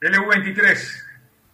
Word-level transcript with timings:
LU23, 0.00 1.02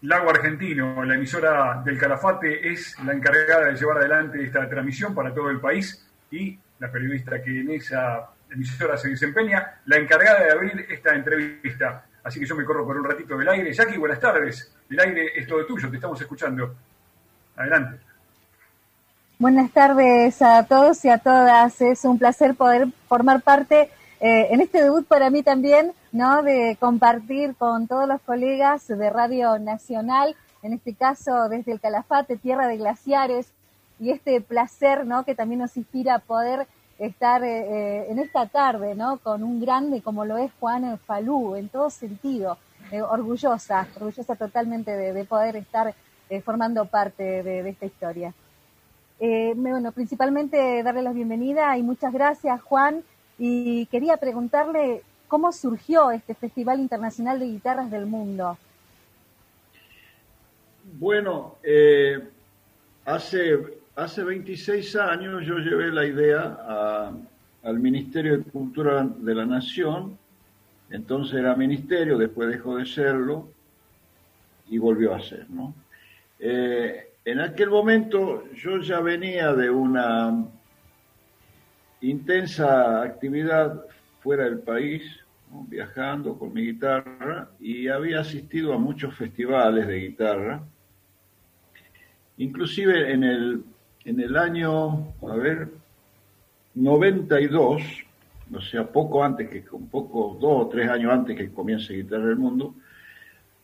Lago 0.02 0.30
Argentino, 0.30 1.04
la 1.04 1.16
emisora 1.16 1.82
del 1.84 1.98
Calafate, 1.98 2.70
es 2.70 2.96
la 3.04 3.12
encargada 3.12 3.66
de 3.66 3.74
llevar 3.74 3.98
adelante 3.98 4.44
esta 4.44 4.68
transmisión 4.68 5.12
para 5.16 5.34
todo 5.34 5.50
el 5.50 5.58
país 5.58 6.06
y 6.30 6.56
la 6.78 6.92
periodista 6.92 7.42
que 7.42 7.60
en 7.60 7.72
esa 7.72 8.30
emisora 8.48 8.96
se 8.96 9.08
desempeña, 9.08 9.80
la 9.86 9.96
encargada 9.96 10.44
de 10.44 10.52
abrir 10.52 10.86
esta 10.88 11.16
entrevista. 11.16 12.04
Así 12.22 12.38
que 12.38 12.46
yo 12.46 12.54
me 12.54 12.64
corro 12.64 12.86
por 12.86 12.96
un 12.96 13.04
ratito 13.04 13.36
del 13.36 13.48
aire. 13.48 13.72
Jackie, 13.72 13.98
buenas 13.98 14.20
tardes. 14.20 14.72
El 14.88 15.00
aire 15.00 15.32
es 15.34 15.44
todo 15.48 15.66
tuyo, 15.66 15.90
te 15.90 15.96
estamos 15.96 16.20
escuchando. 16.20 16.72
Adelante. 17.56 17.98
Buenas 19.40 19.72
tardes 19.72 20.40
a 20.40 20.64
todos 20.66 21.04
y 21.04 21.08
a 21.08 21.18
todas. 21.18 21.80
Es 21.80 22.04
un 22.04 22.16
placer 22.16 22.54
poder 22.54 22.86
formar 23.08 23.42
parte 23.42 23.90
eh, 24.20 24.48
en 24.50 24.60
este 24.60 24.82
debut 24.82 25.06
para 25.06 25.30
mí 25.30 25.42
también, 25.42 25.92
¿no? 26.16 26.42
De 26.42 26.78
compartir 26.80 27.54
con 27.56 27.86
todos 27.86 28.08
los 28.08 28.22
colegas 28.22 28.88
de 28.88 29.10
Radio 29.10 29.58
Nacional, 29.58 30.34
en 30.62 30.72
este 30.72 30.94
caso 30.94 31.50
desde 31.50 31.72
el 31.72 31.80
Calafate, 31.80 32.38
tierra 32.38 32.66
de 32.68 32.78
glaciares, 32.78 33.52
y 34.00 34.10
este 34.10 34.40
placer, 34.40 35.06
¿no? 35.06 35.24
Que 35.24 35.34
también 35.34 35.60
nos 35.60 35.76
inspira 35.76 36.14
a 36.14 36.18
poder 36.20 36.66
estar 36.98 37.44
eh, 37.44 37.48
eh, 37.48 38.06
en 38.08 38.18
esta 38.18 38.46
tarde, 38.46 38.94
¿no? 38.94 39.18
Con 39.18 39.42
un 39.42 39.60
grande 39.60 40.00
como 40.00 40.24
lo 40.24 40.38
es 40.38 40.50
Juan 40.58 40.98
Falú, 40.98 41.54
en 41.54 41.68
todo 41.68 41.90
sentido, 41.90 42.56
orgullosa, 43.10 43.86
orgullosa 43.96 44.36
totalmente 44.36 44.96
de, 44.96 45.24
poder 45.24 45.56
estar 45.56 45.94
formando 46.44 46.86
parte 46.86 47.42
de, 47.42 47.68
esta 47.68 47.84
historia. 47.84 48.32
bueno, 49.56 49.92
principalmente 49.92 50.82
darle 50.82 51.02
la 51.02 51.12
bienvenida 51.12 51.76
y 51.76 51.82
muchas 51.82 52.12
gracias, 52.12 52.62
Juan 52.62 53.04
y 53.38 53.86
quería 53.86 54.16
preguntarle 54.16 55.02
cómo 55.28 55.52
surgió 55.52 56.10
este 56.10 56.34
Festival 56.34 56.80
Internacional 56.80 57.38
de 57.38 57.46
Guitarras 57.46 57.90
del 57.90 58.06
Mundo. 58.06 58.58
Bueno, 60.98 61.56
eh, 61.62 62.20
hace, 63.04 63.58
hace 63.96 64.22
26 64.22 64.96
años 64.96 65.44
yo 65.44 65.58
llevé 65.58 65.90
la 65.90 66.06
idea 66.06 67.10
al 67.62 67.78
Ministerio 67.80 68.38
de 68.38 68.44
Cultura 68.44 69.04
de 69.04 69.34
la 69.34 69.44
Nación, 69.44 70.16
entonces 70.90 71.34
era 71.34 71.56
ministerio, 71.56 72.16
después 72.16 72.48
dejó 72.48 72.76
de 72.76 72.86
serlo 72.86 73.48
y 74.68 74.78
volvió 74.78 75.14
a 75.14 75.20
ser, 75.20 75.50
¿no? 75.50 75.74
Eh, 76.38 77.14
en 77.24 77.40
aquel 77.40 77.70
momento 77.70 78.44
yo 78.54 78.78
ya 78.78 79.00
venía 79.00 79.52
de 79.52 79.68
una 79.68 80.44
intensa 82.00 83.02
actividad 83.02 83.84
fuera 84.26 84.42
del 84.42 84.58
país, 84.58 85.04
viajando 85.68 86.36
con 86.36 86.52
mi 86.52 86.62
guitarra 86.62 87.48
y 87.60 87.86
había 87.86 88.22
asistido 88.22 88.72
a 88.74 88.76
muchos 88.76 89.14
festivales 89.14 89.86
de 89.86 90.00
guitarra. 90.00 90.64
Inclusive 92.38 93.12
en 93.12 93.22
el, 93.22 93.62
en 94.04 94.18
el 94.18 94.36
año, 94.36 95.14
a 95.22 95.36
ver, 95.36 95.68
92, 96.74 97.82
o 98.52 98.60
sea, 98.60 98.84
poco 98.88 99.22
antes 99.22 99.48
que, 99.48 99.64
un 99.70 99.88
poco, 99.88 100.36
dos 100.40 100.66
o 100.66 100.68
tres 100.70 100.90
años 100.90 101.12
antes 101.12 101.36
que 101.36 101.52
comience 101.52 101.94
Guitarra 101.94 102.26
del 102.26 102.36
Mundo, 102.36 102.74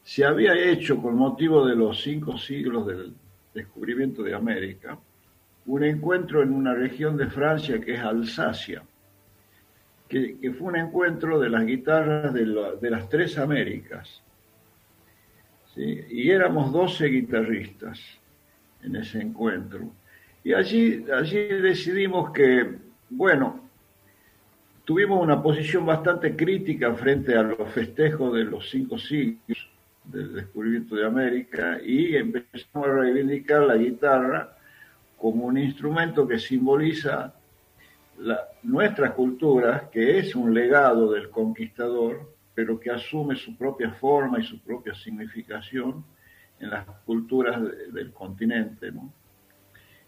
se 0.05 0.25
había 0.25 0.55
hecho 0.55 1.03
con 1.03 1.17
motivo 1.17 1.67
de 1.67 1.75
los 1.75 2.01
cinco 2.01 2.39
siglos 2.39 2.87
del 2.87 3.13
descubrimiento 3.53 4.23
de 4.23 4.37
América, 4.37 4.97
un 5.67 5.83
encuentro 5.83 6.41
en 6.41 6.53
una 6.53 6.73
región 6.73 7.17
de 7.17 7.27
Francia 7.27 7.81
que 7.81 7.95
es 7.95 8.01
Alsacia, 8.01 8.85
que, 10.13 10.53
fue 10.53 10.69
un 10.69 10.77
encuentro 10.77 11.41
de 11.41 11.49
las 11.49 11.65
guitarras 11.65 12.35
de, 12.35 12.91
las 12.91 13.09
tres 13.09 13.39
Américas. 13.39 14.23
Y 15.75 16.31
éramos 16.31 16.71
12 16.71 17.07
guitarristas 17.07 17.99
en 18.83 18.97
ese 18.97 19.23
encuentro. 19.23 19.91
Y 20.45 20.53
allí, 20.53 21.07
allí 21.11 21.39
decidimos 21.39 22.31
que, 22.31 22.75
bueno, 23.09 23.71
tuvimos 24.85 25.23
una 25.23 25.43
posición 25.43 25.87
bastante 25.87 26.37
crítica 26.37 26.93
frente 26.93 27.35
a 27.35 27.43
los 27.43 27.71
festejos 27.71 28.35
de 28.35 28.45
los 28.45 28.69
cinco 28.69 28.99
siglos 28.99 29.71
del 30.05 30.35
descubrimiento 30.35 30.95
de 30.95 31.07
América 31.07 31.79
y 31.83 32.17
empezamos 32.17 32.87
a 32.89 32.93
reivindicar 32.93 33.63
la 33.63 33.77
guitarra 33.77 34.57
como 35.17 35.47
un 35.47 35.57
instrumento 35.57 36.27
que 36.27 36.39
simboliza 36.39 37.33
nuestras 38.63 39.13
culturas, 39.13 39.85
que 39.91 40.19
es 40.19 40.35
un 40.35 40.55
legado 40.55 41.13
del 41.13 41.31
conquistador, 41.31 42.33
pero 42.55 42.79
que 42.79 42.91
asume 42.91 43.37
su 43.37 43.57
propia 43.57 43.91
forma 43.93 44.39
y 44.39 44.45
su 44.45 44.61
propia 44.61 44.95
significación 44.95 46.05
en 46.61 46.71
las 46.71 46.87
culturas 47.05 47.61
del 47.93 48.13
continente. 48.13 48.93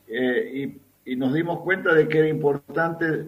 Eh, 0.06 0.78
y, 1.04 1.12
y 1.12 1.16
nos 1.16 1.32
dimos 1.34 1.60
cuenta 1.60 1.94
de 1.94 2.06
que 2.06 2.18
era 2.18 2.28
importante 2.28 3.26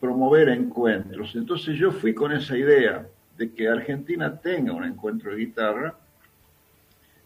promover 0.00 0.48
encuentros. 0.50 1.34
Entonces 1.34 1.76
yo 1.76 1.90
fui 1.90 2.14
con 2.14 2.32
esa 2.32 2.56
idea 2.56 3.06
de 3.36 3.52
que 3.52 3.68
Argentina 3.68 4.38
tenga 4.38 4.72
un 4.72 4.84
encuentro 4.84 5.30
de 5.30 5.38
guitarra, 5.38 5.94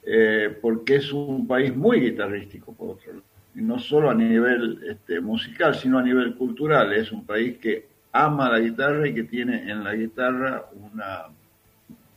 eh, 0.04 0.56
porque 0.60 0.96
es 0.96 1.12
un 1.12 1.46
país 1.46 1.74
muy 1.74 2.00
guitarrístico, 2.00 2.72
por 2.72 2.90
otro 2.90 3.12
lado 3.12 3.29
no 3.54 3.78
solo 3.78 4.10
a 4.10 4.14
nivel 4.14 4.80
este, 4.88 5.20
musical, 5.20 5.74
sino 5.74 5.98
a 5.98 6.02
nivel 6.02 6.34
cultural. 6.36 6.92
Es 6.92 7.10
un 7.12 7.24
país 7.24 7.58
que 7.58 7.88
ama 8.12 8.50
la 8.50 8.60
guitarra 8.60 9.08
y 9.08 9.14
que 9.14 9.24
tiene 9.24 9.70
en 9.70 9.84
la 9.84 9.94
guitarra 9.94 10.66
una 10.72 11.26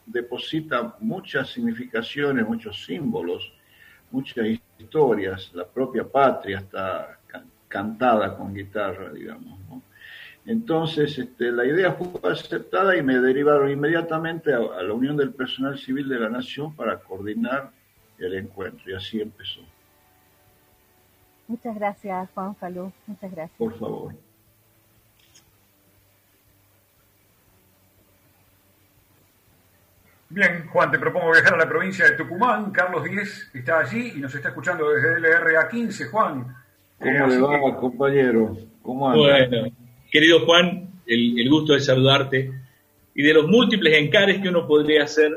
deposita 0.05 0.95
muchas 0.99 1.49
significaciones, 1.49 2.47
muchos 2.47 2.85
símbolos, 2.85 3.53
muchas 4.11 4.59
historias. 4.77 5.51
La 5.53 5.65
propia 5.65 6.03
patria 6.03 6.59
está 6.59 7.19
cantada 7.67 8.37
con 8.37 8.53
guitarra, 8.53 9.11
digamos. 9.11 9.59
Entonces, 10.45 11.17
este, 11.17 11.51
la 11.51 11.65
idea 11.65 11.93
fue 11.93 12.31
aceptada 12.31 12.97
y 12.97 13.01
me 13.01 13.19
derivaron 13.19 13.71
inmediatamente 13.71 14.53
a, 14.53 14.57
a 14.57 14.83
la 14.83 14.93
Unión 14.93 15.15
del 15.15 15.33
Personal 15.33 15.79
Civil 15.79 16.09
de 16.09 16.19
la 16.19 16.29
Nación 16.29 16.75
para 16.75 16.99
coordinar 16.99 17.71
el 18.19 18.33
encuentro 18.35 18.91
y 18.91 18.93
así 18.93 19.21
empezó. 19.21 19.61
Muchas 21.53 21.75
gracias, 21.75 22.29
Juan 22.33 22.55
Falú. 22.55 22.91
Muchas 23.05 23.31
gracias. 23.31 23.57
Por 23.59 23.77
favor. 23.77 24.15
Bien, 30.29 30.65
Juan, 30.67 30.89
te 30.89 30.97
propongo 30.97 31.31
viajar 31.31 31.53
a 31.53 31.57
la 31.57 31.69
provincia 31.69 32.05
de 32.05 32.17
Tucumán. 32.17 32.71
Carlos 32.71 33.03
Díez 33.03 33.51
está 33.53 33.81
allí 33.81 34.13
y 34.15 34.19
nos 34.19 34.33
está 34.33 34.49
escuchando 34.49 34.89
desde 34.89 35.19
LRA 35.19 35.69
15. 35.69 36.05
Juan. 36.05 36.55
¿Cómo 36.97 37.27
le 37.27 37.37
va, 37.37 37.79
compañero? 37.79 38.57
¿Cómo 38.81 39.07
anda? 39.07 39.47
Bueno, 39.47 39.71
querido 40.09 40.43
Juan, 40.47 40.89
el, 41.05 41.47
gusto 41.51 41.73
de 41.73 41.81
saludarte. 41.81 42.51
Y 43.13 43.21
de 43.21 43.31
los 43.31 43.47
múltiples 43.47 43.95
encares 43.95 44.41
que 44.41 44.49
uno 44.49 44.65
podría 44.65 45.03
hacer, 45.03 45.31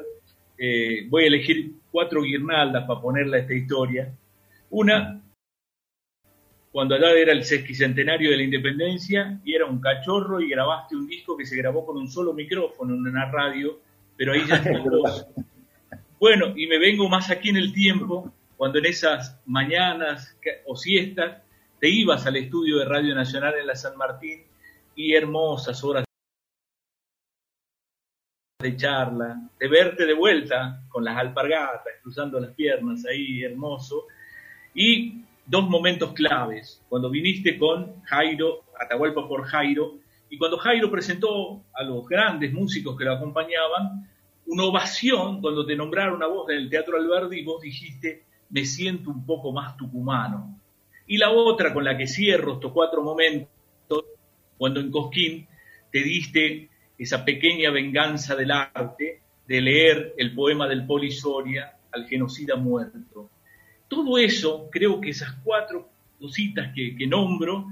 eh, 0.57 1.07
voy 1.11 1.25
a 1.25 1.27
elegir 1.27 1.73
cuatro 1.91 2.23
guirnaldas 2.23 2.87
para 2.87 3.03
ponerle 3.03 3.37
a 3.37 3.41
esta 3.41 3.53
historia. 3.53 4.11
Una 4.71 5.21
cuando 6.77 6.95
allá 6.95 7.13
era 7.13 7.33
el 7.33 7.43
sesquicentenario 7.43 8.31
de 8.31 8.37
la 8.37 8.43
independencia 8.43 9.41
y 9.43 9.55
era 9.55 9.65
un 9.65 9.81
cachorro 9.81 10.43
y 10.43 10.51
grabaste 10.51 10.95
un 10.95 11.09
disco 11.09 11.35
que 11.35 11.47
se 11.47 11.57
grabó 11.57 11.87
con 11.87 11.97
un 11.97 12.07
solo 12.07 12.35
micrófono 12.35 12.93
en 12.93 13.01
una 13.01 13.31
radio, 13.31 13.81
pero 14.15 14.35
ahí 14.35 14.43
ya 14.47 14.63
dos. 14.85 15.27
Bueno, 16.21 16.53
y 16.55 16.67
me 16.67 16.79
vengo 16.79 17.09
más 17.09 17.31
aquí 17.31 17.49
en 17.49 17.57
el 17.57 17.73
tiempo, 17.73 18.31
cuando 18.59 18.79
en 18.79 18.85
esas 18.85 19.41
mañanas 19.47 20.37
o 20.67 20.77
siestas 20.77 21.41
te 21.81 21.89
ibas 21.89 22.27
al 22.27 22.37
estudio 22.37 22.77
de 22.77 22.85
Radio 22.85 23.15
Nacional 23.15 23.55
en 23.59 23.69
la 23.69 23.75
San 23.75 23.97
Martín 23.97 24.43
y 24.95 25.15
hermosas 25.15 25.83
horas 25.83 26.05
de 28.61 28.77
charla, 28.77 29.49
de 29.59 29.69
verte 29.69 30.05
de 30.05 30.13
vuelta 30.13 30.83
con 30.91 31.05
las 31.05 31.17
alpargatas, 31.17 31.95
cruzando 32.03 32.39
las 32.39 32.51
piernas 32.51 33.07
ahí, 33.07 33.45
hermoso. 33.45 34.09
Y 34.75 35.23
dos 35.47 35.69
momentos 35.69 36.13
claves, 36.13 36.83
cuando 36.89 37.11
viniste 37.11 37.57
con 37.57 38.03
Jairo, 38.03 38.65
Atahualpa 38.79 39.27
por 39.29 39.45
Jairo, 39.45 39.99
y 40.29 40.39
cuando 40.39 40.59
Jairo 40.59 40.91
presentó 40.91 41.65
a 41.73 41.85
los 41.85 42.07
grandes 42.07 42.53
músicos 42.53 42.97
que 42.97 43.05
lo 43.05 43.15
acompañaban, 43.15 44.11
una 44.47 44.65
ovación 44.65 45.41
cuando 45.41 45.65
te 45.65 45.77
nombraron 45.77 46.23
a 46.23 46.27
vos 46.27 46.51
en 46.51 46.57
el 46.57 46.71
Teatro 46.71 46.97
Alberdi 46.97 47.41
y 47.41 47.45
vos 47.45 47.63
dijiste, 47.63 48.25
me 48.51 48.65
siento 48.65 49.11
un 49.11 49.25
poco 49.25 49.53
más 49.53 49.77
tucumano. 49.77 50.61
Y 51.07 51.19
la 51.19 51.31
otra 51.31 51.73
con 51.73 51.85
la 51.85 51.97
que 51.97 52.07
cierro 52.07 52.55
estos 52.55 52.73
cuatro 52.73 53.03
momentos, 53.03 53.49
cuando 54.59 54.81
en 54.81 54.91
Cosquín 54.91 55.47
te 55.93 56.03
diste 56.03 56.71
esa 56.99 57.25
pequeña 57.25 57.71
venganza 57.71 58.35
del 58.35 58.51
arte 58.51 59.23
de 59.47 59.61
leer 59.61 60.15
el 60.17 60.35
poema 60.35 60.67
del 60.67 60.87
Polisoria 60.87 61.77
al 61.93 62.07
genocida 62.07 62.57
muerto. 62.57 63.31
Todo 63.89 64.19
eso, 64.19 64.69
creo 64.71 65.01
que 65.01 65.11
esas 65.11 65.33
cuatro 65.45 65.89
cositas 66.19 66.73
que, 66.75 67.07
nombro 67.07 67.67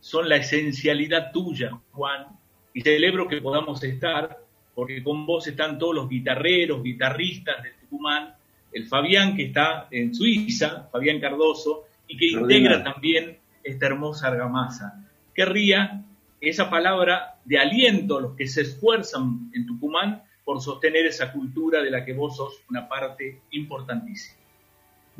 son 0.00 0.28
la 0.28 0.36
esencialidad 0.36 1.32
tuya, 1.32 1.78
Juan, 1.92 2.26
y 2.72 2.82
celebro 2.82 3.26
que 3.26 3.40
podamos 3.40 3.82
estar, 3.82 4.38
porque 4.74 5.02
con 5.02 5.26
vos 5.26 5.46
están 5.46 5.78
todos 5.78 5.94
los 5.94 6.08
guitarreros, 6.08 6.82
guitarristas 6.82 7.62
de 7.62 7.70
Tucumán, 7.80 8.34
el 8.72 8.86
Fabián 8.86 9.34
que 9.34 9.46
está 9.46 9.88
en 9.90 10.14
Suiza, 10.14 10.88
Fabián 10.92 11.18
Cardoso, 11.20 11.86
y 12.06 12.16
que 12.16 12.26
integra 12.26 12.84
también 12.84 13.38
esta 13.64 13.86
hermosa 13.86 14.28
argamasa. 14.28 15.04
Querría 15.34 16.04
esa 16.40 16.70
palabra 16.70 17.38
de 17.44 17.58
aliento 17.58 18.18
a 18.18 18.20
los 18.20 18.36
que 18.36 18.46
se 18.46 18.62
esfuerzan 18.62 19.50
en 19.52 19.66
Tucumán 19.66 20.22
por 20.44 20.60
sostener 20.60 21.06
esa 21.06 21.32
cultura 21.32 21.82
de 21.82 21.90
la 21.90 22.04
que 22.04 22.12
vos 22.12 22.36
sos 22.36 22.62
una 22.70 22.88
parte 22.88 23.42
importantísima. 23.50 24.37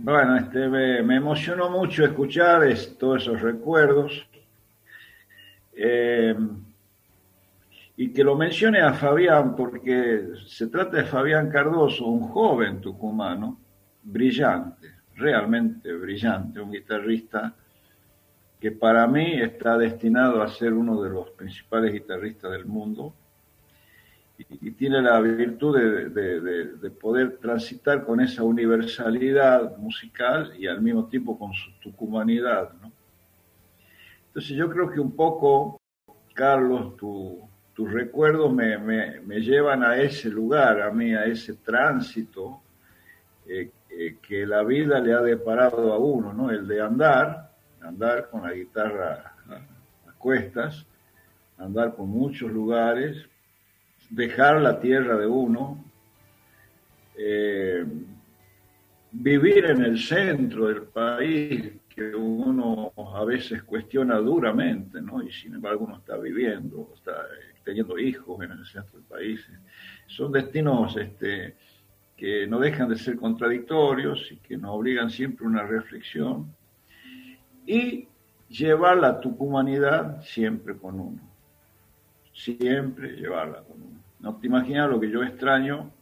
Bueno, 0.00 0.36
este, 0.36 0.68
me, 0.68 1.16
emocionó 1.16 1.68
mucho 1.70 2.04
escuchar 2.04 2.62
todos 2.96 3.22
esos 3.22 3.40
recuerdos. 3.40 4.28
Eh, 5.72 6.36
y 7.96 8.12
que 8.12 8.22
lo 8.22 8.36
mencione 8.36 8.80
a 8.80 8.92
Fabián, 8.92 9.56
porque 9.56 10.28
se 10.46 10.68
trata 10.68 10.98
de 10.98 11.04
Fabián 11.04 11.50
Cardoso, 11.50 12.06
un 12.06 12.28
joven 12.28 12.80
tucumano, 12.80 13.58
brillante, 14.04 14.88
realmente 15.16 15.92
brillante, 15.92 16.60
un 16.60 16.70
guitarrista 16.70 17.56
que 18.60 18.70
para 18.70 19.04
mí 19.08 19.40
está 19.42 19.76
destinado 19.76 20.40
a 20.42 20.48
ser 20.48 20.74
uno 20.74 21.02
de 21.02 21.10
los 21.10 21.30
principales 21.30 21.92
guitarristas 21.92 22.52
del 22.52 22.66
mundo 22.66 23.14
y, 24.38 24.70
tiene 24.72 25.02
la 25.02 25.20
virtud 25.20 25.76
de, 25.76 26.90
poder 26.90 27.38
transitar 27.38 28.04
con 28.04 28.20
esa 28.20 28.44
universalidad 28.44 29.76
musical 29.76 30.52
y 30.58 30.66
al 30.66 30.80
mismo 30.80 31.06
tiempo 31.06 31.38
con 31.38 31.52
su 31.52 31.72
tucumanidad. 31.80 32.70
Entonces 34.28 34.56
yo 34.56 34.70
creo 34.70 34.90
que 34.90 35.00
un 35.00 35.12
poco, 35.16 35.80
Carlos, 36.34 36.96
tu, 36.96 37.48
tus 37.78 37.92
recuerdos 37.92 38.52
me, 38.52 39.40
llevan 39.40 39.84
a 39.84 39.96
ese 39.98 40.28
lugar, 40.28 40.82
a 40.82 40.90
mí, 40.90 41.14
a 41.14 41.26
ese 41.26 41.54
tránsito 41.54 42.60
eh, 43.46 43.70
eh, 43.88 44.16
que 44.20 44.44
la 44.44 44.64
vida 44.64 44.98
le 44.98 45.14
ha 45.14 45.20
deparado 45.20 45.92
a 45.92 45.98
uno, 45.98 46.32
¿no? 46.32 46.50
El 46.50 46.66
de 46.66 46.80
andar, 46.80 47.52
andar 47.80 48.30
con 48.30 48.42
la 48.42 48.52
guitarra 48.52 49.36
a, 49.48 50.12
cuestas, 50.18 50.84
andar 51.56 51.94
por 51.94 52.06
muchos 52.06 52.50
lugares, 52.50 53.16
dejar 54.10 54.60
la 54.60 54.80
tierra 54.80 55.16
de 55.16 55.26
uno, 55.26 55.84
eh, 57.16 57.84
vivir 59.12 59.66
en 59.66 59.82
el 59.82 59.98
centro 59.98 60.68
del 60.68 60.82
país, 60.82 61.72
que 61.88 62.14
uno 62.14 62.92
a 62.96 63.24
veces 63.24 63.64
cuestiona 63.64 64.18
duramente, 64.18 65.00
¿no? 65.00 65.22
Y 65.22 65.32
sin 65.32 65.54
embargo 65.54 65.84
uno 65.84 65.96
está 65.96 66.16
viviendo, 66.16 66.92
está 66.94 67.26
teniendo 67.64 67.98
hijos 67.98 68.40
en 68.44 68.52
el 68.52 68.64
centro 68.64 68.98
del 68.98 69.06
país. 69.06 69.44
Son 70.06 70.30
destinos 70.30 70.96
este, 70.96 71.56
que 72.16 72.46
no 72.46 72.60
dejan 72.60 72.88
de 72.88 72.96
ser 72.96 73.16
contradictorios 73.16 74.30
y 74.30 74.36
que 74.36 74.56
nos 74.56 74.76
obligan 74.76 75.10
siempre 75.10 75.44
a 75.44 75.48
una 75.48 75.64
reflexión. 75.64 76.54
Y 77.66 78.08
llevar 78.48 78.96
la 78.98 79.20
tucumanidad 79.20 80.22
siempre 80.22 80.76
con 80.76 81.00
uno. 81.00 81.20
Siempre 82.32 83.16
llevarla 83.16 83.62
con 83.62 83.82
uno. 83.82 83.97
No 84.20 84.36
te 84.36 84.46
imaginas 84.46 84.90
lo 84.90 84.98
que 85.00 85.10
yo 85.10 85.22
extraño 85.22 85.92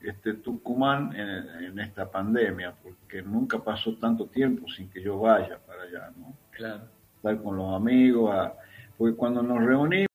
este 0.00 0.34
Tucumán 0.34 1.14
en, 1.14 1.64
en, 1.64 1.78
esta 1.78 2.10
pandemia, 2.10 2.74
porque 2.82 3.22
nunca 3.22 3.62
pasó 3.62 3.96
tanto 3.96 4.26
tiempo 4.26 4.68
sin 4.68 4.90
que 4.90 5.00
yo 5.00 5.18
vaya 5.18 5.58
para 5.64 5.84
allá, 5.84 6.12
¿no? 6.16 6.36
Claro. 6.50 6.88
Estar 7.16 7.40
con 7.40 7.56
los 7.56 7.72
amigos, 7.74 8.50
porque 8.98 9.14
cuando 9.16 9.42
nos 9.42 9.64
reunimos 9.64 10.08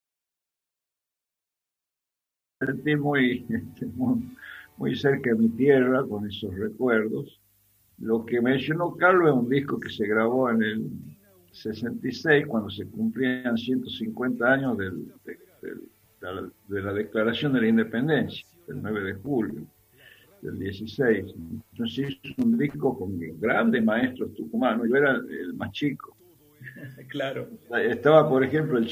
sentí 2.60 2.96
muy, 2.96 3.46
muy, 4.78 4.96
cerca 4.96 5.30
de 5.30 5.36
mi 5.36 5.50
tierra 5.50 6.04
con 6.06 6.28
esos 6.28 6.54
recuerdos. 6.56 7.40
Lo 8.00 8.26
que 8.26 8.42
mencionó 8.42 8.96
Carlos 8.96 9.30
es 9.30 9.36
un 9.36 9.50
disco 9.50 9.80
que 9.80 9.90
se 9.90 10.06
grabó 10.08 10.50
en 10.50 10.62
el 10.62 10.90
66, 11.52 12.46
cuando 12.48 12.70
se 12.70 12.86
cumplían 12.88 13.58
150 13.58 14.46
años 14.46 14.78
de, 16.22 16.82
la, 16.82 16.94
Declaración 16.94 17.54
de 17.54 17.62
la 17.62 17.68
Independencia, 17.68 18.46
el 18.68 18.82
9 18.82 19.04
de 19.04 19.14
julio 19.14 19.62
del 20.42 20.60
16. 20.60 21.34
Entonces 21.72 22.18
hizo 22.22 22.44
un 22.44 22.58
disco 22.58 22.98
con 22.98 23.18
grandes 23.40 23.84
maestros 23.84 24.34
tucumanos, 24.36 24.88
yo 24.90 24.96
era 24.96 25.12
el 25.14 25.54
más 25.54 25.72
chico. 25.72 26.16
claro. 27.08 27.50
Estaba, 27.72 28.28
por 28.28 28.44
ejemplo, 28.44 28.78
el 28.78 28.90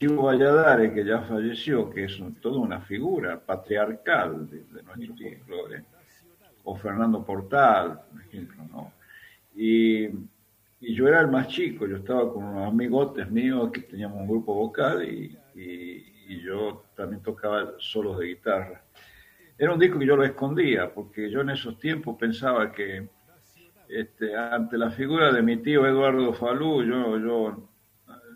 Chivo 0.00 0.22
Valladares, 0.22 0.94
que 0.94 1.04
ya 1.04 1.20
falleció, 1.20 1.90
que 1.90 2.04
es 2.04 2.18
toda 2.40 2.58
una 2.58 2.80
figura 2.80 3.38
patriarcal 3.38 4.48
de, 4.48 4.82
nuestro 4.82 5.14
folclore, 5.14 5.84
o 6.64 6.74
Fernando 6.74 7.22
Portal, 7.22 8.00
por 8.10 8.22
ejemplo, 8.22 8.64
¿no? 8.70 8.92
Y, 9.54 10.08
yo 10.80 11.06
era 11.06 11.20
el 11.20 11.28
más 11.28 11.48
chico, 11.48 11.86
yo 11.86 11.96
estaba 11.96 12.32
con 12.32 12.42
unos 12.42 12.66
amigotes 12.66 13.30
míos 13.30 13.70
que 13.70 13.82
teníamos 13.82 14.22
un 14.22 14.28
grupo 14.28 14.54
vocal 14.54 15.04
y, 15.04 15.36
yo 16.38 16.84
también 16.94 17.22
tocaba 17.22 17.72
solos 17.78 18.18
de 18.18 18.26
guitarra. 18.26 18.82
Era 19.58 19.72
un 19.72 19.80
disco 19.80 19.98
que 19.98 20.06
yo 20.06 20.16
lo 20.16 20.24
escondía, 20.24 20.92
porque 20.92 21.30
yo 21.30 21.40
en 21.40 21.50
esos 21.50 21.78
tiempos 21.78 22.16
pensaba 22.18 22.70
que 22.70 23.08
este, 23.88 24.36
ante 24.36 24.78
la 24.78 24.90
figura 24.90 25.32
de 25.32 25.42
mi 25.42 25.56
tío 25.56 25.86
Eduardo 25.86 26.32
Falú, 26.32 26.84
yo, 26.84 27.18
yo 27.18 27.68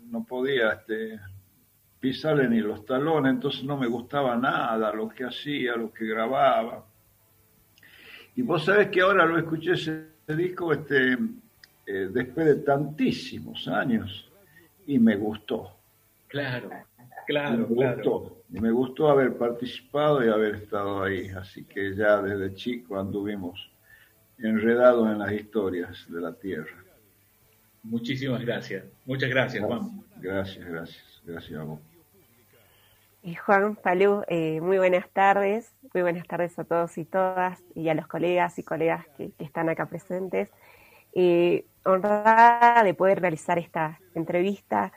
no 0.09 0.23
podía 0.25 0.73
este, 0.73 1.19
pisarle 1.99 2.47
ni 2.49 2.59
los 2.59 2.85
talones, 2.85 3.31
entonces 3.31 3.63
no 3.63 3.77
me 3.77 3.87
gustaba 3.87 4.35
nada 4.35 4.91
lo 4.93 5.09
que 5.09 5.23
hacía, 5.23 5.75
lo 5.75 5.93
que 5.93 6.05
grababa. 6.05 6.85
Y 8.35 8.41
vos 8.41 8.65
sabés 8.65 8.89
que 8.89 9.01
ahora 9.01 9.25
lo 9.25 9.37
escuché 9.37 9.73
ese 9.73 10.09
disco 10.27 10.73
este, 10.73 11.13
eh, 11.85 12.09
después 12.11 12.45
de 12.45 12.55
tantísimos 12.57 13.67
años 13.67 14.29
y 14.85 14.99
me 14.99 15.15
gustó. 15.15 15.71
Claro, 16.27 16.69
claro, 17.25 17.57
me 17.57 17.63
Gustó, 17.63 18.43
y 18.51 18.59
me 18.59 18.71
gustó 18.71 19.09
haber 19.09 19.37
participado 19.37 20.23
y 20.23 20.29
haber 20.29 20.55
estado 20.55 21.03
ahí, 21.03 21.29
así 21.29 21.63
que 21.65 21.95
ya 21.95 22.21
desde 22.21 22.55
chico 22.55 22.97
anduvimos 22.99 23.71
enredados 24.37 25.09
en 25.11 25.19
las 25.19 25.31
historias 25.31 26.05
de 26.09 26.21
la 26.21 26.33
tierra. 26.33 26.83
Muchísimas 27.83 28.41
gracias. 28.41 28.83
Muchas 29.05 29.29
gracias, 29.29 29.63
Juan. 29.63 30.03
Gracias, 30.17 30.65
gracias. 30.65 31.21
Gracias 31.23 31.59
a 31.59 31.63
vos. 31.63 31.79
Juan 33.45 33.75
Palú, 33.75 34.23
eh, 34.27 34.61
muy 34.61 34.77
buenas 34.77 35.09
tardes, 35.09 35.73
muy 35.93 36.03
buenas 36.03 36.27
tardes 36.27 36.57
a 36.59 36.63
todos 36.63 36.95
y 36.99 37.05
todas 37.05 37.63
y 37.73 37.89
a 37.89 37.95
los 37.95 38.05
colegas 38.05 38.59
y 38.59 38.63
colegas 38.63 39.05
que, 39.17 39.31
están 39.39 39.67
acá 39.69 39.87
presentes. 39.87 40.49
Eh, 41.13 41.65
honrada 41.83 42.83
de 42.83 42.93
poder 42.93 43.21
realizar 43.21 43.57
esta 43.57 43.99
entrevista 44.13 44.91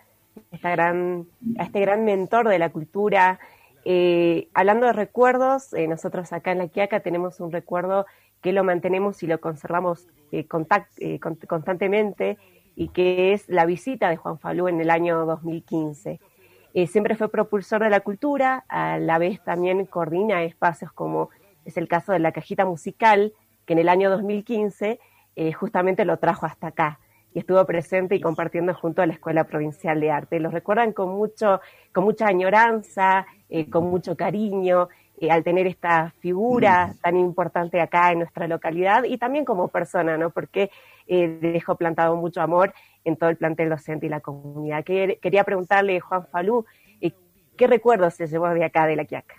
a 0.63 1.65
este 1.65 1.81
gran 1.81 2.05
mentor 2.05 2.49
de 2.49 2.59
la 2.59 2.71
cultura. 2.71 3.39
Eh, 3.85 4.49
hablando 4.55 4.87
de 4.87 4.93
recuerdos, 4.93 5.73
nosotros 5.89 6.33
acá 6.33 6.53
en 6.53 6.59
La 6.59 6.69
Quiaca 6.69 7.01
tenemos 7.01 7.41
un 7.41 7.53
recuerdo 7.53 8.07
que 8.41 8.53
lo 8.53 8.65
mantenemos 8.65 9.23
y 9.23 9.27
lo 9.27 9.41
conservamos 9.41 10.07
constantemente 11.49 12.39
y 12.77 12.89
que 12.91 13.33
es 13.33 13.49
la 13.49 13.67
visita 13.67 14.09
de 14.09 14.17
Juan 14.17 14.39
Falú 14.39 14.69
en 14.69 14.81
el 14.81 14.91
año 14.91 15.27
2015. 15.27 16.21
Eh, 16.75 16.87
siempre 16.87 17.17
fue 17.17 17.29
propulsor 17.29 17.83
de 17.83 17.91
la 17.91 18.01
cultura, 18.01 18.65
a 18.69 18.99
la 18.99 19.19
vez 19.19 19.43
también 19.43 19.85
coordina 19.87 20.45
espacios 20.45 20.93
como 20.93 21.31
es 21.65 21.77
el 21.77 21.89
caso 21.89 22.13
de 22.13 22.21
la 22.21 22.31
cajita 22.31 22.65
musical, 22.65 23.33
que 23.67 23.73
en 23.73 23.81
el 23.81 23.89
año 23.89 24.11
2015 24.11 25.01
eh, 25.35 25.53
justamente 25.53 26.05
lo 26.05 26.19
trajo 26.19 26.47
hasta 26.47 26.69
acá 26.69 27.01
y 27.39 27.41
estuvo 27.41 27.65
presente 27.65 28.17
y 28.17 28.21
compartiendo 28.21 28.75
junto 28.75 29.01
a 29.01 29.07
la 29.07 29.13
Escuela 29.13 29.45
Provincial 29.45 30.01
de 30.01 30.11
Arte. 30.11 30.41
Lo 30.41 30.51
recuerdan 30.51 30.93
con 30.93 31.11
mucho, 31.11 31.61
con 31.93 32.03
mucha 32.03 32.27
añoranza, 32.27 33.27
eh, 33.49 33.71
con 33.71 33.85
mucho 33.85 34.17
cariño, 34.17 34.89
al 35.31 35.45
tener 35.45 35.69
esta 35.69 36.13
figura 36.19 36.95
tan 37.01 37.17
importante 37.17 37.81
acá 37.81 38.11
en 38.11 38.19
nuestra 38.19 38.49
localidad 38.49 39.05
y 39.05 39.19
también 39.19 39.45
como 39.45 39.69
persona, 39.69 40.17
¿no? 40.17 40.31
Porque 40.31 40.71
dejó 41.07 41.77
plantado 41.77 42.17
mucho 42.17 42.41
amor 42.41 42.75
en 43.05 43.17
todo 43.17 43.31
el 43.31 43.37
plantel 43.37 43.69
docente 43.69 44.07
y 44.07 44.09
la 44.09 44.21
comunidad. 44.21 44.83
Quería 44.85 45.45
preguntarle, 45.45 46.01
Juan 46.01 46.27
Falú, 46.27 46.67
eh, 47.01 47.13
¿qué 47.57 47.69
recuerdos 47.69 48.15
se 48.15 48.27
llevó 48.27 48.49
de 48.49 48.65
acá, 48.65 48.87
de 48.87 48.97
la 48.97 49.05
Quiaca? 49.05 49.37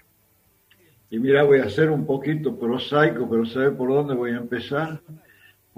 Y 1.10 1.20
mira, 1.20 1.44
voy 1.44 1.60
a 1.60 1.70
ser 1.70 1.90
un 1.90 2.06
poquito 2.06 2.58
prosaico, 2.58 3.30
pero 3.30 3.46
¿sabe 3.46 3.72
por 3.72 3.90
dónde 3.90 4.16
voy 4.16 4.32
a 4.32 4.38
empezar? 4.38 5.02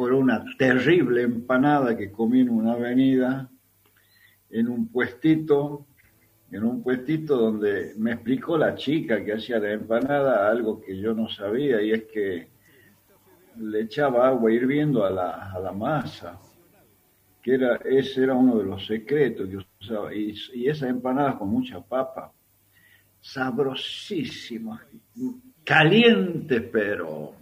Por 0.01 0.13
una 0.13 0.43
terrible 0.57 1.21
empanada 1.21 1.95
que 1.95 2.11
comí 2.11 2.39
en 2.39 2.49
una 2.49 2.73
avenida, 2.73 3.47
en 4.49 4.67
un 4.67 4.87
puestito, 4.87 5.85
en 6.49 6.63
un 6.63 6.81
puestito 6.81 7.37
donde 7.37 7.93
me 7.99 8.13
explicó 8.13 8.57
la 8.57 8.73
chica 8.73 9.23
que 9.23 9.33
hacía 9.33 9.59
la 9.59 9.73
empanada 9.73 10.49
algo 10.49 10.81
que 10.81 10.97
yo 10.99 11.13
no 11.13 11.29
sabía, 11.29 11.83
y 11.83 11.91
es 11.91 12.05
que 12.05 12.47
le 13.57 13.81
echaba 13.81 14.27
agua 14.27 14.51
hirviendo 14.51 15.05
a 15.05 15.11
la, 15.11 15.51
a 15.51 15.59
la 15.59 15.71
masa 15.71 16.39
que 17.39 17.53
era, 17.53 17.75
ese 17.85 18.23
era 18.23 18.33
uno 18.33 18.57
de 18.57 18.63
los 18.63 18.83
secretos 18.83 19.47
que 19.47 19.57
usaba, 19.85 20.15
y, 20.15 20.33
esas 20.65 20.89
empanadas 20.89 21.35
con 21.35 21.49
mucha 21.49 21.79
papa, 21.79 22.33
sabrosísimas, 23.19 24.81
calientes, 25.63 26.63
pero 26.73 27.35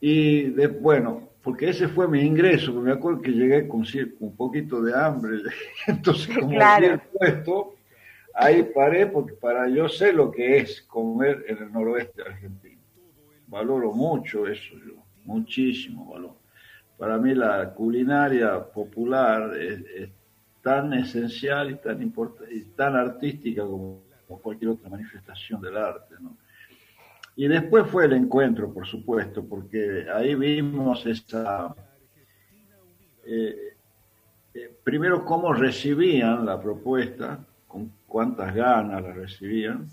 Y 0.00 0.48
bueno, 0.80 1.31
porque 1.42 1.70
ese 1.70 1.88
fue 1.88 2.06
mi 2.06 2.20
ingreso, 2.20 2.72
me 2.72 2.92
acuerdo 2.92 3.20
que 3.20 3.32
llegué 3.32 3.66
con, 3.66 3.84
un 4.20 4.36
poquito 4.36 4.80
de 4.80 4.94
hambre, 4.94 5.38
entonces 5.86 6.36
como 6.38 6.50
claro. 6.50 6.86
el 6.86 7.00
puesto, 7.00 7.74
ahí 8.34 8.62
paré 8.62 9.06
porque 9.06 9.34
para 9.34 9.68
yo 9.68 9.88
sé 9.88 10.12
lo 10.12 10.30
que 10.30 10.58
es 10.58 10.82
comer 10.82 11.44
en 11.48 11.58
el 11.58 11.72
noroeste 11.72 12.22
argentino. 12.22 12.80
Valoro 13.48 13.92
mucho 13.92 14.46
eso 14.46 14.74
yo, 14.86 15.04
muchísimo 15.24 16.12
valor. 16.12 16.36
Para 16.96 17.18
mí 17.18 17.34
la 17.34 17.74
culinaria 17.74 18.62
popular 18.64 19.56
es, 19.56 20.10
tan 20.62 20.92
esencial 20.92 21.72
y 21.72 21.74
tan 21.74 22.00
importante 22.00 22.54
y 22.54 22.62
tan 22.76 22.94
artística 22.94 23.62
como, 23.62 24.04
como 24.28 24.40
cualquier 24.40 24.70
otra 24.70 24.88
manifestación 24.88 25.60
del 25.60 25.76
arte, 25.76 26.14
¿no? 26.20 26.36
Y 27.34 27.48
después 27.48 27.86
fue 27.86 28.04
el 28.04 28.12
encuentro, 28.12 28.72
por 28.72 28.86
supuesto, 28.86 29.44
porque 29.44 30.06
ahí 30.12 30.34
vimos 30.34 31.06
esa... 31.06 31.74
Eh, 33.24 33.76
eh, 34.54 34.76
primero 34.84 35.24
cómo 35.24 35.52
recibían 35.52 36.44
la 36.44 36.60
propuesta, 36.60 37.38
con 37.66 37.90
cuántas 38.06 38.54
ganas 38.54 39.02
la 39.02 39.12
recibían, 39.12 39.88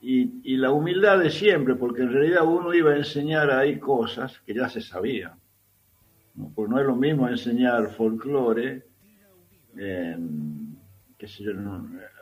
y, 0.00 0.56
la 0.56 0.70
humildad 0.70 1.18
de 1.18 1.28
siempre, 1.28 1.74
porque 1.74 2.02
en 2.02 2.12
realidad 2.12 2.44
uno 2.46 2.72
iba 2.72 2.92
a 2.92 2.96
enseñar 2.96 3.50
ahí 3.50 3.78
cosas 3.78 4.40
que 4.46 4.54
ya 4.54 4.68
se 4.68 4.80
sabían. 4.80 5.32
¿no? 6.36 6.52
Porque 6.54 6.72
no 6.72 6.80
es 6.80 6.86
lo 6.86 6.94
mismo 6.94 7.28
enseñar 7.28 7.90
folclore, 7.90 8.84
qué 9.74 11.26
sé 11.26 11.44
yo, 11.44 11.52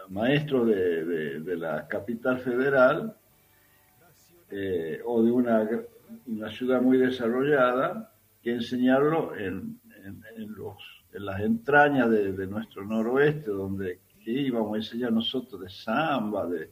maestro 0.08 0.64
de, 0.64 1.40
de 1.40 1.56
la 1.56 1.86
capital 1.86 2.38
federal, 2.38 3.14
eh, 4.50 5.00
o 5.04 5.22
de 5.22 5.30
una, 5.30 5.68
una, 6.26 6.50
ciudad 6.50 6.80
muy 6.80 6.98
desarrollada 6.98 8.12
que 8.42 8.52
enseñarlo 8.52 9.36
en, 9.36 9.80
en, 10.36 10.52
los, 10.54 10.76
en 11.12 11.26
las 11.26 11.40
entrañas 11.40 12.10
de, 12.10 12.46
nuestro 12.46 12.84
noroeste, 12.84 13.50
donde 13.50 13.98
íbamos 14.24 14.74
a 14.74 14.76
enseñar 14.76 15.12
nosotros 15.12 15.60
de 15.60 15.68
samba, 15.68 16.46
de, 16.46 16.70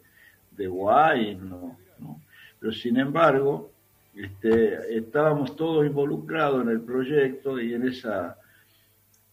de 0.53 0.67
guay, 0.67 1.37
¿no? 1.37 1.77
Pero 2.61 2.73
sin 2.73 2.97
embargo, 2.97 3.73
este, 4.15 4.97
estábamos 4.97 5.57
todos 5.57 5.85
involucrados 5.85 6.63
en 6.63 6.71
el 6.71 6.81
proyecto 6.81 7.61
y 7.61 7.75
en 7.75 7.89
esa 7.89 8.39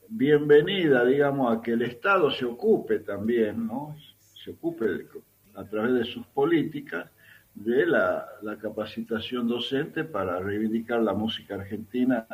bienvenida, 0.09 1.05
digamos, 1.05 1.55
a 1.55 1.61
que 1.61 1.71
el 1.71 1.83
Estado 1.83 2.31
se 2.31 2.45
ocupe 2.45 2.99
también, 2.99 3.67
¿no? 3.67 3.95
Se 4.43 4.51
ocupe 4.51 5.07
a 5.55 5.63
través 5.63 5.93
de 5.93 6.03
sus 6.03 6.25
políticas 6.27 7.09
de 7.53 7.85
la, 7.85 8.27
capacitación 8.61 9.47
docente 9.47 10.03
para 10.03 10.39
reivindicar 10.39 11.01
la 11.01 11.13
música 11.13 11.55
argentina 11.55 12.27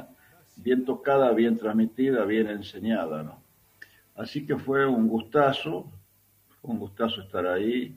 bien 0.55 0.85
tocada, 0.85 1.31
bien 1.31 1.57
transmitida, 1.57 2.25
bien 2.25 2.47
enseñada, 2.49 3.23
¿no? 3.23 3.41
Así 4.15 4.45
que 4.45 4.57
fue 4.57 4.85
un 4.85 5.07
gustazo, 5.07 5.91
un 6.63 6.79
gustazo 6.79 7.21
estar 7.21 7.45
ahí. 7.45 7.95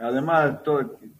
Además, 0.00 0.62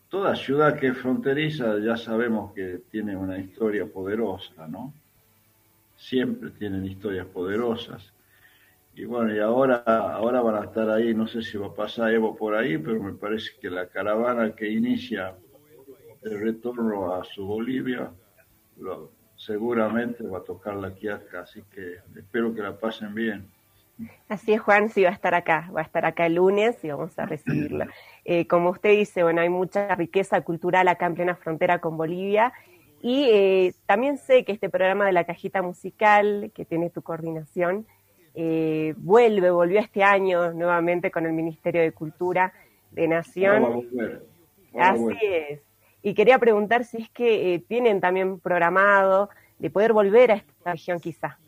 toda 0.09 0.35
ciudad 0.35 0.77
que 0.79 0.89
es 0.89 0.99
fronteriza 0.99 1.79
ya 1.79 1.97
sabemos 1.97 2.53
que 2.53 2.83
tiene 2.91 3.17
una 3.17 3.39
historia 3.39 3.87
poderosa, 3.87 4.67
¿no? 4.67 4.93
Siempre 5.97 6.51
tienen 6.51 6.85
historias 6.85 7.27
poderosas. 7.27 8.13
Y 8.97 9.05
bueno, 9.05 9.35
y 9.35 9.39
ahora, 9.41 9.77
ahora 9.85 10.41
van 10.41 10.55
a 10.55 10.65
estar 10.65 10.89
ahí, 10.89 11.13
no 11.13 11.27
sé 11.27 11.43
si 11.43 11.59
va 11.59 11.67
a 11.67 11.75
pasar 11.75 12.15
Evo 12.15 12.35
por 12.35 12.55
ahí, 12.55 12.79
pero 12.79 12.99
me 12.99 13.13
parece 13.13 13.51
que 13.61 13.69
la 13.69 13.89
caravana 13.89 14.55
que 14.57 14.71
inicia 14.71 15.35
el 16.23 16.41
retorno 16.41 17.15
a 17.15 17.23
su 17.23 17.45
Bolivia, 17.45 18.11
seguramente 19.37 20.27
va 20.27 20.39
a 20.39 20.45
tocar 20.45 20.77
la 20.77 20.95
quiasca, 20.95 21.41
así 21.41 21.63
que 21.71 21.97
espero 22.19 22.55
que 22.55 22.63
la 22.63 22.81
pasen 22.81 23.15
bien. 23.15 23.51
Así 24.31 24.55
es, 24.55 24.63
Juan, 24.63 24.89
sí 24.89 25.03
va 25.03 25.11
a 25.11 25.13
estar 25.13 25.35
acá, 25.35 25.71
va 25.77 25.81
a 25.81 25.85
estar 25.85 26.07
acá 26.07 26.25
el 26.25 26.37
lunes 26.37 26.83
y 26.83 26.89
vamos 26.89 27.19
a 27.19 27.27
recibirla. 27.27 27.89
Eh, 28.25 28.47
como 28.47 28.71
usted 28.71 28.93
dice, 28.93 29.23
bueno, 29.23 29.43
hay 29.43 29.51
mucha 29.51 29.95
riqueza 29.95 30.41
cultural 30.41 30.89
acá 30.89 31.05
en 31.05 31.15
plena 31.17 31.37
frontera 31.37 31.81
con 31.81 31.99
Bolivia 31.99 32.55
y 33.03 33.29
eh, 33.31 33.75
también 33.85 34.17
sé 34.17 34.45
que 34.47 34.53
este 34.53 34.71
programa 34.71 35.05
de 35.05 35.13
la 35.13 35.25
cajita 35.25 35.61
musical, 35.61 36.51
que 36.55 36.65
tiene 36.65 36.89
tu 36.89 37.03
coordinación, 37.03 37.87
eh, 38.39 38.93
vuelve, 38.99 39.51
volvió 39.51 39.81
este 39.81 40.05
año 40.05 40.53
nuevamente 40.53 41.11
con 41.11 41.25
el 41.25 41.33
Ministerio 41.33 41.81
de 41.81 41.93
Cultura 41.93 42.53
de 42.91 43.09
Nación. 43.09 43.89
Así 44.79 45.17
es. 45.23 45.61
Y 46.03 46.13
quería 46.13 46.39
preguntar 46.39 46.85
si 46.85 46.99
es 46.99 47.09
que 47.09 47.55
eh, 47.55 47.59
tienen 47.61 47.99
también 47.99 48.39
programado 48.39 49.31
de 49.59 49.71
poder 49.71 49.95
volver 49.95 50.33
a 50.33 50.35
esta 50.35 50.73
región 50.73 51.01
quizá. 51.01 51.39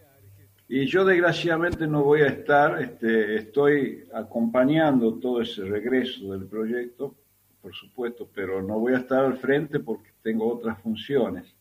Y 0.67 0.87
yo 0.87 1.05
desgraciadamente 1.05 1.87
no 1.87 2.05
voy 2.05 2.23
a 2.23 2.29
estar, 2.29 2.81
este, 2.83 3.37
estoy 3.37 4.09
acompañando 4.15 5.15
todo 5.19 5.43
ese 5.43 5.65
regreso 5.65 6.33
del 6.33 6.47
proyecto, 6.47 7.15
por 7.61 7.75
supuesto, 7.75 8.27
pero 8.35 8.63
no 8.63 8.79
voy 8.79 8.95
a 8.95 8.99
estar 8.99 9.27
al 9.27 9.37
frente 9.37 9.79
porque 9.79 10.09
tengo 10.23 10.51
otras 10.51 10.81
funciones. 10.81 11.55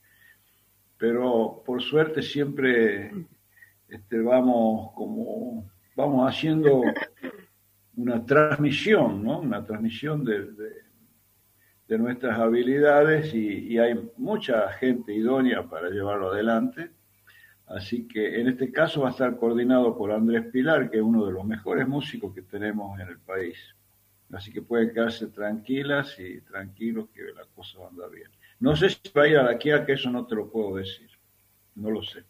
Pero 0.97 1.61
por 1.65 1.81
suerte 1.81 2.21
siempre 2.21 3.11
este, 3.89 4.19
vamos 4.19 4.91
como 4.93 5.69
vamos 5.97 6.29
haciendo 6.29 6.83
una 7.95 8.23
transmisión, 8.25 9.23
¿no? 9.23 9.39
Una 9.39 9.65
transmisión 9.65 10.23
de, 10.23 10.51
de, 11.87 11.97
nuestras 11.97 12.37
habilidades 12.37 13.33
y, 13.33 13.77
hay 13.79 13.99
mucha 14.17 14.71
gente 14.73 15.13
idónea 15.13 15.63
para 15.63 15.89
llevarlo 15.89 16.31
adelante. 16.31 16.91
Así 17.65 18.07
que 18.07 18.39
en 18.39 18.47
este 18.47 18.71
caso 18.71 19.01
va 19.01 19.09
a 19.09 19.11
estar 19.11 19.35
coordinado 19.37 19.97
por 19.97 20.11
Andrés 20.11 20.45
Pilar, 20.51 20.89
que 20.89 20.97
es 20.97 21.03
uno 21.03 21.25
de 21.25 21.33
los 21.33 21.43
mejores 21.43 21.87
músicos 21.87 22.33
que 22.33 22.43
tenemos 22.43 22.99
en 22.99 23.07
el 23.09 23.19
país. 23.19 23.57
Así 24.31 24.51
que 24.51 24.61
pueden 24.61 24.93
quedarse 24.93 25.27
tranquilas 25.27 26.17
y 26.19 26.41
tranquilos 26.41 27.09
que 27.09 27.23
la 27.33 27.45
cosa 27.55 27.79
va 27.79 27.85
a 27.85 27.89
andar 27.89 28.11
bien. 28.11 28.29
No 28.59 28.75
sé 28.75 28.89
si 28.89 28.99
va 29.15 29.23
a 29.23 29.27
ir 29.27 29.37
a 29.37 29.43
la 29.43 29.57
Kia, 29.57 29.85
que 29.85 29.93
eso 29.93 30.09
no 30.11 30.25
te 30.25 30.35
lo 30.35 30.49
puedo 30.49 30.75
decir. 30.75 31.09
No 31.75 31.89
lo 31.89 32.03
sé. 32.03 32.23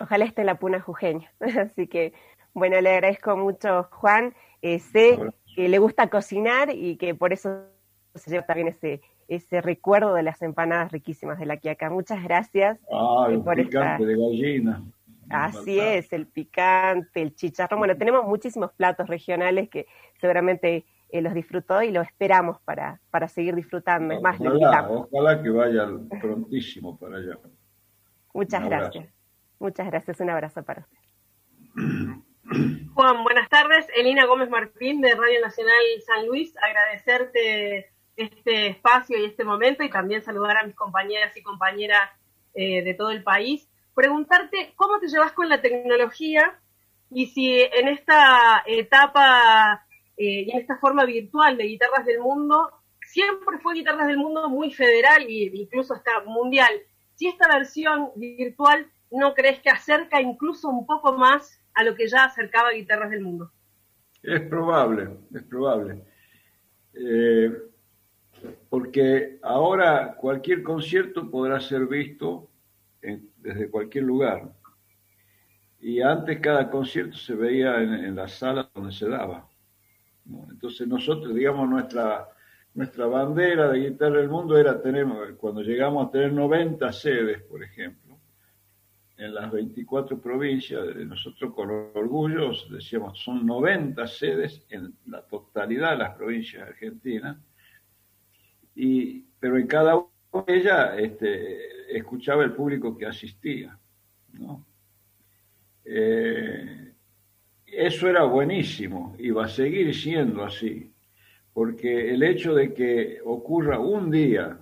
Ojalá 0.00 0.24
esté 0.24 0.44
la 0.44 0.58
puna 0.58 0.80
jujeña. 0.80 1.30
Así 1.40 1.86
que, 1.86 2.12
bueno, 2.54 2.80
le 2.80 2.90
agradezco 2.90 3.36
mucho, 3.36 3.88
Juan. 3.90 4.34
Eh, 4.62 4.78
sé 4.78 5.18
que 5.54 5.68
le 5.68 5.78
gusta 5.78 6.08
cocinar 6.08 6.70
y 6.74 6.96
que 6.96 7.14
por 7.14 7.32
eso 7.32 7.64
se 8.14 8.30
lleva 8.30 8.46
también 8.46 8.68
ese, 8.68 9.00
ese 9.28 9.60
recuerdo 9.60 10.14
de 10.14 10.22
las 10.22 10.40
empanadas 10.42 10.92
riquísimas 10.92 11.38
de 11.38 11.46
la 11.46 11.56
Quiaca. 11.56 11.90
Muchas 11.90 12.22
gracias. 12.22 12.78
Ah, 12.92 13.26
el 13.28 13.42
picante 13.42 14.04
de 14.04 14.16
gallina. 14.16 14.82
Así 15.30 15.78
es, 15.78 16.12
el 16.12 16.26
picante, 16.26 17.22
el 17.22 17.34
chicharrón. 17.34 17.78
Bueno, 17.78 17.96
tenemos 17.96 18.26
muchísimos 18.26 18.70
platos 18.72 19.08
regionales 19.08 19.70
que 19.70 19.86
seguramente 20.20 20.84
eh, 21.08 21.22
los 21.22 21.32
disfrutó 21.32 21.82
y 21.82 21.90
lo 21.90 22.02
esperamos 22.02 22.60
para, 22.60 23.00
para 23.10 23.28
seguir 23.28 23.54
disfrutando. 23.54 24.14
Es 24.14 24.20
más, 24.20 24.38
ojalá, 24.38 24.88
ojalá 24.90 25.42
que 25.42 25.50
vaya 25.50 25.88
prontísimo 26.20 26.98
para 26.98 27.16
allá. 27.16 27.38
Muchas 28.34 28.64
gracias. 28.64 29.21
Muchas 29.62 29.86
gracias, 29.86 30.18
un 30.18 30.28
abrazo 30.28 30.64
para 30.64 30.80
usted. 30.80 30.98
Juan, 32.94 33.22
buenas 33.22 33.48
tardes. 33.48 33.86
Elina 33.94 34.26
Gómez 34.26 34.50
Martín 34.50 35.00
de 35.00 35.14
Radio 35.14 35.40
Nacional 35.40 35.78
San 36.04 36.26
Luis, 36.26 36.52
agradecerte 36.60 37.92
este 38.16 38.66
espacio 38.66 39.16
y 39.16 39.26
este 39.26 39.44
momento 39.44 39.84
y 39.84 39.88
también 39.88 40.24
saludar 40.24 40.56
a 40.56 40.66
mis 40.66 40.74
compañeras 40.74 41.36
y 41.36 41.44
compañeras 41.44 42.10
eh, 42.54 42.82
de 42.82 42.94
todo 42.94 43.12
el 43.12 43.22
país. 43.22 43.70
Preguntarte 43.94 44.72
cómo 44.74 44.98
te 44.98 45.06
llevas 45.06 45.30
con 45.30 45.48
la 45.48 45.62
tecnología 45.62 46.58
y 47.08 47.26
si 47.28 47.60
en 47.60 47.86
esta 47.86 48.64
etapa 48.66 49.86
eh, 50.16 50.42
y 50.42 50.50
en 50.50 50.58
esta 50.58 50.76
forma 50.78 51.04
virtual 51.04 51.56
de 51.56 51.66
Guitarras 51.66 52.04
del 52.04 52.18
Mundo, 52.18 52.68
siempre 53.06 53.60
fue 53.60 53.74
Guitarras 53.74 54.08
del 54.08 54.18
Mundo 54.18 54.48
muy 54.48 54.72
federal 54.72 55.22
e 55.22 55.52
incluso 55.54 55.94
hasta 55.94 56.24
mundial. 56.24 56.72
Si 57.14 57.28
esta 57.28 57.46
versión 57.46 58.10
virtual 58.16 58.90
¿no 59.12 59.34
crees 59.34 59.60
que 59.60 59.70
acerca 59.70 60.20
incluso 60.20 60.68
un 60.68 60.86
poco 60.86 61.12
más 61.12 61.60
a 61.74 61.84
lo 61.84 61.94
que 61.94 62.08
ya 62.08 62.24
acercaba 62.24 62.72
Guitarras 62.72 63.10
del 63.10 63.22
Mundo? 63.22 63.52
Es 64.22 64.40
probable, 64.42 65.10
es 65.34 65.42
probable. 65.42 66.02
Eh, 66.94 67.52
porque 68.68 69.38
ahora 69.42 70.14
cualquier 70.16 70.62
concierto 70.62 71.30
podrá 71.30 71.60
ser 71.60 71.86
visto 71.86 72.48
desde 73.36 73.70
cualquier 73.70 74.04
lugar. 74.04 74.52
Y 75.80 76.00
antes 76.00 76.38
cada 76.40 76.70
concierto 76.70 77.16
se 77.16 77.34
veía 77.34 77.82
en, 77.82 78.14
la 78.14 78.28
sala 78.28 78.70
donde 78.74 78.92
se 78.92 79.08
daba. 79.08 79.48
Entonces 80.50 80.86
nosotros, 80.86 81.34
digamos, 81.34 81.68
nuestra, 81.68 82.28
nuestra 82.74 83.06
bandera 83.06 83.68
de 83.68 83.90
Guitarra 83.90 84.18
del 84.18 84.28
Mundo 84.28 84.56
era 84.56 84.80
tener, 84.80 85.06
cuando 85.36 85.62
llegamos 85.62 86.06
a 86.06 86.10
tener 86.12 86.32
90 86.32 86.92
sedes, 86.92 87.42
por 87.42 87.62
ejemplo 87.64 88.01
en 89.24 89.34
las 89.34 89.50
24 89.50 90.20
provincias, 90.20 90.96
nosotros 90.96 91.54
con 91.54 91.70
orgullo 91.70 92.52
decíamos, 92.70 93.18
son 93.18 93.46
90 93.46 94.06
sedes 94.06 94.64
en 94.68 94.94
la 95.06 95.22
totalidad 95.22 95.92
de 95.92 95.98
las 95.98 96.16
provincias 96.16 96.68
argentinas, 96.68 97.36
y, 98.74 99.20
pero 99.38 99.58
en 99.58 99.66
cada 99.66 99.96
una 99.96 100.44
de 100.46 100.56
ellas 100.56 100.98
este, 100.98 101.96
escuchaba 101.96 102.42
el 102.42 102.52
público 102.52 102.96
que 102.96 103.06
asistía. 103.06 103.78
¿no? 104.32 104.66
Eh, 105.84 106.92
eso 107.66 108.08
era 108.08 108.24
buenísimo 108.24 109.14
y 109.18 109.30
va 109.30 109.44
a 109.44 109.48
seguir 109.48 109.94
siendo 109.94 110.42
así, 110.42 110.92
porque 111.52 112.10
el 112.12 112.22
hecho 112.22 112.54
de 112.54 112.74
que 112.74 113.20
ocurra 113.24 113.78
un 113.78 114.10
día 114.10 114.58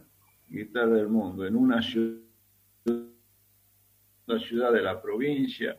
Guitarra 0.49 0.97
del 0.97 1.09
Mundo 1.09 1.47
en 1.47 1.57
una 1.57 1.81
ciudad, 1.81 2.21
una 4.31 4.41
ciudad 4.41 4.73
de 4.73 4.83
la 4.83 5.01
provincia, 5.01 5.77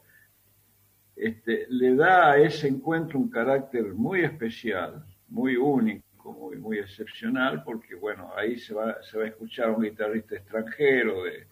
este, 1.16 1.68
le 1.70 1.96
da 1.96 2.32
a 2.32 2.38
ese 2.38 2.68
encuentro 2.68 3.20
un 3.20 3.30
carácter 3.30 3.94
muy 3.94 4.22
especial, 4.22 5.06
muy 5.30 5.56
único, 5.56 6.34
muy, 6.34 6.58
muy 6.58 6.80
excepcional, 6.80 7.64
porque 7.64 7.96
bueno, 7.96 8.32
ahí 8.36 8.58
se 8.58 8.74
va, 8.74 9.02
se 9.04 9.18
va 9.18 9.26
a 9.26 9.28
escuchar 9.28 9.70
a 9.70 9.72
un 9.72 9.84
guitarrista 9.84 10.36
extranjero 10.36 11.24
de, 11.24 11.48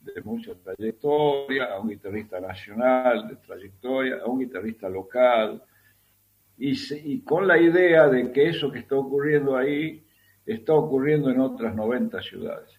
de 0.00 0.20
mucha 0.22 0.54
trayectoria, 0.54 1.72
a 1.74 1.80
un 1.80 1.88
guitarrista 1.90 2.40
nacional 2.40 3.28
de 3.28 3.36
trayectoria, 3.36 4.18
a 4.22 4.26
un 4.26 4.40
guitarrista 4.40 4.88
local, 4.88 5.62
y, 6.58 7.20
con 7.22 7.46
la 7.46 7.58
idea 7.58 8.08
de 8.08 8.30
que 8.30 8.48
eso 8.48 8.70
que 8.70 8.80
está 8.80 8.94
ocurriendo 8.96 9.56
ahí 9.56 10.04
está 10.46 10.74
ocurriendo 10.74 11.30
en 11.30 11.40
otras 11.40 11.74
90 11.74 12.22
ciudades. 12.22 12.70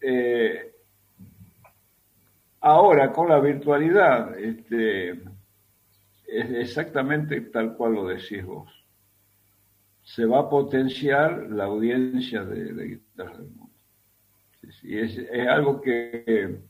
Eh, 0.00 0.77
ahora, 2.60 3.12
con 3.12 3.28
la 3.28 3.40
virtualidad, 3.40 4.38
este, 4.38 5.10
es 5.10 6.50
exactamente 6.50 7.40
tal 7.42 7.74
cual 7.76 7.94
lo 7.94 8.08
decís 8.08 8.44
vos. 8.44 8.70
Se 10.02 10.24
va 10.24 10.40
a 10.40 10.48
potenciar 10.48 11.50
la 11.50 11.64
audiencia 11.64 12.44
de, 12.44 12.72
de 12.72 12.84
Guitarra 12.86 13.38
del 13.38 13.50
Mundo. 13.50 13.74
Sí, 14.80 14.98
es, 14.98 15.18
algo 15.48 15.80
que, 15.80 16.60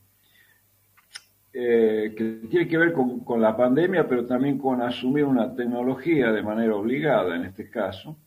eh, 1.53 2.13
que, 2.15 2.23
tiene 2.49 2.67
que 2.67 2.77
ver 2.77 2.93
con, 2.93 3.19
con, 3.21 3.41
la 3.41 3.57
pandemia, 3.57 4.07
pero 4.07 4.25
también 4.25 4.57
con 4.57 4.81
asumir 4.81 5.25
una 5.25 5.53
tecnología 5.53 6.31
de 6.31 6.41
manera 6.41 6.75
obligada 6.75 7.35
en 7.35 7.45
este 7.45 7.69
caso. 7.69 8.17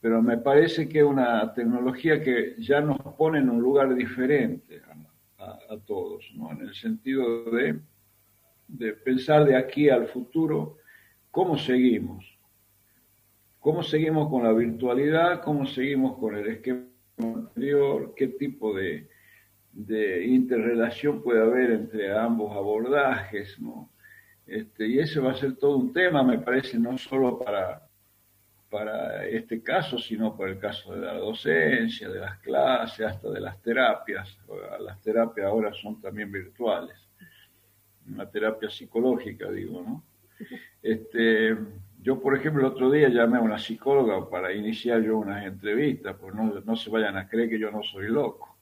Pero 0.00 0.22
me 0.22 0.38
parece 0.38 0.88
que 0.88 0.98
es 0.98 1.04
una 1.04 1.52
tecnología 1.54 2.20
que 2.20 2.56
ya 2.58 2.80
nos 2.80 2.98
pone 3.16 3.38
en 3.38 3.48
un 3.48 3.60
lugar 3.60 3.94
diferente 3.94 4.80
a, 5.40 5.74
a, 5.74 5.78
todos, 5.86 6.30
¿no? 6.34 6.52
en 6.52 6.60
el 6.60 6.74
sentido 6.74 7.50
de, 7.50 7.80
de 8.68 8.92
pensar 8.92 9.44
de 9.44 9.56
aquí 9.56 9.88
al 9.88 10.06
futuro 10.06 10.76
cómo 11.30 11.58
seguimos. 11.58 12.24
¿Cómo 13.58 13.82
seguimos 13.82 14.28
con 14.30 14.44
la 14.44 14.52
virtualidad? 14.52 15.42
¿Cómo 15.42 15.66
seguimos 15.66 16.18
con 16.18 16.34
el 16.34 16.46
esquema 16.46 16.90
anterior, 17.18 18.14
qué 18.16 18.28
tipo 18.28 18.74
de, 18.74 19.08
de, 19.72 20.24
interrelación 20.26 21.22
puede 21.22 21.42
haber 21.42 21.70
entre 21.72 22.16
ambos 22.16 22.56
abordajes, 22.56 23.60
¿no? 23.60 23.90
Este, 24.46 24.88
y 24.88 24.98
ese 24.98 25.20
va 25.20 25.32
a 25.32 25.36
ser 25.36 25.56
todo 25.56 25.76
un 25.76 25.92
tema, 25.92 26.22
me 26.22 26.38
parece, 26.38 26.78
no 26.78 26.96
solo 26.98 27.38
para, 27.38 27.88
para 28.70 29.26
este 29.26 29.62
caso, 29.62 29.98
sino 29.98 30.36
para 30.36 30.52
el 30.52 30.58
caso 30.58 30.94
de 30.94 31.00
la 31.00 31.14
docencia, 31.14 32.08
de 32.08 32.20
las 32.20 32.38
clases, 32.38 33.04
hasta 33.04 33.28
de 33.28 33.40
las 33.40 33.60
terapias. 33.60 34.38
Las 34.80 35.00
terapias 35.02 35.48
ahora 35.48 35.72
son 35.74 36.00
también 36.00 36.30
virtuales. 36.30 36.96
Una 38.06 38.30
terapia 38.30 38.70
psicológica, 38.70 39.50
digo, 39.50 39.82
¿no? 39.82 40.04
Este, 40.82 41.56
yo, 42.00 42.20
por 42.20 42.36
ejemplo, 42.36 42.62
el 42.62 42.72
otro 42.72 42.90
día 42.90 43.08
llamé 43.08 43.38
a 43.38 43.42
una 43.42 43.58
psicóloga 43.58 44.30
para 44.30 44.54
iniciar 44.54 45.02
yo 45.02 45.18
unas 45.18 45.44
entrevistas, 45.44 46.16
pues 46.18 46.34
no, 46.34 46.60
no 46.60 46.76
se 46.76 46.90
vayan 46.90 47.16
a 47.16 47.28
creer 47.28 47.50
que 47.50 47.58
yo 47.58 47.70
no 47.70 47.82
soy 47.82 48.06
loco. 48.06 48.56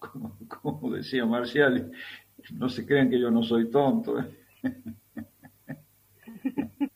Como, 0.62 0.92
decía 0.92 1.26
Marcial, 1.26 1.90
no 2.52 2.68
se 2.68 2.86
crean 2.86 3.10
que 3.10 3.18
yo 3.18 3.30
no 3.30 3.42
soy 3.42 3.68
tonto. 3.68 4.24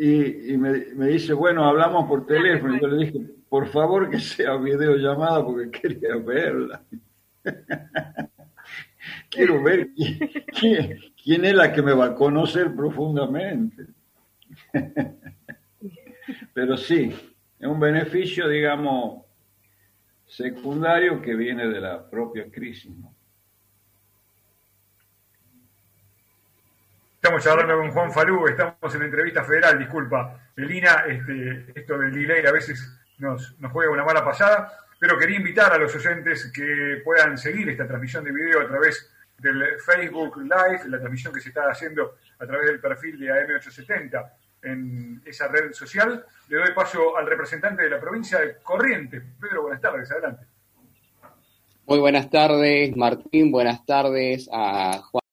Y, 0.00 0.56
me, 0.56 1.08
dice, 1.08 1.32
bueno, 1.32 1.64
hablamos 1.64 2.08
por 2.08 2.24
teléfono. 2.24 2.76
Y 2.76 2.80
yo 2.80 2.86
le 2.86 3.06
dije, 3.06 3.20
por 3.48 3.66
favor 3.66 4.08
que 4.08 4.20
sea 4.20 4.56
videollamada 4.56 5.44
porque 5.44 5.70
quería 5.70 6.16
verla. 6.16 6.82
Quiero 9.30 9.62
ver 9.62 9.88
quién, 9.94 10.18
quién, 10.58 11.00
quién 11.22 11.44
es 11.44 11.54
la 11.54 11.72
que 11.72 11.82
me 11.82 11.92
va 11.92 12.06
a 12.06 12.14
conocer 12.14 12.74
profundamente. 12.76 13.86
Pero 16.54 16.76
sí, 16.76 17.12
es 17.58 17.66
un 17.66 17.80
beneficio, 17.80 18.48
digamos, 18.48 19.24
secundario 20.26 21.20
que 21.20 21.34
viene 21.34 21.66
de 21.66 21.80
la 21.80 22.08
propia 22.08 22.48
crisis. 22.50 22.90
¿no? 22.96 23.14
Estamos 27.20 27.44
hablando 27.48 27.76
con 27.78 27.90
Juan 27.90 28.12
Falú, 28.12 28.46
estamos 28.46 28.94
en 28.94 29.02
entrevista 29.02 29.42
federal, 29.42 29.76
disculpa. 29.76 30.40
Elina, 30.56 31.02
este, 31.08 31.66
esto 31.74 31.98
del 31.98 32.12
delay 32.12 32.46
a 32.46 32.52
veces 32.52 32.80
nos, 33.18 33.58
nos 33.58 33.72
juega 33.72 33.90
una 33.90 34.04
mala 34.04 34.24
pasada, 34.24 34.72
pero 35.00 35.18
quería 35.18 35.38
invitar 35.38 35.72
a 35.72 35.78
los 35.78 35.92
oyentes 35.96 36.52
que 36.54 37.02
puedan 37.04 37.36
seguir 37.36 37.68
esta 37.70 37.88
transmisión 37.88 38.22
de 38.22 38.30
video 38.30 38.60
a 38.60 38.68
través 38.68 39.10
del 39.36 39.80
Facebook 39.84 40.36
Live, 40.42 40.88
la 40.88 41.00
transmisión 41.00 41.34
que 41.34 41.40
se 41.40 41.48
está 41.48 41.68
haciendo 41.68 42.14
a 42.38 42.46
través 42.46 42.68
del 42.68 42.78
perfil 42.78 43.18
de 43.18 43.26
AM870 43.26 44.32
en 44.62 45.20
esa 45.26 45.48
red 45.48 45.72
social. 45.72 46.24
Le 46.46 46.58
doy 46.58 46.72
paso 46.72 47.16
al 47.16 47.26
representante 47.26 47.82
de 47.82 47.90
la 47.90 48.00
provincia 48.00 48.38
de 48.38 48.58
Corrientes. 48.62 49.24
Pedro, 49.40 49.62
buenas 49.62 49.80
tardes, 49.80 50.08
adelante. 50.12 50.46
Muy 51.84 51.98
buenas 51.98 52.30
tardes, 52.30 52.96
Martín, 52.96 53.50
buenas 53.50 53.84
tardes 53.84 54.48
a 54.52 55.00
Juan. 55.02 55.27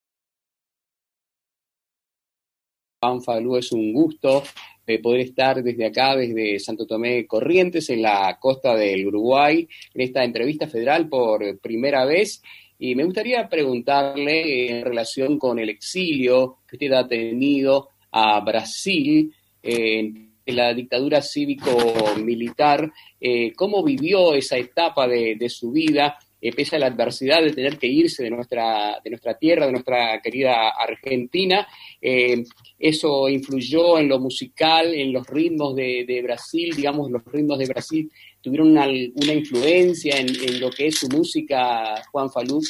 Juan 3.06 3.22
Falú, 3.22 3.58
es 3.58 3.72
un 3.72 3.94
gusto 3.94 4.44
eh, 4.88 5.00
poder 5.00 5.22
estar 5.22 5.62
desde 5.62 5.86
acá, 5.86 6.16
desde 6.16 6.60
Santo 6.60 6.88
Tomé 6.88 7.28
Corrientes, 7.28 7.90
en 7.92 8.02
la 8.02 8.38
costa 8.40 8.76
del 8.76 9.06
Uruguay, 9.08 9.68
en 9.94 10.02
esta 10.02 10.24
entrevista 10.24 10.68
federal 10.68 11.08
por 11.08 11.60
primera 11.60 12.04
vez. 12.06 12.42
Y 12.80 12.96
me 12.96 13.06
gustaría 13.06 13.48
preguntarle 13.48 14.70
en 14.70 14.84
relación 14.84 15.38
con 15.38 15.60
el 15.60 15.70
exilio 15.70 16.58
que 16.68 16.78
usted 16.78 16.92
ha 16.94 17.08
tenido 17.08 17.90
a 18.12 18.40
Brasil 18.42 19.32
eh, 19.62 20.12
en 20.48 20.56
la 20.56 20.74
dictadura 20.74 21.22
cívico-militar, 21.22 22.92
eh, 23.20 23.54
cómo 23.54 23.84
vivió 23.84 24.34
esa 24.34 24.58
etapa 24.58 25.08
de 25.08 25.50
su 25.50 25.72
vida, 25.72 26.18
eh, 26.48 26.54
pese 26.56 26.76
a 26.76 26.80
la 26.80 26.88
adversidad 26.88 27.42
de 27.42 27.54
tener 27.54 27.78
que 27.78 27.88
irse 27.88 28.24
de 28.24 28.30
nuestra, 28.30 29.00
de 29.04 29.10
nuestra 29.10 29.36
tierra, 29.36 29.66
de 29.66 29.72
nuestra 29.72 30.22
querida 30.22 30.70
Argentina. 30.70 31.68
Eh, 32.02 32.44
eso 32.78 33.28
influyó 33.30 33.98
en 33.98 34.10
lo 34.10 34.20
musical, 34.20 34.94
en 34.94 35.12
los 35.12 35.26
ritmos 35.28 35.76
de, 35.76 36.06
de 36.08 36.22
Brasil, 36.22 36.74
digamos, 36.76 37.10
los 37.10 37.26
ritmos 37.26 37.58
de 37.58 37.66
Brasil 37.66 38.12
tuvieron 38.42 38.70
una, 38.70 38.86
una 38.86 39.34
influencia 39.34 40.20
en, 40.20 40.28
en, 40.30 40.60
lo 40.60 40.70
que 40.70 40.86
es 40.86 41.00
su 41.00 41.10
música, 41.10 41.96
Juan 42.12 42.30
Falú? 42.30 42.62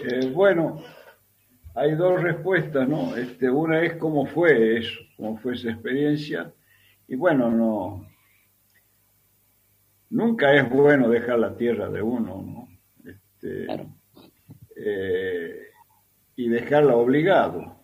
Eh, 0.00 0.26
bueno, 0.32 0.82
hay 1.76 1.94
dos 1.94 2.20
respuestas, 2.20 2.88
¿no? 2.88 3.16
Este, 3.16 3.48
una 3.48 3.84
es 3.84 3.94
cómo 3.98 4.26
fue 4.26 4.78
eso, 4.78 4.98
cómo 5.16 5.38
fue 5.38 5.54
esa 5.54 5.70
experiencia. 5.70 6.52
Y 7.06 7.14
bueno, 7.14 7.52
no. 7.52 8.15
Nunca 10.10 10.54
es 10.54 10.68
bueno 10.70 11.08
dejar 11.08 11.38
la 11.38 11.56
tierra 11.56 11.88
de 11.88 12.02
uno, 12.02 12.42
¿no? 12.42 12.68
Este, 13.10 13.64
claro. 13.66 13.88
eh, 14.76 15.68
y 16.36 16.48
dejarla 16.48 16.96
obligado. 16.96 17.76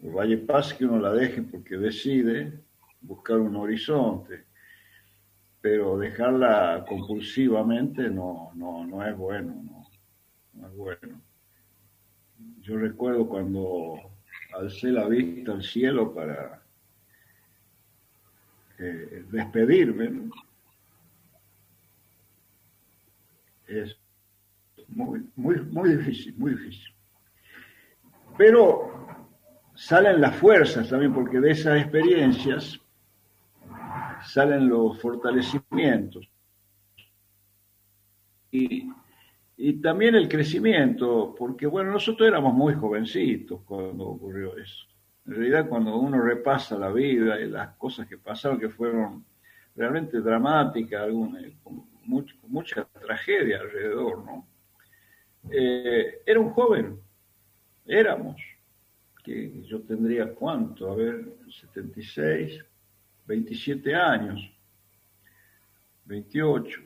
Vaya 0.00 0.36
paz 0.46 0.74
que 0.74 0.84
uno 0.84 0.98
la 0.98 1.12
deje 1.12 1.42
porque 1.42 1.76
decide 1.76 2.52
buscar 3.00 3.38
un 3.38 3.54
horizonte 3.56 4.44
pero 5.62 5.96
dejarla 5.96 6.84
compulsivamente 6.86 8.10
no, 8.10 8.50
no, 8.54 8.84
no 8.84 9.06
es 9.06 9.16
bueno, 9.16 9.54
no, 9.62 9.86
no, 10.54 10.66
es 10.66 10.74
bueno. 10.74 11.22
Yo 12.60 12.76
recuerdo 12.76 13.28
cuando 13.28 13.94
alcé 14.58 14.90
la 14.90 15.06
vista 15.06 15.52
al 15.52 15.62
cielo 15.62 16.12
para 16.12 16.62
eh, 18.80 19.24
despedirme, 19.30 20.10
¿no? 20.10 20.30
Es 23.80 23.98
muy, 24.88 25.26
muy, 25.36 25.60
muy 25.60 25.96
difícil, 25.96 26.34
muy 26.36 26.52
difícil. 26.52 26.94
Pero 28.36 28.92
salen 29.74 30.20
las 30.20 30.36
fuerzas 30.36 30.88
también, 30.88 31.12
porque 31.12 31.40
de 31.40 31.50
esas 31.50 31.80
experiencias 31.80 32.80
salen 34.24 34.68
los 34.68 35.00
fortalecimientos. 35.00 36.28
Y, 38.50 38.90
y, 39.56 39.72
también 39.80 40.14
el 40.14 40.28
crecimiento, 40.28 41.34
porque 41.36 41.66
bueno, 41.66 41.90
nosotros 41.90 42.28
éramos 42.28 42.52
muy 42.52 42.74
jovencitos 42.74 43.62
cuando 43.62 44.04
ocurrió 44.04 44.56
eso. 44.58 44.86
En 45.26 45.34
realidad 45.34 45.68
cuando 45.68 45.96
uno 45.96 46.20
repasa 46.20 46.76
la 46.76 46.92
vida 46.92 47.40
y 47.40 47.48
las 47.48 47.76
cosas 47.76 48.06
que 48.06 48.18
pasaron, 48.18 48.58
que 48.58 48.68
fueron 48.68 49.24
realmente 49.74 50.20
dramáticas, 50.20 51.02
algunas, 51.02 51.42
mucha 52.06 52.84
tragedia 52.84 53.60
alrededor, 53.60 54.24
¿no? 54.24 54.46
Eh, 55.50 56.22
era 56.24 56.40
un 56.40 56.50
joven, 56.50 57.00
éramos, 57.86 58.36
que 59.24 59.62
yo 59.64 59.80
tendría 59.82 60.34
cuánto, 60.34 60.90
a 60.90 60.96
ver, 60.96 61.24
76, 61.48 62.64
27 63.26 63.94
años, 63.94 64.50
28. 66.04 66.80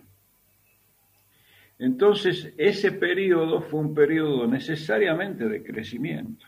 Entonces, 1.79 2.52
ese 2.57 2.92
periodo 2.92 3.61
fue 3.61 3.81
un 3.81 3.94
periodo 3.94 4.46
necesariamente 4.46 5.48
de 5.48 5.62
crecimiento, 5.62 6.46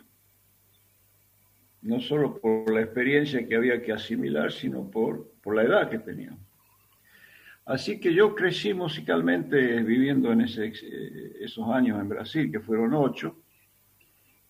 no 1.83 2.01
solo 2.01 2.39
por 2.39 2.73
la 2.73 2.81
experiencia 2.81 3.47
que 3.47 3.57
había 3.57 3.83
que 3.83 3.93
asimilar, 3.93 4.53
sino 4.53 4.91
por, 4.91 5.31
por 5.43 5.55
la 5.55 5.63
edad 5.63 5.91
que 5.91 5.99
tenía. 5.99 6.37
Así 7.69 8.01
que 8.01 8.15
yo 8.15 8.35
crecí 8.35 8.73
musicalmente 8.73 9.83
viviendo 9.83 10.33
en 10.33 10.41
ese, 10.41 10.73
esos 11.39 11.69
años 11.69 12.01
en 12.01 12.09
Brasil, 12.09 12.51
que 12.51 12.61
fueron 12.61 12.95
ocho, 12.95 13.43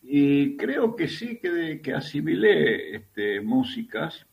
y 0.02 0.56
creo 0.56 0.94
que 0.94 1.08
sí 1.08 1.40
que, 1.40 1.80
que 1.82 1.94
asimilé 1.94 2.94
este, 2.94 3.40
músicas, 3.40 4.24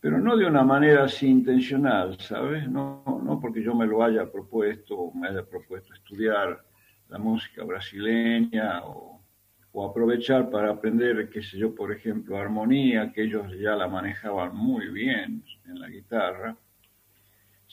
pero 0.00 0.20
no 0.20 0.36
de 0.36 0.44
una 0.44 0.62
manera 0.62 1.04
así 1.04 1.26
intencional, 1.26 2.20
¿sabes? 2.20 2.68
No, 2.68 3.02
no 3.24 3.40
porque 3.40 3.62
yo 3.62 3.74
me 3.74 3.86
lo 3.86 4.04
haya 4.04 4.30
propuesto, 4.30 5.10
me 5.14 5.28
haya 5.28 5.42
propuesto 5.42 5.94
estudiar 5.94 6.62
la 7.08 7.18
música 7.18 7.64
brasileña 7.64 8.84
o, 8.84 9.24
o 9.72 9.88
aprovechar 9.88 10.50
para 10.50 10.72
aprender, 10.72 11.30
qué 11.30 11.42
sé 11.42 11.56
yo, 11.56 11.74
por 11.74 11.90
ejemplo, 11.90 12.36
armonía, 12.36 13.10
que 13.14 13.22
ellos 13.22 13.50
ya 13.58 13.74
la 13.74 13.88
manejaban 13.88 14.54
muy 14.54 14.90
bien 14.90 15.42
en 15.64 15.80
la 15.80 15.88
guitarra 15.88 16.54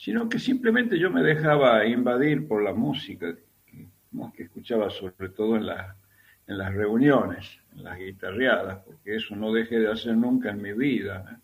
sino 0.02 0.28
que 0.28 0.40
simplemente 0.40 0.98
yo 0.98 1.12
me 1.12 1.22
dejaba 1.22 1.86
invadir 1.86 2.48
por 2.48 2.60
la 2.60 2.74
música, 2.74 3.36
que 4.34 4.42
escuchaba 4.42 4.90
sobre 4.90 5.28
todo 5.28 5.54
en, 5.54 5.62
en 6.48 6.58
las 6.58 6.74
reuniones, 6.74 7.60
en 7.70 7.84
las 7.84 8.00
guitarreadas, 8.00 8.82
porque 8.84 9.14
eso 9.14 9.36
no 9.36 9.52
dejé 9.52 9.78
de 9.78 9.92
hacer 9.92 10.16
nunca 10.16 10.50
en 10.50 10.60
mi 10.60 10.72
vida. 10.72 11.40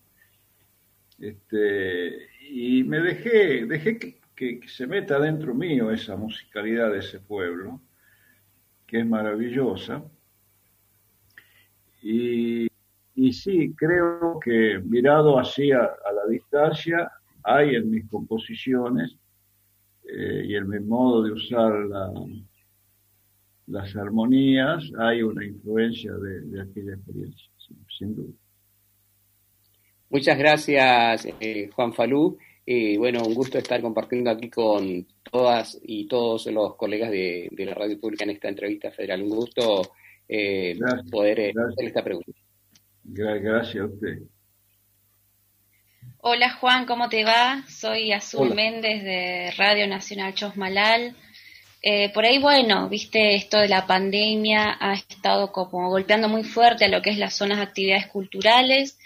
Este, 1.20 2.30
y 2.50 2.82
me 2.82 2.98
dejé, 2.98 3.64
dejé 3.64 3.96
que, 3.96 4.18
que, 4.34 4.60
se 4.66 4.88
meta 4.88 5.20
dentro 5.20 5.54
mío 5.54 5.92
esa 5.92 6.16
musicalidad 6.16 6.90
de 6.90 6.98
ese 6.98 7.20
pueblo, 7.20 7.80
que 8.88 8.98
es 8.98 9.06
maravillosa. 9.06 10.02
Y, 12.02 12.66
y 13.14 13.32
sí, 13.32 13.72
creo 13.76 14.40
que 14.42 14.80
mirado 14.84 15.38
así 15.38 15.70
a 15.70 15.78
la 15.80 16.26
distancia, 16.28 17.12
hay 17.44 17.76
en 17.76 17.90
mis 17.90 18.08
composiciones 18.08 19.16
eh, 20.04 20.44
y 20.46 20.56
en 20.56 20.68
mi 20.68 20.80
modo 20.80 21.22
de 21.22 21.32
usar 21.32 21.72
las 23.66 23.96
armonías, 23.96 24.90
hay 24.98 25.22
una 25.22 25.44
influencia 25.44 26.12
de, 26.12 26.60
aquella 26.62 26.94
experiencia, 26.94 27.50
sin, 27.98 28.14
duda. 28.14 28.32
Muchas 30.10 30.38
gracias, 30.38 31.28
eh, 31.40 31.68
Juan 31.74 31.92
Falú. 31.92 32.38
y 32.64 32.96
bueno, 32.96 33.22
un 33.26 33.34
gusto 33.34 33.58
estar 33.58 33.82
compartiendo 33.82 34.30
aquí 34.30 34.48
con 34.48 35.06
todas 35.30 35.78
y 35.82 36.06
todos 36.06 36.46
los 36.46 36.76
colegas 36.76 37.10
de, 37.10 37.50
la 37.58 37.74
radio 37.74 38.00
pública 38.00 38.24
en 38.24 38.30
esta 38.30 38.48
entrevista 38.48 38.90
federal. 38.90 39.22
Un 39.22 39.30
gusto 39.30 39.82
eh, 40.26 40.78
poder 41.10 41.52
hacer 41.58 41.86
esta 41.86 42.02
pregunta. 42.02 42.32
Gracias 43.04 43.76
a 43.76 43.86
usted. 43.86 44.22
Hola 46.20 46.50
Juan, 46.50 46.84
¿cómo 46.84 47.08
te 47.08 47.24
va? 47.24 47.62
Soy 47.68 48.10
Azul 48.10 48.52
Méndez 48.52 49.04
de 49.04 49.52
Radio 49.56 49.86
Nacional 49.86 50.34
Chosmalal. 50.34 51.14
Eh, 51.80 52.08
por 52.12 52.24
ahí, 52.24 52.38
bueno, 52.38 52.88
viste, 52.88 53.36
esto 53.36 53.58
de 53.58 53.68
la 53.68 53.86
pandemia 53.86 54.76
ha 54.80 54.94
estado 54.94 55.52
como 55.52 55.88
golpeando 55.88 56.28
muy 56.28 56.42
fuerte 56.42 56.86
a 56.86 56.88
lo 56.88 57.02
que 57.02 57.10
es 57.10 57.18
las 57.18 57.34
zonas 57.34 57.58
de 57.58 57.64
actividades 57.64 58.08
culturales 58.08 58.98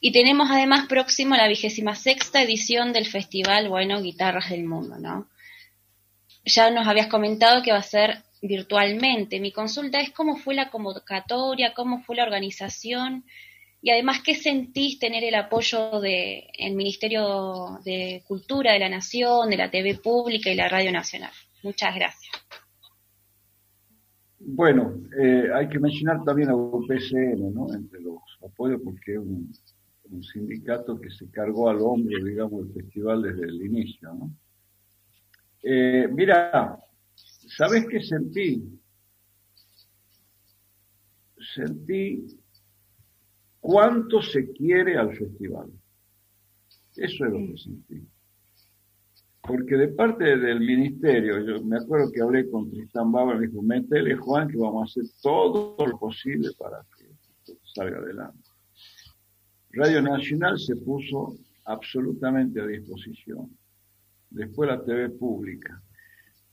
y 0.00 0.12
tenemos 0.12 0.50
además 0.50 0.86
próximo 0.86 1.34
la 1.34 1.48
vigésima 1.48 1.94
sexta 1.94 2.42
edición 2.42 2.92
del 2.92 3.06
festival, 3.06 3.70
bueno, 3.70 4.02
Guitarras 4.02 4.50
del 4.50 4.64
Mundo, 4.64 4.98
¿no? 4.98 5.30
Ya 6.44 6.70
nos 6.70 6.86
habías 6.86 7.06
comentado 7.06 7.62
que 7.62 7.72
va 7.72 7.78
a 7.78 7.82
ser 7.82 8.22
virtualmente. 8.42 9.40
Mi 9.40 9.50
consulta 9.50 9.98
es 9.98 10.10
cómo 10.10 10.36
fue 10.36 10.54
la 10.54 10.68
convocatoria, 10.68 11.72
cómo 11.72 12.02
fue 12.02 12.16
la 12.16 12.24
organización 12.24 13.24
y 13.82 13.90
además, 13.90 14.20
¿qué 14.22 14.34
sentís 14.34 14.98
tener 14.98 15.24
el 15.24 15.34
apoyo 15.34 16.00
del 16.00 16.74
Ministerio 16.74 17.78
de 17.82 18.22
Cultura 18.26 18.74
de 18.74 18.78
la 18.78 18.90
Nación, 18.90 19.48
de 19.48 19.56
la 19.56 19.70
TV 19.70 19.94
Pública 19.94 20.50
y 20.50 20.54
la 20.54 20.68
Radio 20.68 20.92
Nacional? 20.92 21.30
Muchas 21.62 21.94
gracias. 21.94 22.30
Bueno, 24.38 25.00
eh, 25.18 25.48
hay 25.54 25.68
que 25.68 25.78
mencionar 25.78 26.22
también 26.24 26.50
a 26.50 26.56
UPCN, 26.56 27.54
¿no? 27.54 27.72
Entre 27.74 28.00
los 28.00 28.20
apoyos, 28.44 28.80
porque 28.84 29.12
es 29.12 29.18
un, 29.18 29.52
sindicato 30.24 31.00
que 31.00 31.08
se 31.08 31.30
cargó 31.30 31.70
al 31.70 31.78
hombro, 31.80 32.24
digamos, 32.24 32.66
el 32.66 32.72
festival 32.72 33.22
desde 33.22 33.44
el 33.44 33.64
inicio, 33.64 34.12
¿no? 34.12 34.30
Eh, 35.62 36.08
mira, 36.10 36.76
¿sabes 37.14 37.86
qué 37.88 38.00
sentí? 38.00 38.60
Sentí 41.54 42.39
cuánto 43.60 44.22
se 44.22 44.50
quiere 44.52 44.96
al 44.96 45.14
festival. 45.16 45.70
Eso 46.96 47.24
es 47.24 47.32
lo 47.32 47.38
que 47.38 47.56
sentí. 47.56 48.08
Porque 49.42 49.76
de 49.76 49.88
parte 49.88 50.36
del 50.36 50.60
ministerio, 50.60 51.40
yo 51.44 51.64
me 51.64 51.78
acuerdo 51.78 52.10
que 52.12 52.20
hablé 52.20 52.50
con 52.50 52.70
Tristán 52.70 53.10
Baba, 53.10 53.34
me 53.34 53.46
dijo, 53.46 53.62
métele 53.62 54.14
Juan 54.16 54.48
que 54.48 54.58
vamos 54.58 54.82
a 54.82 54.84
hacer 54.84 55.10
todo 55.22 55.76
lo 55.86 55.98
posible 55.98 56.50
para 56.58 56.84
que 56.96 57.06
salga 57.74 57.98
adelante. 57.98 58.38
Radio 59.72 60.02
Nacional 60.02 60.58
se 60.58 60.76
puso 60.76 61.36
absolutamente 61.64 62.60
a 62.60 62.66
disposición. 62.66 63.50
Después 64.28 64.68
la 64.68 64.84
TV 64.84 65.10
pública. 65.10 65.80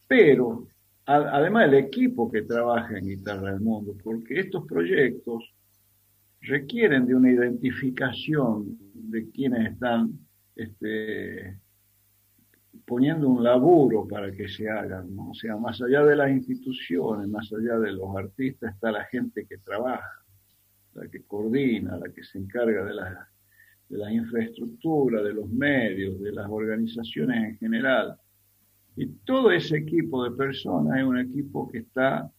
Pero, 0.07 0.67
además 1.05 1.65
el 1.67 1.73
equipo 1.75 2.31
que 2.31 2.43
trabaja 2.43 2.97
en 2.97 3.07
Guitarra 3.07 3.51
del 3.51 3.61
Mundo, 3.61 3.95
porque 4.03 4.39
estos 4.39 4.65
proyectos 4.65 5.53
requieren 6.41 7.05
de 7.05 7.15
una 7.15 7.31
identificación 7.31 8.77
de 8.93 9.29
quienes 9.29 9.73
están 9.73 10.11
este, 10.55 11.59
poniendo 12.85 13.29
un 13.29 13.43
laburo 13.43 14.07
para 14.07 14.31
que 14.31 14.47
se 14.47 14.69
hagan, 14.69 15.09
o 15.17 15.33
sea, 15.33 15.57
más 15.57 15.81
allá 15.81 16.03
de 16.03 16.15
las 16.15 16.31
instituciones, 16.31 17.27
más 17.27 17.51
allá 17.53 17.77
de 17.79 17.91
los 17.91 18.15
artistas, 18.15 18.73
está 18.73 18.91
la 18.91 19.05
gente 19.05 19.45
que 19.45 19.57
trabaja, 19.57 20.23
la 20.93 21.07
que 21.07 21.23
coordina, 21.23 21.97
la 21.97 22.09
que 22.09 22.23
se 22.23 22.37
encarga 22.37 22.85
de 22.85 22.93
la, 22.93 23.29
de 23.89 23.97
la 23.97 24.11
infraestructura, 24.11 25.21
de 25.21 25.33
los 25.33 25.49
medios, 25.49 26.19
de 26.21 26.31
las 26.31 26.47
organizaciones 26.49 27.49
en 27.49 27.57
general. 27.57 28.17
Y 28.95 29.07
todo 29.25 29.51
ese 29.51 29.77
equipo 29.77 30.23
de 30.23 30.35
personas 30.35 30.97
es 30.97 31.03
un 31.03 31.19
equipo 31.19 31.69
que 31.69 31.79
está 31.79 32.31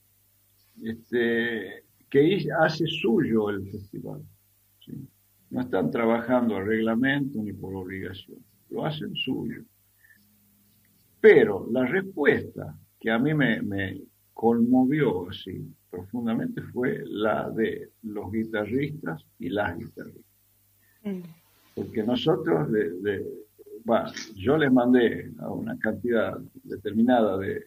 este, 0.82 1.84
que 2.10 2.46
hace 2.58 2.86
suyo 2.86 3.50
el 3.50 3.70
festival. 3.70 4.22
No 5.50 5.60
están 5.60 5.90
trabajando 5.90 6.56
a 6.56 6.62
reglamento 6.62 7.42
ni 7.42 7.52
por 7.52 7.74
obligación, 7.74 8.38
lo 8.70 8.84
hacen 8.84 9.14
suyo. 9.14 9.62
Pero 11.20 11.66
la 11.70 11.86
respuesta 11.86 12.78
que 13.00 13.10
a 13.10 13.18
mí 13.18 13.34
me, 13.34 14.00
conmovió 14.34 15.28
así 15.28 15.74
profundamente 15.90 16.62
fue 16.62 17.02
la 17.06 17.50
de 17.50 17.90
los 18.02 18.30
guitarristas 18.30 19.24
y 19.38 19.48
las 19.48 19.76
guitarristas. 19.76 20.24
Mm. 21.02 21.20
Porque 21.74 22.04
nosotros, 22.04 22.70
de, 22.70 23.26
yo 24.36 24.56
les 24.58 24.70
mandé 24.70 25.32
a 25.38 25.50
una 25.50 25.76
cantidad 25.78 26.38
determinada 26.62 27.36
de, 27.38 27.64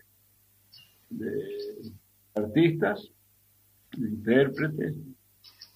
de 1.09 1.93
artistas 2.35 3.11
intérpretes. 3.97 4.95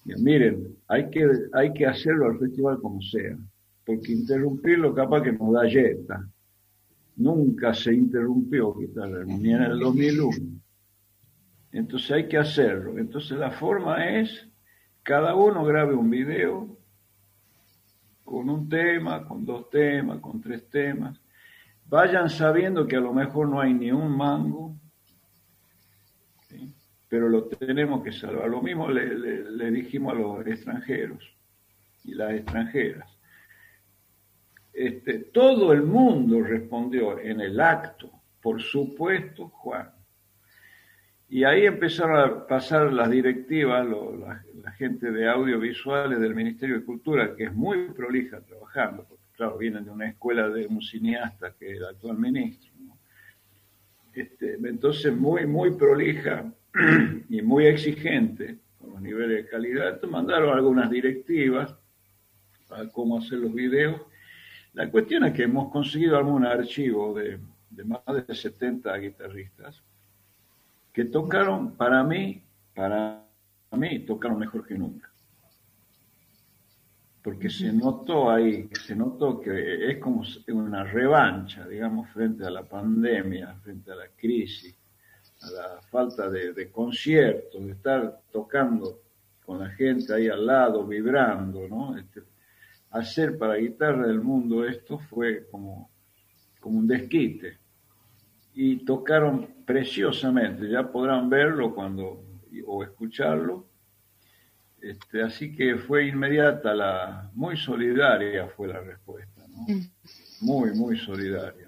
miren, 0.04 0.76
hay 0.88 1.10
que, 1.10 1.28
hay 1.52 1.72
que 1.72 1.86
hacerlo 1.86 2.26
al 2.26 2.38
festival 2.38 2.80
como 2.80 3.00
sea, 3.00 3.36
porque 3.84 4.12
interrumpirlo 4.12 4.94
capaz 4.94 5.22
que 5.22 5.32
nos 5.32 5.52
da 5.52 5.68
yeta. 5.68 6.28
Nunca 7.16 7.72
se 7.72 7.94
interrumpió 7.94 8.74
ni 9.26 9.52
en 9.52 9.62
el 9.62 9.78
2001. 9.78 10.60
Entonces 11.72 12.10
hay 12.10 12.28
que 12.28 12.38
hacerlo. 12.38 12.98
Entonces 12.98 13.38
la 13.38 13.50
forma 13.50 14.18
es, 14.18 14.48
cada 15.02 15.34
uno 15.34 15.64
grabe 15.64 15.94
un 15.94 16.10
video 16.10 16.76
con 18.24 18.50
un 18.50 18.68
tema, 18.68 19.26
con 19.26 19.44
dos 19.44 19.70
temas, 19.70 20.20
con 20.20 20.40
tres 20.40 20.68
temas. 20.68 21.18
Vayan 21.86 22.28
sabiendo 22.28 22.86
que 22.86 22.96
a 22.96 23.00
lo 23.00 23.12
mejor 23.12 23.48
no 23.48 23.60
hay 23.60 23.72
ni 23.72 23.92
un 23.92 24.14
mango, 24.16 24.76
pero 27.08 27.28
lo 27.28 27.44
tenemos 27.44 28.02
que 28.02 28.12
salvar. 28.12 28.48
Lo 28.48 28.60
mismo 28.60 28.88
le, 28.88 29.70
dijimos 29.70 30.14
a 30.14 30.18
los 30.18 30.46
extranjeros 30.46 31.36
y 32.04 32.14
las 32.14 32.32
extranjeras. 32.32 33.08
Este, 34.72 35.18
todo 35.18 35.72
el 35.72 35.82
mundo 35.82 36.42
respondió 36.42 37.18
en 37.18 37.40
el 37.40 37.60
acto, 37.60 38.10
por 38.42 38.60
supuesto, 38.60 39.48
Juan. 39.48 39.90
Y 41.28 41.44
ahí 41.44 41.66
empezaron 41.66 42.18
a 42.18 42.46
pasar 42.46 42.92
las 42.92 43.10
directivas, 43.10 43.86
la, 43.86 44.42
gente 44.72 45.10
de 45.10 45.28
audiovisuales 45.28 46.18
del 46.20 46.34
Ministerio 46.34 46.80
de 46.80 46.84
Cultura, 46.84 47.34
que 47.34 47.44
es 47.44 47.54
muy 47.54 47.88
prolija 47.90 48.40
trabajando, 48.40 49.06
porque 49.08 49.24
claro, 49.32 49.56
vienen 49.56 49.84
de 49.84 49.90
una 49.90 50.08
escuela 50.08 50.48
de 50.48 50.66
un 50.66 50.82
cineasta 50.82 51.54
que 51.58 51.70
es 51.70 51.78
el 51.78 51.84
actual 51.86 52.18
ministro. 52.18 52.72
Este, 54.12 54.54
entonces, 54.54 55.16
muy, 55.16 55.46
muy 55.46 55.72
prolija 55.76 56.44
y 57.28 57.42
muy 57.42 57.66
exigente 57.66 58.58
con 58.78 58.90
los 58.90 59.00
niveles 59.00 59.44
de 59.44 59.50
calidad. 59.50 60.02
mandaron 60.02 60.56
algunas 60.56 60.90
directivas 60.90 61.74
para 62.68 62.88
cómo 62.88 63.18
hacer 63.18 63.38
los 63.38 63.54
videos. 63.54 64.00
La 64.74 64.90
cuestión 64.90 65.24
es 65.24 65.32
que 65.32 65.44
hemos 65.44 65.70
conseguido 65.72 66.18
algún 66.18 66.44
archivo 66.44 67.14
de, 67.14 67.38
de 67.70 67.84
más 67.84 68.02
de 68.06 68.34
70 68.34 68.94
guitarristas 68.98 69.82
que 70.92 71.04
tocaron 71.04 71.72
para 71.72 72.02
mí, 72.02 72.42
para 72.74 73.22
mí, 73.72 73.98
tocaron 74.00 74.38
mejor 74.38 74.66
que 74.66 74.78
nunca. 74.78 75.10
Porque 77.22 77.50
se 77.50 77.72
notó 77.72 78.30
ahí, 78.30 78.68
se 78.84 78.94
notó 78.94 79.40
que 79.40 79.90
es 79.90 79.98
como 79.98 80.22
una 80.48 80.84
revancha, 80.84 81.66
digamos, 81.66 82.08
frente 82.10 82.46
a 82.46 82.50
la 82.50 82.62
pandemia, 82.62 83.54
frente 83.56 83.92
a 83.92 83.96
la 83.96 84.08
crisis, 84.16 84.74
a 85.42 85.50
la 85.50 85.80
falta 85.90 86.28
de, 86.30 86.70
conciertos, 86.70 87.64
de 87.64 87.72
estar 87.72 88.20
tocando 88.32 89.00
con 89.44 89.60
la 89.60 89.70
gente 89.70 90.12
ahí 90.12 90.28
al 90.28 90.46
lado, 90.46 90.86
vibrando, 90.86 91.68
¿no? 91.68 91.96
Este, 91.96 92.22
hacer 92.90 93.38
para 93.38 93.56
Guitarra 93.56 94.06
del 94.06 94.20
Mundo 94.20 94.64
esto 94.64 94.98
fue 94.98 95.46
como, 95.50 95.90
como 96.60 96.78
un 96.78 96.86
desquite 96.86 97.58
y 98.54 98.84
tocaron 98.84 99.48
preciosamente, 99.66 100.68
ya 100.68 100.90
podrán 100.90 101.28
verlo 101.28 101.74
cuando 101.74 102.24
o 102.66 102.82
escucharlo. 102.82 103.66
Este, 104.80 105.22
así 105.22 105.54
que 105.54 105.76
fue 105.76 106.06
inmediata 106.06 106.74
la, 106.74 107.30
muy 107.34 107.56
solidaria 107.56 108.46
fue 108.48 108.68
la 108.68 108.80
respuesta, 108.80 109.42
¿no? 109.48 109.62
Mm. 109.68 109.90
Muy, 110.40 110.72
muy 110.72 110.98
solidaria. 110.98 111.65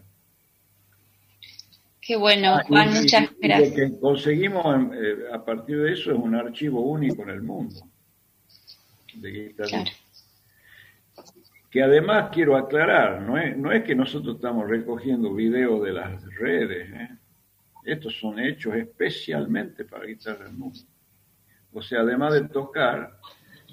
Qué 2.08 2.16
bueno, 2.16 2.56
ah, 2.56 2.86
muchas 2.86 3.28
gracias. 3.38 3.68
Lo 3.68 3.74
que 3.76 4.00
conseguimos 4.00 4.64
eh, 4.94 5.26
a 5.30 5.44
partir 5.44 5.78
de 5.78 5.92
eso 5.92 6.10
es 6.10 6.18
un 6.18 6.34
archivo 6.34 6.80
único 6.80 7.22
en 7.22 7.28
el 7.28 7.42
mundo 7.42 7.82
de 9.12 9.30
guitarra 9.30 9.84
que 11.70 11.82
además 11.82 12.30
quiero 12.32 12.56
aclarar, 12.56 13.20
no 13.20 13.36
es, 13.36 13.54
no 13.58 13.70
es 13.72 13.84
que 13.84 13.94
nosotros 13.94 14.36
estamos 14.36 14.66
recogiendo 14.66 15.34
videos 15.34 15.82
de 15.82 15.92
las 15.92 16.24
redes, 16.36 16.90
¿eh? 16.94 17.10
estos 17.84 18.18
son 18.18 18.38
hechos 18.38 18.74
especialmente 18.74 19.84
para 19.84 20.06
Guitarra 20.06 20.46
del 20.46 20.54
Mundo. 20.54 20.80
O 21.74 21.82
sea, 21.82 22.00
además 22.00 22.32
de 22.32 22.48
tocar, 22.48 23.18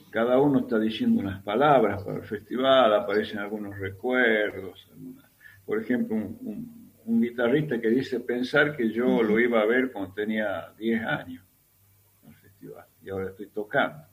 cada 0.10 0.41
uno 0.41 0.60
está 0.60 0.78
diciendo 0.78 1.21
unas 1.21 1.41
palabras 1.41 2.04
para 2.04 2.17
el 2.17 2.26
festival, 2.26 2.93
aparecen 2.95 3.39
algunos 3.39 3.80
recuerdos. 3.80 4.89
Por 5.65 5.82
ejemplo, 5.82 6.17
un, 6.17 6.38
un 6.41 6.74
guitarrista 7.05 7.79
que 7.79 7.89
dice 7.89 8.19
pensar 8.19 8.75
que 8.75 8.91
yo 8.91 9.21
lo 9.21 9.39
iba 9.39 9.61
a 9.61 9.65
ver 9.65 9.91
cuando 9.91 10.13
tenía 10.13 10.73
10 10.77 11.03
años 11.03 11.43
en 12.23 12.29
el 12.29 12.35
festival 12.35 12.85
y 13.01 13.09
ahora 13.09 13.29
estoy 13.29 13.47
tocando 13.47 14.05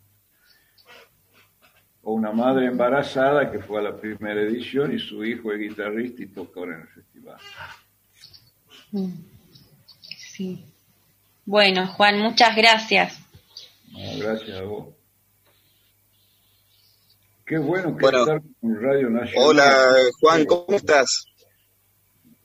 o 2.02 2.12
una 2.12 2.32
madre 2.32 2.66
embarazada 2.66 3.50
que 3.50 3.60
fue 3.60 3.78
a 3.78 3.82
la 3.82 3.96
primera 3.96 4.40
edición 4.40 4.92
y 4.94 4.98
su 4.98 5.24
hijo 5.24 5.52
es 5.52 5.60
guitarrista 5.60 6.22
y 6.22 6.26
tocó 6.26 6.64
en 6.64 6.72
el 6.72 6.88
festival. 6.88 7.36
Mm. 8.90 9.12
Sí. 10.18 10.64
Bueno, 11.44 11.86
Juan, 11.86 12.18
muchas 12.18 12.56
gracias. 12.56 13.18
gracias 14.18 14.58
a 14.58 14.62
vos. 14.62 14.88
Qué 17.46 17.58
bueno 17.58 17.96
que 17.96 18.06
estar 18.06 18.42
con 18.60 18.82
Radio 18.82 19.10
Nacional. 19.10 19.48
Hola, 19.48 19.86
Juan, 20.20 20.44
¿cómo 20.46 20.76
estás? 20.76 21.26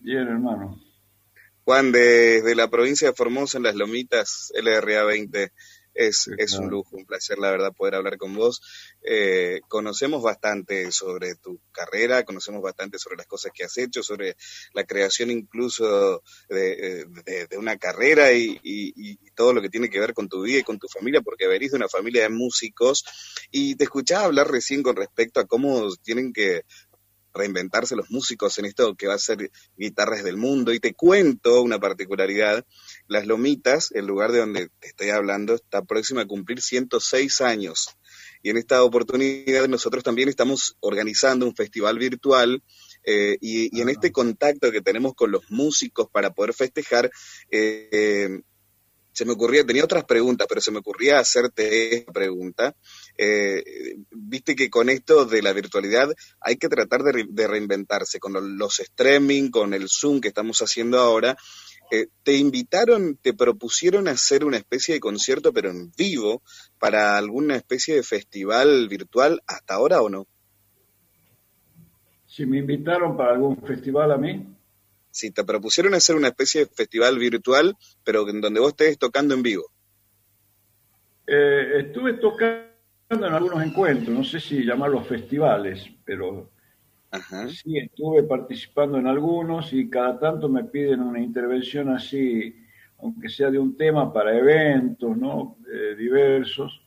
Bien, 0.07 0.25
hermano. 0.25 0.81
Juan, 1.65 1.91
desde 1.91 2.55
la 2.55 2.69
provincia 2.69 3.09
de 3.09 3.13
Formosa, 3.13 3.57
en 3.57 3.65
Las 3.65 3.75
Lomitas, 3.75 4.53
LRA 4.55 5.03
20. 5.03 5.51
Es, 5.93 6.29
es 6.37 6.53
un 6.53 6.69
lujo, 6.69 6.95
un 6.95 7.05
placer, 7.05 7.39
la 7.39 7.51
verdad, 7.51 7.73
poder 7.75 7.95
hablar 7.95 8.17
con 8.17 8.33
vos. 8.33 8.61
Eh, 9.01 9.59
conocemos 9.67 10.23
bastante 10.23 10.91
sobre 10.91 11.35
tu 11.35 11.59
carrera, 11.73 12.23
conocemos 12.23 12.61
bastante 12.61 12.99
sobre 12.99 13.17
las 13.17 13.25
cosas 13.25 13.51
que 13.53 13.65
has 13.65 13.77
hecho, 13.79 14.01
sobre 14.01 14.37
la 14.73 14.85
creación 14.85 15.29
incluso 15.29 16.23
de, 16.47 17.05
una 17.57 17.77
carrera 17.77 18.31
y, 18.31 18.59
y, 18.63 19.17
todo 19.31 19.53
lo 19.53 19.61
que 19.61 19.69
tiene 19.69 19.89
que 19.89 19.99
ver 19.99 20.13
con 20.13 20.29
tu 20.29 20.43
vida 20.43 20.59
y 20.59 20.63
con 20.63 20.79
tu 20.79 20.87
familia, 20.87 21.21
porque 21.21 21.47
venís 21.47 21.71
de 21.71 21.77
una 21.77 21.89
familia 21.89 22.23
de 22.23 22.29
músicos 22.29 23.03
y 23.51 23.75
te 23.75 23.83
escuchaba 23.83 24.25
hablar 24.25 24.49
recién 24.49 24.83
con 24.83 24.95
respecto 24.95 25.39
a 25.39 25.47
cómo 25.47 25.93
tienen 26.01 26.31
que 26.31 26.61
reinventarse 27.37 27.95
los 27.95 28.09
músicos 28.09 28.57
en 28.57 28.65
esto 28.65 28.95
que 28.95 29.07
va 29.07 29.13
a 29.13 29.19
ser 29.19 29.51
guitarras 29.77 30.23
del 30.23 30.37
mundo. 30.37 30.73
Y 30.73 30.79
te 30.79 30.93
cuento 30.93 31.61
una 31.61 31.79
particularidad, 31.79 32.65
Las 33.07 33.25
Lomitas, 33.27 33.91
el 33.93 34.05
lugar 34.05 34.31
de 34.31 34.39
donde 34.39 34.69
te 34.79 34.87
estoy 34.87 35.09
hablando, 35.09 35.55
está 35.55 35.83
próxima 35.83 36.21
a 36.21 36.27
cumplir 36.27 36.61
106 36.61 37.41
años. 37.41 37.89
Y 38.43 38.49
en 38.49 38.57
esta 38.57 38.83
oportunidad 38.83 39.67
nosotros 39.67 40.03
también 40.03 40.29
estamos 40.29 40.77
organizando 40.79 41.45
un 41.45 41.55
festival 41.55 41.97
virtual 41.97 42.63
eh, 43.03 43.37
y, 43.41 43.79
en 43.79 43.89
este 43.89 44.11
contacto 44.11 44.71
que 44.71 44.81
tenemos 44.81 45.13
con 45.15 45.31
los 45.31 45.49
músicos 45.49 46.09
para 46.11 46.31
poder 46.31 46.53
festejar, 46.53 47.09
eh, 47.49 48.41
se 49.17 49.25
me 49.25 49.31
ocurría, 49.31 49.65
tenía 49.65 49.83
otras 49.83 50.03
preguntas, 50.03 50.45
pero 50.47 50.61
se 50.61 50.69
me 50.69 50.77
ocurría 50.77 51.17
hacerte 51.17 51.95
esta 51.95 52.11
pregunta. 52.11 52.75
Eh, 53.17 53.63
viste 54.11 54.55
que 54.55 54.69
con 54.69 54.89
esto 54.89 55.25
de 55.25 55.41
la 55.41 55.53
virtualidad 55.53 56.09
hay 56.39 56.57
que 56.57 56.69
tratar 56.69 57.01
de, 57.03 57.47
reinventarse, 57.47 58.19
con 58.19 58.57
los 58.57 58.79
streaming, 58.79 59.49
con 59.49 59.73
el 59.73 59.87
Zoom 59.89 60.21
que 60.21 60.27
estamos 60.27 60.61
haciendo 60.61 60.99
ahora. 60.99 61.35
Eh, 61.89 62.07
¿Te 62.23 62.35
invitaron, 62.37 63.17
te 63.21 63.33
propusieron 63.33 64.07
hacer 64.07 64.43
una 64.43 64.57
especie 64.57 64.95
de 64.95 64.99
concierto, 64.99 65.53
pero 65.53 65.69
en 65.69 65.91
vivo, 65.97 66.43
para 66.79 67.17
alguna 67.17 67.55
especie 67.55 67.95
de 67.95 68.03
festival 68.03 68.87
virtual 68.87 69.41
hasta 69.47 69.75
ahora 69.75 70.01
o 70.01 70.09
no? 70.09 70.27
Si 72.27 72.45
me 72.45 72.59
invitaron 72.59 73.17
para 73.17 73.31
algún 73.33 73.57
festival 73.65 74.11
a 74.11 74.17
mí, 74.17 74.45
si 75.09 75.31
te 75.31 75.43
propusieron 75.43 75.95
hacer 75.95 76.15
una 76.15 76.27
especie 76.27 76.65
de 76.65 76.71
festival 76.71 77.17
virtual, 77.17 77.75
pero 78.03 78.29
en 78.29 78.41
donde 78.41 78.59
vos 78.59 78.69
estés 78.69 78.99
tocando 78.99 79.33
en 79.33 79.41
vivo. 79.41 79.63
Eh, 81.25 81.79
estuve 81.79 82.13
tocando 82.13 82.76
en 83.09 83.23
algunos 83.23 83.63
encuentros, 83.63 84.09
no 84.09 84.23
sé 84.23 84.39
si 84.39 84.65
llamarlos 84.65 85.07
festivales, 85.07 85.89
pero 86.03 86.49
sí 87.49 87.77
estuve 87.77 88.23
participando 88.23 88.97
en 88.97 89.07
algunos 89.07 89.71
y 89.73 89.89
cada 89.89 90.19
tanto 90.19 90.49
me 90.49 90.65
piden 90.65 91.01
una 91.01 91.19
intervención 91.19 91.89
así, 91.89 92.55
aunque 92.99 93.29
sea 93.29 93.49
de 93.49 93.59
un 93.59 93.77
tema 93.77 94.11
para 94.11 94.37
eventos, 94.37 95.15
¿no? 95.17 95.57
Eh, 95.71 95.95
diversos. 95.95 96.81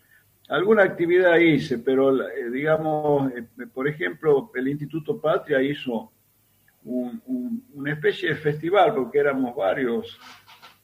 Alguna 0.49 0.83
actividad 0.83 1.39
hice, 1.39 1.79
pero 1.79 2.29
eh, 2.29 2.51
digamos, 2.51 3.33
por 3.73 3.89
ejemplo, 3.89 4.51
el 4.55 4.69
Instituto 4.69 5.21
Patria 5.21 5.63
hizo 5.63 6.13
una 6.83 7.93
especie 7.93 8.31
de 8.31 8.37
festival, 8.37 8.95
porque 8.95 9.19
éramos 9.19 9.55
varios 9.55 10.19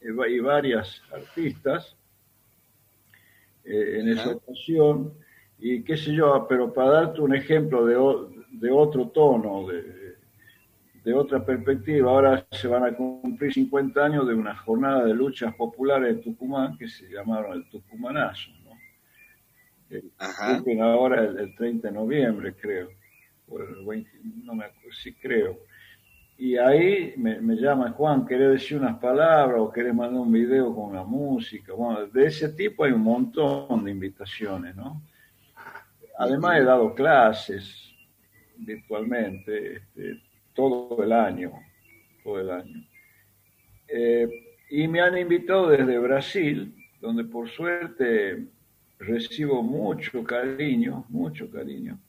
eh, 0.01 0.31
y 0.31 0.39
varias 0.39 1.01
artistas 1.11 1.95
eh, 3.67 3.99
en 3.99 4.09
esa 4.09 4.29
ocasión, 4.29 5.13
y 5.59 5.83
qué 5.83 5.97
sé 5.97 6.13
yo, 6.13 6.45
pero 6.47 6.73
para 6.73 6.91
darte 6.91 7.21
un 7.21 7.35
ejemplo 7.35 7.85
de, 7.85 7.95
de 8.51 8.71
otro 8.71 9.07
tono, 9.09 9.67
de, 9.67 10.15
de, 11.03 11.13
otra 11.13 11.43
perspectiva, 11.43 12.11
ahora 12.11 12.45
se 12.51 12.67
van 12.67 12.85
a 12.85 12.95
cumplir 12.95 13.53
50 13.53 14.05
años 14.05 14.27
de 14.27 14.35
una 14.35 14.55
jornada 14.55 15.05
de 15.05 15.13
luchas 15.13 15.55
populares 15.55 16.15
en 16.15 16.21
Tucumán 16.21 16.77
que 16.77 16.87
se 16.87 17.09
llamaron 17.09 17.53
el 17.53 17.69
Tucumanazo, 17.69 18.51
¿no? 18.63 18.71
Eh, 19.89 20.03
ahora 20.79 21.23
el, 21.23 21.55
30 21.55 21.87
de 21.87 21.93
noviembre, 21.93 22.53
creo, 22.53 22.89
o 23.47 23.59
el 23.59 23.85
20, 23.85 24.09
no 24.43 24.53
me 24.53 24.65
acuerdo, 24.65 24.91
sí 24.91 25.13
creo. 25.13 25.59
Y 26.37 26.55
ahí 26.57 27.15
me, 27.17 27.41
me 27.41 27.55
llaman, 27.55 27.93
Juan, 27.93 28.27
¿querés 28.27 28.51
decir 28.51 28.77
unas 28.77 28.99
palabras 28.99 29.59
o 29.59 29.71
querés 29.71 29.95
mandar 29.95 30.21
un 30.21 30.31
video 30.31 30.75
con 30.75 30.91
una 30.91 31.03
música? 31.03 31.73
Bueno, 31.73 32.05
de 32.05 32.25
ese 32.27 32.49
tipo 32.49 32.83
hay 32.83 32.91
un 32.91 33.01
montón 33.01 33.83
de 33.83 33.89
invitaciones, 33.89 34.75
¿no? 34.75 35.01
Además 36.17 36.59
he 36.59 36.63
dado 36.63 36.93
clases 36.93 37.93
virtualmente 38.57 39.77
este, 39.77 40.21
todo 40.53 41.03
el 41.03 41.11
año, 41.11 41.53
todo 42.23 42.39
el 42.39 42.49
año. 42.49 42.87
Eh, 43.87 44.27
y 44.69 44.87
me 44.87 44.99
han 44.99 45.17
invitado 45.17 45.69
desde 45.69 45.97
Brasil, 45.99 46.75
donde 46.99 47.23
por 47.23 47.49
suerte 47.49 48.47
recibo 48.99 49.61
mucho 49.61 50.23
cariño, 50.23 51.05
mucho 51.09 51.49
cariño 51.49 51.99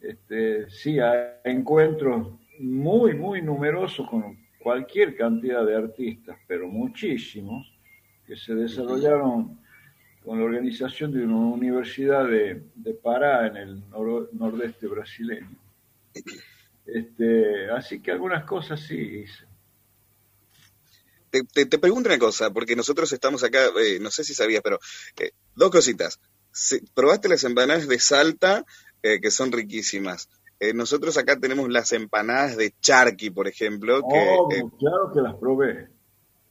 este, 0.00 0.70
sí, 0.70 1.00
hay 1.00 1.26
encuentros 1.44 2.28
muy, 2.60 3.14
muy 3.14 3.42
numerosos 3.42 4.08
con 4.08 4.38
cualquier 4.62 5.16
cantidad 5.16 5.64
de 5.64 5.74
artistas, 5.74 6.38
pero 6.46 6.68
muchísimos, 6.68 7.72
que 8.26 8.36
se 8.36 8.54
desarrollaron 8.54 9.58
con 10.26 10.40
la 10.40 10.44
organización 10.44 11.12
de 11.12 11.24
una 11.24 11.36
universidad 11.36 12.26
de, 12.26 12.60
de 12.74 12.94
Pará 12.94 13.46
en 13.46 13.56
el 13.56 13.82
nordeste 14.32 14.88
brasileño. 14.88 15.56
Este, 16.84 17.70
así 17.70 18.00
que 18.00 18.10
algunas 18.10 18.44
cosas 18.44 18.80
sí 18.80 18.96
hice. 18.96 19.44
Te, 21.30 21.66
te, 21.66 21.78
pregunto 21.78 22.08
una 22.08 22.18
cosa, 22.18 22.50
porque 22.50 22.74
nosotros 22.74 23.12
estamos 23.12 23.44
acá, 23.44 23.66
eh, 23.80 24.00
no 24.00 24.10
sé 24.10 24.24
si 24.24 24.34
sabías, 24.34 24.62
pero 24.64 24.80
eh, 25.16 25.30
dos 25.54 25.70
cositas. 25.70 26.18
¿Probaste 26.92 27.28
las 27.28 27.44
empanadas 27.44 27.86
de 27.86 28.00
Salta, 28.00 28.64
eh, 29.04 29.20
que 29.20 29.30
son 29.30 29.52
riquísimas? 29.52 30.28
nosotros 30.74 31.18
acá 31.18 31.38
tenemos 31.38 31.68
las 31.68 31.92
empanadas 31.92 32.56
de 32.56 32.72
charqui, 32.80 33.28
por 33.28 33.46
ejemplo. 33.46 34.00
Que, 34.00 34.18
oh, 34.18 34.48
claro 34.78 35.12
que 35.12 35.20
las 35.20 35.34
probé. 35.34 35.90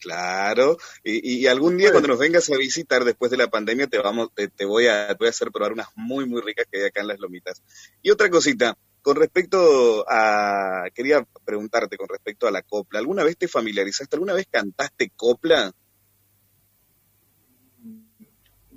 Claro, 0.05 0.77
y, 1.03 1.47
algún 1.47 1.77
día 1.77 1.89
cuando 1.89 2.09
nos 2.09 2.19
vengas 2.19 2.47
a 2.51 2.57
visitar 2.57 3.03
después 3.03 3.31
de 3.31 3.37
la 3.37 3.47
pandemia 3.47 3.87
te 3.87 3.97
vamos, 3.97 4.29
te, 4.35 4.63
voy 4.63 4.85
a, 4.85 5.07
te 5.07 5.15
voy 5.15 5.25
a 5.25 5.29
hacer 5.31 5.49
probar 5.51 5.73
unas 5.73 5.87
muy 5.95 6.27
muy 6.27 6.43
ricas 6.43 6.67
que 6.71 6.77
hay 6.77 6.85
acá 6.85 7.01
en 7.01 7.07
las 7.07 7.19
lomitas. 7.19 7.63
Y 8.03 8.11
otra 8.11 8.29
cosita, 8.29 8.77
con 9.01 9.15
respecto 9.15 10.05
a, 10.07 10.83
quería 10.93 11.25
preguntarte 11.43 11.97
con 11.97 12.07
respecto 12.07 12.47
a 12.47 12.51
la 12.51 12.61
copla, 12.61 12.99
¿alguna 12.99 13.23
vez 13.23 13.35
te 13.35 13.47
familiarizaste, 13.47 14.15
alguna 14.15 14.33
vez 14.33 14.45
cantaste 14.47 15.11
copla? 15.15 15.71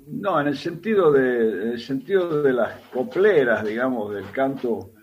No, 0.07 0.41
en 0.41 0.47
el 0.47 0.57
sentido 0.57 1.11
de, 1.11 1.41
en 1.41 1.67
el 1.73 1.79
sentido 1.79 2.41
de 2.41 2.53
las 2.53 2.81
copleras, 2.87 3.63
digamos, 3.63 4.15
del 4.15 4.31
canto 4.31 4.93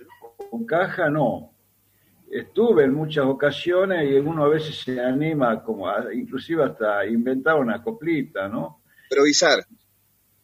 con 0.51 0.67
caja, 0.67 1.09
no 1.09 1.56
estuve 2.31 2.85
en 2.85 2.95
muchas 2.95 3.25
ocasiones 3.25 4.11
y 4.11 4.15
uno 4.15 4.45
a 4.45 4.49
veces 4.49 4.77
se 4.77 5.01
anima 5.01 5.63
como 5.63 5.89
a, 5.89 6.13
inclusive 6.13 6.65
hasta 6.65 7.07
inventar 7.07 7.59
una 7.59 7.83
coplita, 7.83 8.49
¿no? 8.49 8.83
Improvisar. 9.11 9.65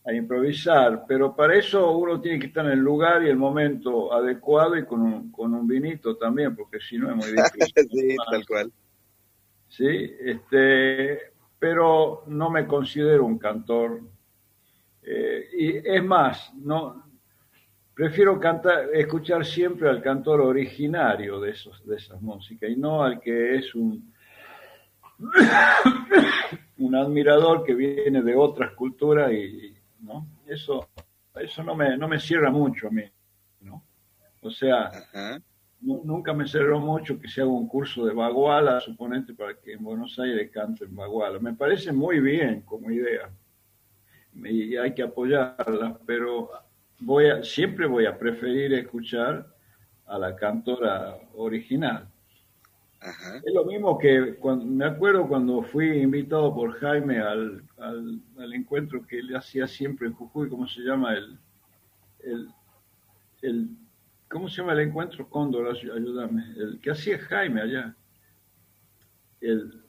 A 0.04 0.12
improvisar, 0.12 1.04
pero 1.06 1.34
para 1.34 1.56
eso 1.56 1.96
uno 1.96 2.20
tiene 2.20 2.38
que 2.38 2.46
estar 2.46 2.64
en 2.66 2.72
el 2.72 2.80
lugar 2.80 3.24
y 3.24 3.28
el 3.28 3.36
momento 3.36 4.12
adecuado 4.12 4.76
y 4.76 4.84
con 4.84 5.00
un, 5.00 5.30
con 5.30 5.54
un 5.54 5.66
vinito 5.66 6.16
también, 6.16 6.56
porque 6.56 6.80
si 6.80 6.98
no 6.98 7.10
es 7.10 7.16
muy 7.16 7.32
difícil. 7.32 7.88
sí, 7.90 8.16
tal 8.30 8.46
cual. 8.46 8.72
Sí, 9.68 10.12
este, 10.20 11.32
pero 11.58 12.24
no 12.26 12.50
me 12.50 12.66
considero 12.66 13.24
un 13.24 13.38
cantor. 13.38 14.00
Eh, 15.02 15.48
y 15.56 15.76
es 15.88 16.04
más, 16.04 16.52
no, 16.54 17.11
prefiero 17.94 18.38
cantar, 18.40 18.88
escuchar 18.94 19.44
siempre 19.44 19.88
al 19.88 20.02
cantor 20.02 20.40
originario 20.40 21.40
de, 21.40 21.50
esos, 21.50 21.84
de 21.86 21.96
esas 21.96 22.20
músicas 22.20 22.70
y 22.70 22.76
no 22.76 23.02
al 23.02 23.20
que 23.20 23.56
es 23.56 23.74
un, 23.74 24.12
un 26.78 26.94
admirador 26.94 27.64
que 27.64 27.74
viene 27.74 28.22
de 28.22 28.34
otras 28.34 28.72
culturas 28.72 29.32
y, 29.32 29.74
¿no? 30.00 30.26
Eso, 30.46 30.88
eso 31.34 31.62
no 31.62 31.74
me, 31.74 31.96
no 31.96 32.08
me 32.08 32.18
cierra 32.18 32.50
mucho 32.50 32.88
a 32.88 32.90
mí, 32.90 33.04
¿no? 33.60 33.84
O 34.40 34.50
sea, 34.50 34.90
nunca 35.80 36.32
me 36.32 36.46
cerró 36.46 36.80
mucho 36.80 37.18
que 37.18 37.28
se 37.28 37.42
haga 37.42 37.50
un 37.50 37.68
curso 37.68 38.04
de 38.04 38.14
baguala, 38.14 38.80
suponente, 38.80 39.34
para 39.34 39.54
que 39.54 39.74
en 39.74 39.84
Buenos 39.84 40.18
Aires 40.18 40.50
canten 40.52 40.94
baguala. 40.94 41.38
Me 41.38 41.54
parece 41.54 41.92
muy 41.92 42.20
bien 42.20 42.62
como 42.62 42.90
idea 42.90 43.30
y 44.34 44.76
hay 44.76 44.94
que 44.94 45.02
apoyarla, 45.02 45.98
pero 46.06 46.50
voy 47.00 47.26
a, 47.26 47.42
siempre 47.42 47.86
voy 47.86 48.06
a 48.06 48.18
preferir 48.18 48.72
escuchar 48.74 49.46
a 50.06 50.18
la 50.18 50.36
cantora 50.36 51.16
original. 51.34 52.08
Es 53.44 53.52
lo 53.52 53.64
mismo 53.64 53.98
que 53.98 54.36
cuando, 54.36 54.64
me 54.64 54.84
acuerdo 54.84 55.26
cuando 55.26 55.62
fui 55.62 55.88
invitado 55.98 56.54
por 56.54 56.72
Jaime 56.78 57.18
al, 57.18 57.64
al, 57.78 58.54
encuentro 58.54 59.04
que 59.04 59.18
él 59.18 59.34
hacía 59.34 59.66
siempre 59.66 60.06
en 60.06 60.12
Jujuy, 60.12 60.48
¿cómo 60.48 60.68
se 60.68 60.82
llama? 60.82 61.14
El, 61.14 61.38
el, 62.22 62.48
el, 63.42 63.70
¿Cómo 64.32 64.48
se 64.48 64.62
llama 64.62 64.72
el 64.72 64.80
encuentro? 64.80 65.28
Cóndor, 65.28 65.68
ayúdame. 65.68 66.42
El 66.56 66.80
que 66.80 66.90
hacía 66.90 67.18
Jaime 67.18 67.60
allá. 67.60 67.94
El, 69.40 69.82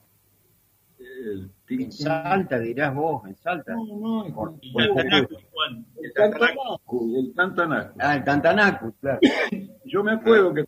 en 1.81 1.91
Salta, 1.91 2.59
dirás 2.59 2.93
vos, 2.93 3.25
en 3.27 3.35
Salta. 3.35 3.73
No, 3.73 3.85
no, 3.97 4.25
el, 4.25 6.13
Tantanacu, 6.13 7.15
el 7.17 7.33
Tantanacu. 7.33 7.99
Ah, 7.99 8.15
el 8.15 8.23
Tantanacu, 8.23 8.93
claro. 8.99 9.19
Yo 9.85 10.03
me 10.03 10.13
acuerdo 10.13 10.53
que 10.53 10.65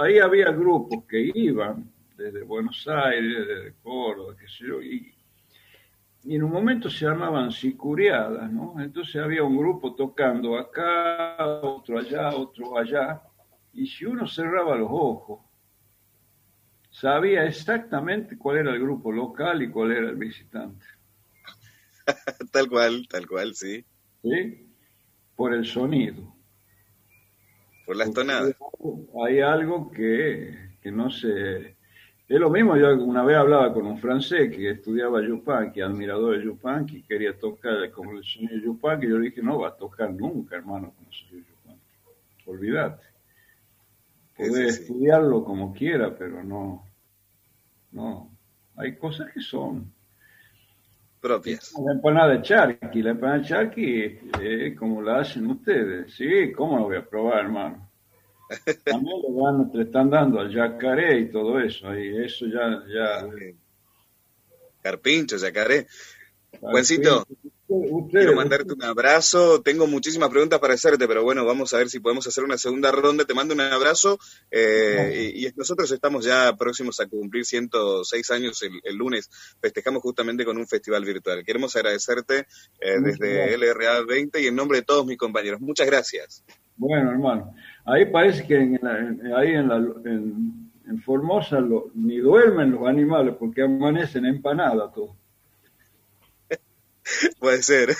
ahí 0.00 0.18
había 0.18 0.50
grupos 0.50 1.04
que 1.08 1.30
iban 1.34 1.90
desde 2.16 2.42
Buenos 2.42 2.86
Aires, 2.88 3.46
desde 3.46 3.74
Córdoba, 3.82 4.34
qué 4.38 4.46
sé 4.46 4.66
yo, 4.66 4.80
y, 4.80 5.12
y 6.24 6.36
en 6.36 6.42
un 6.44 6.52
momento 6.52 6.88
se 6.88 7.04
llamaban 7.04 7.50
sicuriadas, 7.50 8.50
¿no? 8.50 8.76
Entonces 8.78 9.16
había 9.16 9.42
un 9.42 9.56
grupo 9.56 9.94
tocando 9.94 10.56
acá, 10.56 11.36
otro 11.62 11.98
allá, 11.98 12.34
otro 12.34 12.78
allá, 12.78 13.22
y 13.72 13.86
si 13.86 14.04
uno 14.04 14.26
cerraba 14.26 14.76
los 14.76 14.88
ojos 14.90 15.40
sabía 16.92 17.44
exactamente 17.44 18.38
cuál 18.38 18.58
era 18.58 18.72
el 18.72 18.80
grupo 18.80 19.10
local 19.10 19.62
y 19.62 19.70
cuál 19.70 19.92
era 19.92 20.10
el 20.10 20.16
visitante. 20.16 20.84
tal 22.52 22.68
cual, 22.68 23.08
tal 23.08 23.26
cual, 23.26 23.54
sí. 23.54 23.84
¿Sí? 24.22 24.68
Por 25.34 25.54
el 25.54 25.64
sonido. 25.64 26.36
Por 27.86 27.96
las 27.96 28.12
tonadas. 28.12 28.54
Hay 29.26 29.40
algo 29.40 29.90
que, 29.90 30.76
que 30.80 30.92
no 30.92 31.10
se... 31.10 31.76
Es 32.28 32.40
lo 32.40 32.48
mismo, 32.48 32.76
yo 32.76 32.94
una 32.94 33.24
vez 33.24 33.36
hablaba 33.36 33.74
con 33.74 33.86
un 33.86 33.98
francés 33.98 34.54
que 34.54 34.70
estudiaba 34.70 35.20
Yupanqui, 35.20 35.80
admirador 35.80 36.38
de 36.38 36.44
Yupanqui, 36.44 37.02
quería 37.02 37.36
tocar 37.38 37.90
como 37.90 38.12
el 38.12 38.24
sonido 38.24 38.54
de 38.54 38.62
Yupanqui, 38.62 39.06
y 39.06 39.10
yo 39.10 39.18
le 39.18 39.28
dije, 39.28 39.42
no 39.42 39.58
va 39.58 39.68
a 39.68 39.76
tocar 39.76 40.12
nunca, 40.14 40.56
hermano, 40.56 40.94
con 40.96 41.06
el 41.06 41.12
sonido 41.12 41.38
de 41.38 41.50
Yupanqui. 41.50 42.50
Olvídate. 42.50 43.11
Puede 44.48 44.68
estudiarlo 44.68 45.44
como 45.44 45.72
quiera, 45.72 46.16
pero 46.16 46.42
no, 46.42 46.86
no. 47.92 48.30
Hay 48.76 48.96
cosas 48.96 49.32
que 49.32 49.40
son 49.40 49.92
propias. 51.20 51.72
La 51.84 51.92
empanada 51.92 52.34
de 52.34 52.42
charqui, 52.42 53.02
la 53.02 53.10
empanada 53.10 53.38
de 53.38 53.46
charqui, 53.46 54.18
eh, 54.40 54.74
como 54.76 55.02
la 55.02 55.20
hacen 55.20 55.46
ustedes. 55.46 56.14
Sí, 56.14 56.52
¿cómo 56.52 56.78
lo 56.78 56.84
voy 56.84 56.96
a 56.96 57.08
probar, 57.08 57.44
hermano? 57.44 57.90
También 58.84 59.16
le, 59.72 59.82
están 59.82 60.10
dando 60.10 60.40
al 60.40 60.52
yacaré 60.52 61.20
y 61.20 61.30
todo 61.30 61.58
eso, 61.60 61.94
y 61.96 62.24
eso 62.24 62.46
ya... 62.46 62.82
ya... 62.92 63.26
Carpincho, 64.82 65.36
yacaré. 65.36 65.86
Juancito, 66.60 67.26
quiero 68.10 68.34
mandarte 68.34 68.72
un 68.72 68.82
abrazo. 68.82 69.62
Tengo 69.62 69.86
muchísimas 69.86 70.28
preguntas 70.30 70.58
para 70.58 70.74
hacerte, 70.74 71.06
pero 71.06 71.22
bueno, 71.22 71.44
vamos 71.44 71.72
a 71.74 71.78
ver 71.78 71.88
si 71.88 72.00
podemos 72.00 72.26
hacer 72.26 72.44
una 72.44 72.58
segunda 72.58 72.90
ronda. 72.90 73.24
Te 73.24 73.34
mando 73.34 73.54
un 73.54 73.60
abrazo. 73.60 74.18
Eh, 74.50 75.32
y, 75.34 75.48
nosotros 75.56 75.90
estamos 75.92 76.24
ya 76.24 76.54
próximos 76.56 77.00
a 77.00 77.06
cumplir 77.06 77.44
106 77.44 78.30
años 78.30 78.62
el, 78.62 78.96
lunes. 78.96 79.30
Festejamos 79.60 80.02
justamente 80.02 80.44
con 80.44 80.56
un 80.56 80.66
festival 80.66 81.04
virtual. 81.04 81.44
Queremos 81.44 81.74
agradecerte 81.76 82.46
eh, 82.80 83.00
desde 83.02 83.56
LRA 83.56 84.04
20 84.04 84.42
y 84.42 84.46
en 84.46 84.56
nombre 84.56 84.78
de 84.78 84.84
todos 84.84 85.06
mis 85.06 85.18
compañeros. 85.18 85.60
Muchas 85.60 85.86
gracias. 85.86 86.44
Bueno, 86.76 87.10
hermano. 87.10 87.54
Ahí 87.84 88.06
parece 88.06 88.46
que 88.46 88.56
en 88.56 88.80
ahí 89.36 89.50
en, 89.52 89.68
la, 89.68 89.76
en, 89.76 90.62
Formosa 91.04 91.58
ni 91.94 92.18
duermen 92.18 92.72
los 92.72 92.86
animales 92.86 93.34
porque 93.38 93.62
amanecen 93.62 94.26
empanadas 94.26 94.92
todos. 94.92 95.16
Puede 97.38 97.62
ser. 97.62 97.94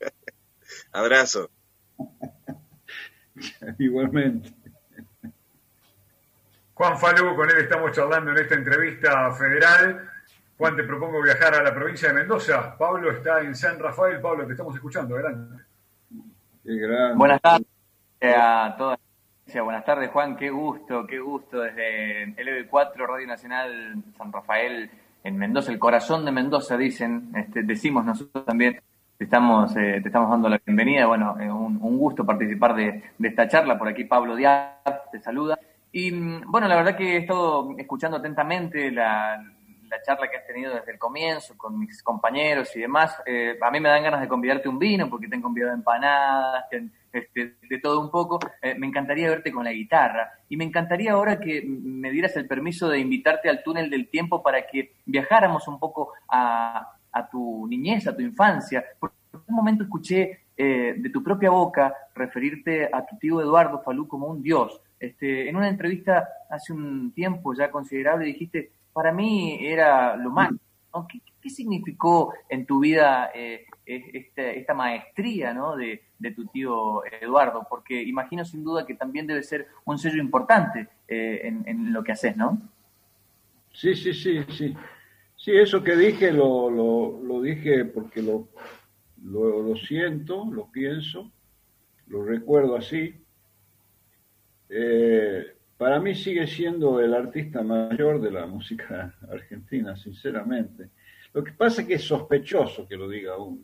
Abrazo. 0.92 1.50
Igualmente. 3.78 4.52
Juan 6.74 6.98
Falú, 6.98 7.34
con 7.34 7.50
él 7.50 7.58
estamos 7.58 7.92
charlando 7.92 8.32
en 8.32 8.38
esta 8.38 8.54
entrevista 8.54 9.32
federal. 9.32 10.10
Juan, 10.58 10.76
te 10.76 10.84
propongo 10.84 11.22
viajar 11.22 11.54
a 11.54 11.62
la 11.62 11.74
provincia 11.74 12.08
de 12.08 12.14
Mendoza. 12.14 12.76
Pablo 12.76 13.10
está 13.12 13.40
en 13.40 13.54
San 13.54 13.78
Rafael. 13.78 14.20
Pablo, 14.20 14.46
te 14.46 14.52
estamos 14.52 14.74
escuchando. 14.74 15.14
Adelante. 15.14 15.64
Buenas 17.14 17.40
tardes 17.40 17.68
a 18.22 18.74
todos. 18.76 18.98
Buenas 19.54 19.84
tardes, 19.84 20.10
Juan. 20.10 20.36
Qué 20.36 20.50
gusto, 20.50 21.06
qué 21.06 21.18
gusto 21.18 21.60
desde 21.60 22.34
LB4, 22.36 23.06
Radio 23.06 23.26
Nacional 23.26 24.02
San 24.18 24.32
Rafael 24.32 24.90
en 25.26 25.36
Mendoza, 25.36 25.72
el 25.72 25.78
corazón 25.80 26.24
de 26.24 26.30
Mendoza, 26.30 26.76
dicen, 26.76 27.32
este, 27.34 27.64
decimos 27.64 28.04
nosotros 28.04 28.44
también, 28.44 28.80
te 29.18 29.24
estamos, 29.24 29.76
eh, 29.76 29.98
te 30.00 30.08
estamos 30.08 30.30
dando 30.30 30.48
la 30.48 30.60
bienvenida, 30.64 31.06
bueno, 31.06 31.36
eh, 31.40 31.50
un, 31.50 31.98
gusto 31.98 32.24
participar 32.24 32.76
de, 32.76 33.02
esta 33.20 33.48
charla, 33.48 33.76
por 33.76 33.88
aquí 33.88 34.04
Pablo 34.04 34.36
Díaz 34.36 34.76
te 35.10 35.18
saluda. 35.18 35.58
Y 35.90 36.12
mm, 36.12 36.44
bueno, 36.46 36.68
la 36.68 36.76
verdad 36.76 36.96
que 36.96 37.16
he 37.16 37.18
estado 37.18 37.74
escuchando 37.76 38.18
atentamente 38.18 38.92
la, 38.92 39.42
charla 40.06 40.28
que 40.30 40.36
has 40.36 40.46
tenido 40.46 40.74
desde 40.74 40.92
el 40.92 40.98
comienzo 40.98 41.56
con 41.56 41.76
mis 41.76 42.02
compañeros 42.04 42.76
y 42.76 42.80
demás. 42.80 43.20
Eh, 43.26 43.58
a 43.60 43.70
mí 43.72 43.80
me 43.80 43.88
dan 43.88 44.04
ganas 44.04 44.20
de 44.20 44.28
convidarte 44.28 44.68
un 44.68 44.78
vino 44.78 45.08
porque 45.08 45.26
te 45.26 45.34
han 45.34 45.42
convidado 45.42 45.74
empanadas, 45.74 46.68
te 46.68 46.76
este, 47.16 47.56
de 47.68 47.78
todo 47.78 48.00
un 48.00 48.10
poco. 48.10 48.38
Eh, 48.60 48.74
me 48.78 48.86
encantaría 48.86 49.28
verte 49.28 49.52
con 49.52 49.64
la 49.64 49.72
guitarra 49.72 50.32
y 50.48 50.56
me 50.56 50.64
encantaría 50.64 51.12
ahora 51.12 51.40
que 51.40 51.62
me 51.66 52.10
dieras 52.10 52.36
el 52.36 52.46
permiso 52.46 52.88
de 52.88 52.98
invitarte 52.98 53.48
al 53.48 53.62
túnel 53.62 53.90
del 53.90 54.08
tiempo 54.08 54.42
para 54.42 54.66
que 54.66 54.96
viajáramos 55.04 55.66
un 55.68 55.78
poco 55.78 56.12
a, 56.28 56.92
tu 57.30 57.66
niñez, 57.68 58.06
a 58.06 58.14
tu 58.14 58.22
infancia. 58.22 58.84
En 59.00 59.40
un 59.48 59.54
momento 59.54 59.84
escuché 59.84 60.46
eh, 60.56 60.94
de 60.98 61.10
tu 61.10 61.22
propia 61.22 61.50
boca 61.50 61.94
referirte 62.14 62.88
a 62.92 63.04
tu 63.06 63.16
tío 63.18 63.40
Eduardo 63.40 63.82
Falú 63.82 64.06
como 64.06 64.26
un 64.26 64.42
dios. 64.42 64.80
Este, 64.98 65.48
en 65.48 65.56
una 65.56 65.68
entrevista 65.68 66.28
hace 66.50 66.72
un 66.72 67.12
tiempo 67.12 67.54
ya 67.54 67.70
considerable 67.70 68.26
dijiste, 68.26 68.72
para 68.92 69.12
mí 69.12 69.58
era 69.60 70.16
lo 70.16 70.30
¿Qué, 71.06 71.50
significó 71.50 72.34
en 72.48 72.66
tu 72.66 72.80
vida 72.80 73.30
eh, 73.34 73.66
este, 73.84 74.58
esta 74.58 74.74
maestría 74.74 75.54
de, 75.76 76.30
tu 76.32 76.46
tío 76.46 77.04
Eduardo? 77.20 77.66
Porque 77.68 78.02
imagino 78.02 78.44
sin 78.44 78.64
duda 78.64 78.86
que 78.86 78.94
también 78.94 79.26
debe 79.26 79.42
ser 79.42 79.66
un 79.84 79.98
sello 79.98 80.20
importante 80.20 80.88
eh, 81.06 81.40
en, 81.44 81.92
lo 81.92 82.02
que 82.02 82.12
haces, 82.12 82.36
¿no? 82.36 82.60
Sí, 83.72 83.94
sí, 83.94 84.12
sí, 84.14 84.42
sí. 84.48 84.76
Sí, 85.36 85.52
eso 85.52 85.84
que 85.84 85.94
dije 85.96 86.32
lo, 86.32 86.70
lo, 86.70 87.42
dije 87.42 87.84
porque 87.84 88.22
lo, 88.22 88.48
lo, 89.22 89.76
siento, 89.76 90.46
lo 90.50 90.70
pienso, 90.72 91.30
lo 92.08 92.24
recuerdo 92.24 92.76
así. 92.76 93.14
Eh, 94.68 95.55
para 95.78 96.00
mí 96.00 96.14
sigue 96.14 96.46
siendo 96.46 97.00
el 97.00 97.12
artista 97.14 97.62
mayor 97.62 98.20
de 98.20 98.30
la 98.30 98.46
música 98.46 99.14
argentina, 99.30 99.96
sinceramente. 99.96 100.90
Lo 101.32 101.44
que 101.44 101.52
pasa 101.52 101.82
es 101.82 101.88
que 101.88 101.94
es 101.94 102.04
sospechoso 102.04 102.88
que 102.88 102.96
lo 102.96 103.08
diga 103.08 103.36
uno. 103.36 103.62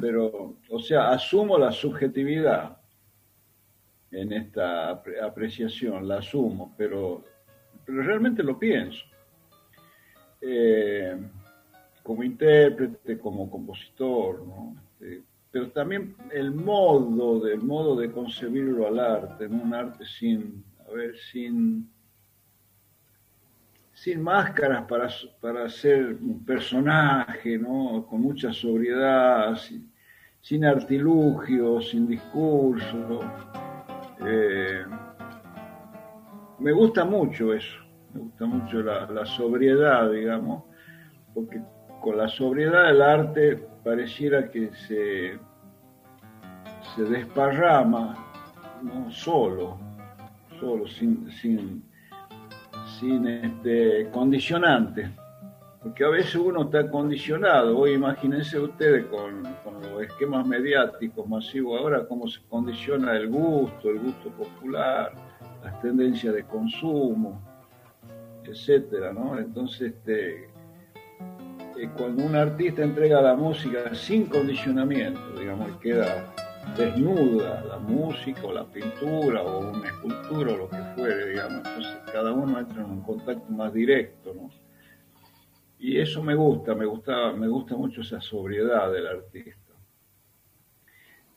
Pero, 0.00 0.56
o 0.68 0.78
sea, 0.78 1.10
asumo 1.10 1.58
la 1.58 1.72
subjetividad 1.72 2.78
en 4.10 4.32
esta 4.32 4.90
apreciación, 4.90 6.06
la 6.06 6.18
asumo, 6.18 6.74
pero, 6.76 7.24
pero 7.84 8.02
realmente 8.02 8.42
lo 8.42 8.58
pienso. 8.58 9.04
Eh, 10.40 11.16
como 12.02 12.22
intérprete, 12.22 13.18
como 13.18 13.50
compositor, 13.50 14.46
¿no? 14.46 14.76
Este, 15.00 15.22
pero 15.56 15.70
también 15.70 16.14
el 16.34 16.52
modo, 16.52 17.40
del 17.40 17.62
modo 17.62 17.96
de 17.96 18.12
concebirlo 18.12 18.88
al 18.88 18.98
arte, 18.98 19.46
un 19.46 19.72
arte 19.72 20.04
sin, 20.04 20.62
a 20.86 20.92
ver, 20.92 21.16
sin, 21.16 21.90
sin 23.94 24.20
máscaras 24.20 24.84
para, 24.84 25.08
para 25.40 25.66
ser 25.70 26.18
un 26.20 26.44
personaje, 26.44 27.56
¿no? 27.56 28.04
Con 28.06 28.20
mucha 28.20 28.52
sobriedad, 28.52 29.56
sin, 30.42 30.62
artilugio, 30.66 31.80
sin 31.80 32.06
discurso. 32.06 33.20
Eh, 34.26 34.84
me 36.58 36.72
gusta 36.72 37.06
mucho 37.06 37.54
eso, 37.54 37.78
me 38.12 38.20
gusta 38.20 38.44
mucho 38.44 38.82
la, 38.82 39.06
la 39.10 39.24
sobriedad, 39.24 40.10
digamos, 40.10 40.64
porque 41.32 41.62
con 42.02 42.18
la 42.18 42.28
sobriedad 42.28 42.88
del 42.88 43.00
arte 43.00 43.56
pareciera 43.82 44.50
que 44.50 44.70
se, 44.74 45.38
se 46.96 47.04
desparrama 47.04 48.16
¿no? 48.82 49.10
solo, 49.10 49.78
solo, 50.58 50.86
sin, 50.86 51.30
sin, 51.30 51.84
sin 52.98 53.28
este, 53.28 54.08
condicionante. 54.10 55.10
Porque 55.82 56.04
a 56.04 56.08
veces 56.08 56.36
uno 56.36 56.62
está 56.62 56.90
condicionado. 56.90 57.78
Hoy 57.78 57.92
imagínense 57.92 58.58
ustedes 58.58 59.04
con, 59.06 59.42
con, 59.62 59.80
los 59.82 60.02
esquemas 60.02 60.46
mediáticos 60.46 61.28
masivos 61.28 61.80
ahora, 61.80 62.06
cómo 62.08 62.26
se 62.26 62.40
condiciona 62.48 63.14
el 63.14 63.28
gusto, 63.28 63.90
el 63.90 64.00
gusto 64.00 64.30
popular, 64.30 65.12
las 65.62 65.80
tendencias 65.82 66.34
de 66.34 66.44
consumo, 66.44 67.40
etcétera, 68.42 69.12
¿no? 69.12 69.38
Entonces, 69.38 69.92
este, 69.92 70.48
cuando 71.96 72.24
un 72.24 72.34
artista 72.34 72.82
entrega 72.82 73.20
la 73.20 73.34
música 73.34 73.94
sin 73.94 74.26
condicionamiento, 74.26 75.20
digamos, 75.38 75.76
queda 75.76 76.24
desnuda 76.76 77.64
la 77.64 77.78
música 77.78 78.42
o 78.44 78.52
la 78.52 78.64
pintura 78.64 79.42
o 79.42 79.70
una 79.70 79.88
escultura 79.88 80.52
o 80.52 80.56
lo 80.56 80.68
que 80.68 80.76
fuere, 80.94 81.30
digamos, 81.30 81.58
entonces 81.58 81.96
cada 82.12 82.32
uno 82.32 82.58
entra 82.58 82.82
en 82.82 82.90
un 82.90 83.02
contacto 83.02 83.50
más 83.50 83.72
directo. 83.72 84.34
Y 85.78 85.98
eso 85.98 86.22
me 86.22 86.34
gusta, 86.34 86.74
me 86.74 86.86
gusta, 86.86 87.32
me 87.32 87.48
gusta 87.48 87.76
mucho 87.76 88.00
esa 88.00 88.20
sobriedad 88.20 88.90
del 88.92 89.06
artista. 89.06 89.74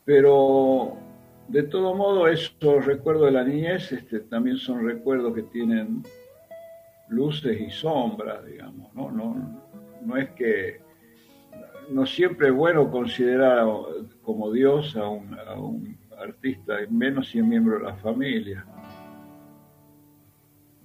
Pero 0.04 0.96
de 1.48 1.62
todo 1.64 1.94
modo, 1.94 2.26
esos 2.26 2.84
recuerdos 2.84 3.26
de 3.26 3.32
la 3.32 3.44
niñez 3.44 3.92
este, 3.92 4.20
también 4.20 4.56
son 4.56 4.86
recuerdos 4.86 5.34
que 5.34 5.42
tienen 5.44 6.02
luces 7.08 7.60
y 7.60 7.70
sombras, 7.70 8.44
digamos, 8.46 8.94
¿no? 8.94 9.10
no 9.10 9.60
no 10.02 10.16
es 10.16 10.30
que 10.30 10.80
no 11.90 12.06
siempre 12.06 12.48
es 12.48 12.54
bueno 12.54 12.90
considerar 12.90 13.66
como 14.30 14.52
Dios 14.52 14.96
a 14.96 15.08
un, 15.08 15.98
artista, 16.16 16.76
menos 16.88 17.30
si 17.30 17.40
es 17.40 17.44
miembro 17.44 17.78
de 17.78 17.84
la 17.84 17.96
familia. 17.96 18.64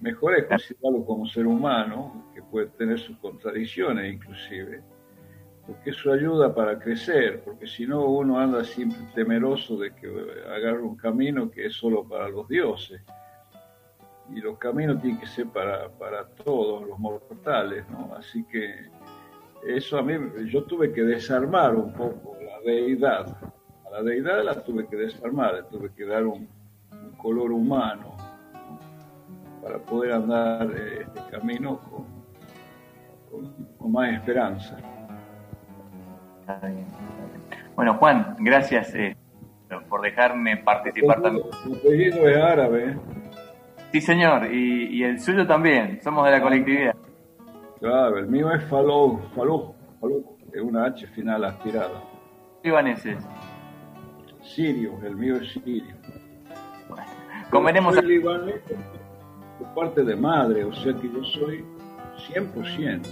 Mejor 0.00 0.34
es 0.36 0.46
considerarlo 0.46 1.04
como 1.04 1.26
ser 1.26 1.46
humano, 1.46 2.26
que 2.34 2.42
puede 2.42 2.66
tener 2.70 2.98
sus 2.98 3.16
contradicciones 3.18 4.14
inclusive, 4.14 4.82
porque 5.64 5.90
eso 5.90 6.12
ayuda 6.12 6.52
para 6.52 6.76
crecer, 6.76 7.40
porque 7.44 7.68
si 7.68 7.86
no 7.86 8.04
uno 8.06 8.40
anda 8.40 8.64
siempre 8.64 8.98
temeroso 9.14 9.76
de 9.76 9.94
que 9.94 10.08
agarre 10.48 10.82
un 10.82 10.96
camino 10.96 11.48
que 11.48 11.66
es 11.66 11.74
solo 11.74 12.02
para 12.08 12.28
los 12.28 12.48
dioses. 12.48 13.00
Y 14.34 14.40
los 14.40 14.58
caminos 14.58 15.00
tienen 15.00 15.20
que 15.20 15.26
ser 15.28 15.46
para, 15.50 15.88
todos 16.44 16.84
los 16.84 16.98
mortales, 16.98 17.88
¿no? 17.90 18.12
Así 18.16 18.44
que 18.46 18.90
eso 19.68 19.98
a 19.98 20.02
mí, 20.02 20.14
yo 20.50 20.64
tuve 20.64 20.92
que 20.92 21.02
desarmar 21.02 21.76
un 21.76 21.92
poco 21.92 22.35
deidad. 22.66 23.36
A 23.86 23.90
la 23.90 24.02
deidad 24.02 24.44
la 24.44 24.62
tuve 24.62 24.86
que 24.86 24.96
desarmar, 24.96 25.54
le 25.54 25.62
tuve 25.64 25.90
que 25.94 26.04
dar 26.04 26.26
un, 26.26 26.48
color 27.16 27.50
humano 27.50 28.14
para 29.62 29.78
poder 29.78 30.12
andar 30.12 30.70
eh, 30.76 31.02
este 31.02 31.20
camino 31.30 31.80
con, 33.28 33.92
más 33.92 34.12
esperanza. 34.12 34.76
Bueno, 37.74 37.94
Juan, 37.94 38.36
gracias 38.38 38.94
eh, 38.94 39.16
por 39.88 40.02
dejarme 40.02 40.58
participar 40.58 41.22
también. 41.22 41.46
Tu 41.64 41.74
apellido 41.74 42.28
es 42.28 42.36
árabe. 42.36 42.90
¿eh? 42.90 42.96
Sí, 43.92 44.00
señor, 44.00 44.52
y, 44.52 44.98
y 44.98 45.04
el 45.04 45.18
suyo 45.18 45.46
también, 45.46 46.00
somos 46.02 46.24
de 46.26 46.32
la 46.32 46.42
colectividad. 46.42 46.94
Claro, 47.80 48.18
el 48.18 48.26
mío 48.26 48.52
es 48.52 48.64
Falou, 48.64 49.20
Falou, 49.34 49.74
Falou, 50.00 50.36
es 50.52 50.60
una 50.60 50.86
H 50.86 51.06
final 51.08 51.44
aspirada. 51.44 52.15
Libaneses. 52.66 53.24
Sirio, 54.42 54.98
el 55.04 55.14
mío 55.14 55.36
es 55.36 55.52
sirio. 55.52 55.94
Bueno, 56.88 57.06
convenemos 57.48 57.94
soy 57.94 58.06
libanés 58.08 58.60
por 59.56 59.74
parte 59.74 60.02
de 60.02 60.16
madre, 60.16 60.64
o 60.64 60.72
sea 60.72 60.92
que 60.94 61.08
yo 61.08 61.22
soy 61.22 61.64
100% 62.28 63.06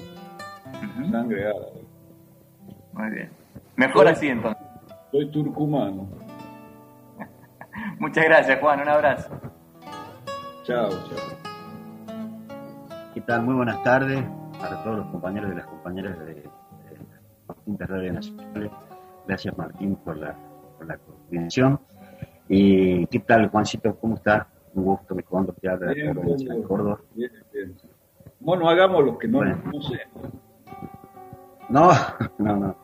sangre 1.08 1.46
árabe. 1.46 1.86
Muy 2.94 3.10
bien. 3.10 3.30
Mejor 3.76 4.08
así 4.08 4.26
entonces. 4.26 4.66
Soy 5.12 5.30
turcumano. 5.30 6.08
Muchas 8.00 8.24
gracias, 8.24 8.58
Juan. 8.58 8.80
Un 8.80 8.88
abrazo. 8.88 9.40
Chao, 10.64 10.90
chao. 10.90 11.44
¿Qué 13.14 13.20
tal? 13.20 13.44
Muy 13.44 13.54
buenas 13.54 13.80
tardes 13.84 14.20
para 14.58 14.82
todos 14.82 14.96
los 14.96 15.06
compañeros 15.12 15.52
y 15.52 15.54
las 15.54 15.66
compañeras 15.66 16.18
de, 16.18 16.34
de 16.34 16.42
las 17.46 17.56
distintas 17.56 17.88
radios 17.88 18.14
nacionales. 18.14 18.72
Gracias 19.26 19.56
Martín 19.56 19.96
por 19.96 20.16
la, 20.16 20.36
por 20.76 20.86
la 20.86 20.98
coordinación. 20.98 21.80
¿Y 22.48 23.06
qué 23.06 23.20
tal 23.20 23.48
Juancito? 23.48 23.96
¿Cómo 23.96 24.16
estás? 24.16 24.46
Un 24.74 24.84
gusto, 24.84 25.14
me 25.14 25.22
cuando 25.22 25.52
te 25.52 25.68
habla 25.68 25.92
de 25.92 26.04
la 26.04 26.66
Córdoba. 26.66 27.00
Bien, 27.14 27.30
bien. 27.52 27.74
Bueno, 28.40 28.68
hagamos 28.68 29.04
lo 29.04 29.16
que 29.18 29.28
no, 29.28 29.44
no 29.44 29.82
sé. 29.82 30.00
No, 31.68 31.90
no, 32.38 32.56
no. 32.56 32.76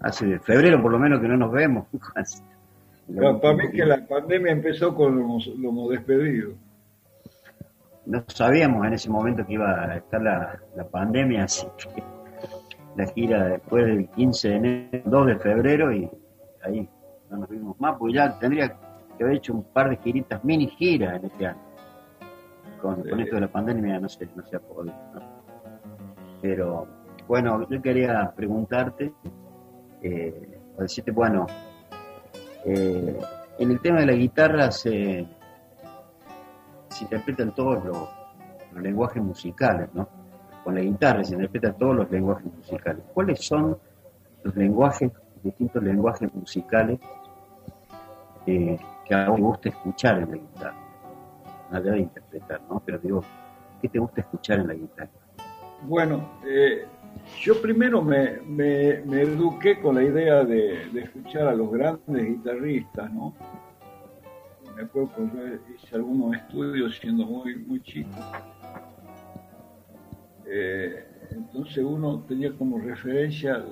Hace 0.00 0.38
febrero 0.40 0.82
por 0.82 0.92
lo 0.92 0.98
menos 0.98 1.20
que 1.20 1.28
no 1.28 1.36
nos 1.36 1.52
vemos. 1.52 1.86
para 3.40 3.54
mí 3.54 3.70
que 3.70 3.86
la 3.86 4.06
pandemia 4.06 4.52
empezó 4.52 4.94
con 4.94 5.18
los, 5.18 5.46
los 5.46 5.88
despedidos 5.90 6.54
no 8.06 8.24
sabíamos 8.28 8.86
en 8.86 8.94
ese 8.94 9.10
momento 9.10 9.44
que 9.44 9.54
iba 9.54 9.84
a 9.84 9.96
estar 9.96 10.22
la, 10.22 10.60
pandemia, 10.90 11.44
así 11.44 11.66
que 11.94 12.02
la 12.96 13.06
gira 13.06 13.44
después 13.48 13.86
del 13.86 14.08
15 14.08 14.48
de 14.48 14.54
enero, 14.56 15.02
2 15.04 15.26
de 15.26 15.38
febrero 15.38 15.92
y 15.92 16.10
ahí 16.62 16.88
no 17.30 17.38
nos 17.38 17.48
vimos 17.48 17.80
más, 17.80 17.96
pues 17.98 18.14
ya 18.14 18.38
tendría 18.38 18.76
que 19.16 19.24
haber 19.24 19.36
hecho 19.36 19.54
un 19.54 19.64
par 19.64 19.90
de 19.90 19.96
giritas, 19.98 20.42
mini 20.44 20.68
giras 20.68 21.16
en 21.16 21.26
este 21.26 21.46
año. 21.46 21.62
Con, 22.80 23.20
esto 23.20 23.34
de 23.36 23.40
la 23.40 23.48
pandemia 23.48 23.98
no 23.98 24.08
sé, 24.08 24.28
no 24.34 24.46
se 24.46 24.56
ha 24.56 24.60
podido. 24.60 24.94
Pero 26.40 26.86
bueno, 27.26 27.68
yo 27.68 27.82
quería 27.82 28.32
preguntarte, 28.34 29.12
eh, 30.02 30.60
decirte, 30.78 31.10
bueno, 31.10 31.46
eh, 32.64 33.18
en 33.58 33.70
el 33.70 33.80
tema 33.80 34.00
de 34.00 34.06
la 34.06 34.12
guitarra 34.12 34.70
se, 34.70 35.26
se 36.88 37.04
interpretan 37.04 37.54
todos 37.54 37.84
los, 37.84 38.08
lenguajes 38.82 39.22
musicales, 39.22 39.88
¿no? 39.94 40.06
Con 40.66 40.74
la 40.74 40.80
guitarra 40.80 41.22
se 41.22 41.34
interpretan 41.34 41.78
todos 41.78 41.94
los 41.94 42.10
lenguajes 42.10 42.52
musicales. 42.52 43.00
¿Cuáles 43.14 43.38
son 43.38 43.78
los 44.42 44.56
lenguajes, 44.56 45.12
distintos 45.44 45.80
lenguajes 45.80 46.34
musicales 46.34 46.98
que 48.44 48.76
a 49.14 49.28
vos 49.28 49.36
te 49.36 49.42
gusta 49.42 49.68
escuchar 49.68 50.18
en 50.22 50.30
la 50.32 50.36
guitarra? 50.36 50.74
Nada 51.70 51.92
de 51.92 52.00
interpretar, 52.00 52.60
¿no? 52.68 52.82
Pero 52.84 52.98
digo, 52.98 53.22
¿qué 53.80 53.88
te 53.88 54.00
gusta 54.00 54.22
escuchar 54.22 54.58
en 54.58 54.66
la 54.66 54.74
guitarra? 54.74 55.10
Bueno, 55.82 56.28
eh, 56.44 56.84
yo 57.42 57.62
primero 57.62 58.02
me, 58.02 58.40
me, 58.40 59.22
eduqué 59.22 59.78
con 59.80 59.94
la 59.94 60.02
idea 60.02 60.42
de, 60.42 60.82
escuchar 60.98 61.46
a 61.46 61.54
los 61.54 61.70
grandes 61.70 62.26
guitarristas, 62.26 63.12
¿no? 63.12 63.32
Me 64.74 64.82
acuerdo 64.82 65.12
que 65.14 65.22
yo 65.22 65.74
hice 65.76 65.94
algunos 65.94 66.34
estudios 66.34 66.98
siendo 66.98 67.24
muy, 67.24 67.54
muy 67.54 67.80
chico. 67.84 68.10
Eh, 70.48 71.04
entonces 71.30 71.78
uno 71.78 72.24
tenía 72.28 72.52
como 72.56 72.78
referencia 72.78 73.64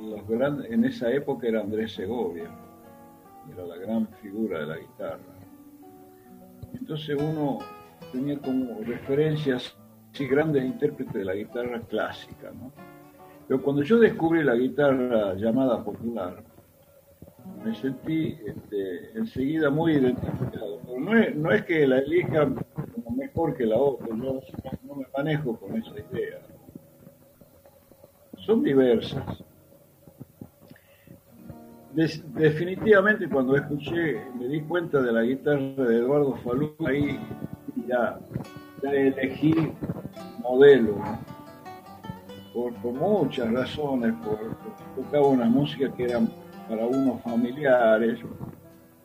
los 0.00 0.26
grandes, 0.28 0.70
en 0.70 0.84
esa 0.84 1.10
época 1.10 1.48
era 1.48 1.60
Andrés 1.60 1.92
Segovia, 1.92 2.50
era 3.52 3.64
la 3.64 3.76
gran 3.76 4.06
figura 4.22 4.60
de 4.60 4.66
la 4.66 4.76
guitarra. 4.76 5.18
Entonces 6.74 7.16
uno 7.20 7.58
tenía 8.12 8.38
como 8.38 8.80
referencias 8.82 9.76
sí, 10.12 10.26
grandes 10.26 10.64
intérpretes 10.64 11.14
de 11.14 11.24
la 11.24 11.34
guitarra 11.34 11.80
clásica, 11.80 12.50
¿no? 12.52 12.72
Pero 13.46 13.62
cuando 13.62 13.82
yo 13.82 13.98
descubrí 13.98 14.44
la 14.44 14.54
guitarra 14.54 15.34
llamada 15.34 15.82
popular, 15.82 16.44
me 17.64 17.74
sentí 17.74 18.36
este, 18.46 19.18
enseguida 19.18 19.70
muy 19.70 19.92
identificado. 19.92 20.80
no, 21.34 21.50
es, 21.52 21.64
que 21.64 21.86
la 21.86 21.98
elija 21.98 22.44
como 22.44 23.16
mejor 23.16 23.56
que 23.56 23.64
la 23.64 23.76
otra, 23.78 24.14
no 24.14 24.40
me 24.98 25.06
manejo 25.16 25.56
con 25.58 25.76
esa 25.76 25.90
idea. 25.90 26.40
Son 28.38 28.62
diversas. 28.62 29.42
definitivamente 31.94 33.28
cuando 33.28 33.56
escuché, 33.56 34.22
me 34.38 34.46
di 34.48 34.60
cuenta 34.62 35.00
de 35.00 35.12
la 35.12 35.22
guitarra 35.22 35.84
de 35.84 35.96
Eduardo 35.98 36.36
Falú, 36.36 36.74
ahí 36.86 37.18
ya, 37.86 38.18
ya 38.82 38.90
elegí 38.90 39.54
modelo 40.40 41.02
por, 42.82 42.92
muchas 42.92 43.52
razones, 43.52 44.14
por, 44.24 44.56
tocaba 44.96 45.26
una 45.28 45.46
música 45.46 45.92
que 45.92 46.04
era 46.04 46.20
para 46.68 46.86
unos 46.86 47.20
familiares, 47.22 48.18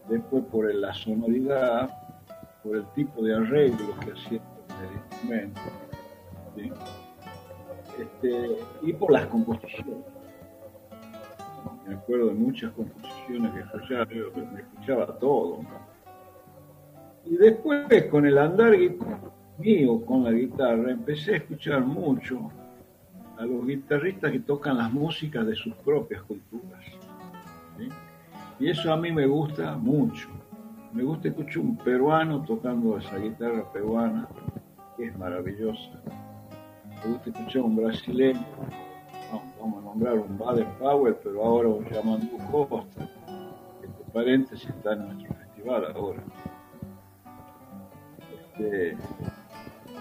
después 0.09 0.43
por 0.51 0.73
la 0.73 0.93
sonoridad, 0.93 1.89
por 2.63 2.77
el 2.77 2.85
tipo 2.93 3.23
de 3.23 3.35
arreglo 3.35 3.95
que 3.99 4.11
hacía 4.11 4.41
este, 7.99 8.57
y 8.81 8.93
por 8.93 9.11
las 9.11 9.27
composiciones. 9.27 10.05
Me 11.87 11.95
acuerdo 11.95 12.27
de 12.27 12.33
muchas 12.33 12.71
composiciones 12.71 13.51
que 13.53 13.59
escuchaba, 13.59 14.05
me 14.05 14.61
escuchaba 14.61 15.19
todo. 15.19 15.59
Y 17.25 17.37
después, 17.37 18.05
con 18.09 18.25
el 18.25 18.37
andar 18.37 18.73
mío 19.57 20.05
con 20.05 20.23
la 20.23 20.31
guitarra, 20.31 20.91
empecé 20.91 21.33
a 21.33 21.37
escuchar 21.37 21.81
mucho 21.81 22.51
a 23.37 23.45
los 23.45 23.65
guitarristas 23.65 24.31
que 24.31 24.39
tocan 24.39 24.77
las 24.77 24.91
músicas 24.91 25.45
de 25.45 25.55
sus 25.55 25.73
propias 25.75 26.21
culturas. 26.23 26.83
Y 28.59 28.69
eso 28.69 28.93
a 28.93 28.97
mí 28.97 29.11
me 29.11 29.25
gusta 29.25 29.75
mucho. 29.77 30.29
Me 30.93 31.03
gusta 31.03 31.29
escuchar 31.29 31.59
un 31.59 31.77
peruano 31.77 32.43
tocando 32.43 32.97
esa 32.97 33.17
guitarra 33.17 33.71
peruana, 33.71 34.27
que 34.95 35.05
es 35.05 35.17
maravillosa. 35.17 36.01
Me 37.03 37.13
gusta 37.13 37.29
escuchar 37.29 37.61
un 37.63 37.75
brasileño, 37.75 38.45
vamos 39.59 39.77
a 39.77 39.81
nombrar 39.81 40.19
un 40.19 40.37
Baden 40.37 40.69
Powell, 40.79 41.15
pero 41.23 41.43
ahora 41.43 41.69
un 41.69 41.85
Yamandu 41.89 42.37
Costa, 42.51 43.09
entre 43.83 44.03
paréntesis 44.13 44.69
está 44.69 44.93
en 44.93 45.05
nuestro 45.05 45.33
festival 45.35 45.93
ahora. 45.95 46.23
Este, 48.31 48.97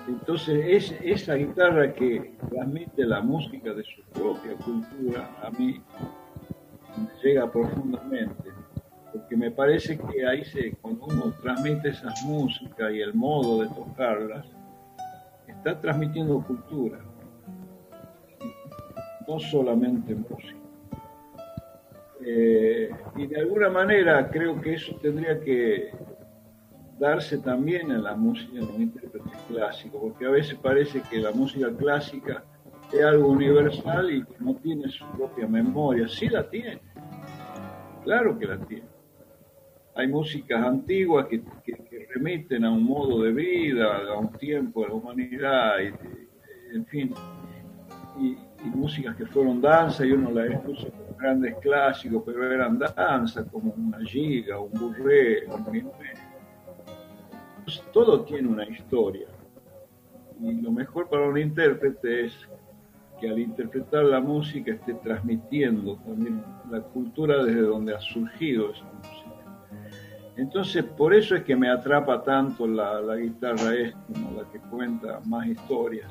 entonces, 0.08 0.64
es, 0.66 1.00
esa 1.02 1.34
guitarra 1.34 1.92
que 1.92 2.34
transmite 2.50 3.04
la 3.04 3.20
música 3.20 3.72
de 3.72 3.84
su 3.84 4.02
propia 4.12 4.54
cultura, 4.56 5.30
a 5.42 5.50
mí 5.50 5.80
me 6.96 7.08
llega 7.22 7.50
profundamente, 7.50 8.50
porque 9.12 9.36
me 9.36 9.50
parece 9.50 9.96
que 9.98 10.26
ahí 10.26 10.44
se, 10.44 10.72
cuando 10.76 11.06
uno 11.06 11.32
transmite 11.40 11.90
esas 11.90 12.20
músicas 12.24 12.92
y 12.92 13.00
el 13.00 13.14
modo 13.14 13.62
de 13.62 13.68
tocarlas, 13.68 14.44
está 15.64 15.80
transmitiendo 15.80 16.42
cultura, 16.42 16.98
no 19.28 19.38
solamente 19.38 20.12
música. 20.12 20.58
Eh, 22.24 22.90
y 23.16 23.26
de 23.28 23.40
alguna 23.40 23.70
manera 23.70 24.28
creo 24.28 24.60
que 24.60 24.74
eso 24.74 24.96
tendría 24.96 25.40
que 25.40 25.92
darse 26.98 27.38
también 27.38 27.92
en 27.92 28.02
la 28.02 28.14
música, 28.14 28.58
en 28.58 28.66
los 28.66 28.74
intérpretes 28.76 29.38
clásicos, 29.48 30.00
porque 30.00 30.26
a 30.26 30.30
veces 30.30 30.56
parece 30.56 31.00
que 31.08 31.18
la 31.18 31.30
música 31.30 31.70
clásica 31.76 32.42
es 32.92 33.04
algo 33.04 33.28
universal 33.28 34.10
y 34.10 34.24
que 34.24 34.34
no 34.40 34.56
tiene 34.56 34.88
su 34.88 35.06
propia 35.12 35.46
memoria. 35.46 36.08
Sí 36.08 36.28
la 36.28 36.48
tiene, 36.50 36.80
claro 38.02 38.36
que 38.36 38.46
la 38.46 38.58
tiene. 38.58 38.91
Hay 39.94 40.08
músicas 40.08 40.64
antiguas 40.64 41.26
que, 41.28 41.42
remiten 42.14 42.64
a 42.64 42.70
un 42.70 42.84
modo 42.84 43.22
de 43.22 43.32
vida, 43.32 43.98
a 44.08 44.18
un 44.18 44.32
tiempo 44.32 44.82
de 44.82 44.88
la 44.88 44.94
humanidad, 44.94 45.80
en 45.80 46.86
fin, 46.86 47.14
y, 48.18 48.36
músicas 48.64 49.16
que 49.16 49.26
fueron 49.26 49.60
danza 49.60 50.06
y 50.06 50.12
uno 50.12 50.30
las 50.30 50.50
escucha 50.50 50.88
como 50.90 51.16
grandes 51.18 51.56
clásicos, 51.56 52.22
pero 52.24 52.52
eran 52.52 52.78
danza, 52.78 53.44
como 53.44 53.72
una 53.72 53.98
giga, 54.04 54.60
un 54.60 54.70
burré, 54.70 55.46
un 55.46 55.70
minué 55.70 56.12
todo 57.92 58.24
tiene 58.24 58.48
una 58.48 58.66
historia. 58.66 59.26
Y 60.40 60.60
lo 60.60 60.72
mejor 60.72 61.08
para 61.08 61.28
un 61.28 61.38
intérprete 61.38 62.26
es 62.26 62.48
que 63.20 63.28
al 63.28 63.38
interpretar 63.38 64.04
la 64.04 64.20
música 64.20 64.72
esté 64.72 64.94
transmitiendo 64.94 65.96
también 65.98 66.42
la 66.70 66.80
cultura 66.80 67.44
desde 67.44 67.60
donde 67.60 67.94
ha 67.94 68.00
surgido 68.00 68.72
esa 68.72 68.84
música. 68.84 69.11
Entonces, 70.42 70.82
por 70.82 71.14
eso 71.14 71.36
es 71.36 71.44
que 71.44 71.54
me 71.54 71.70
atrapa 71.70 72.20
tanto 72.24 72.66
la, 72.66 73.14
guitarra 73.14 73.74
esta, 73.76 74.00
la 74.36 74.42
que 74.50 74.58
cuenta 74.58 75.20
más 75.24 75.46
historias. 75.46 76.10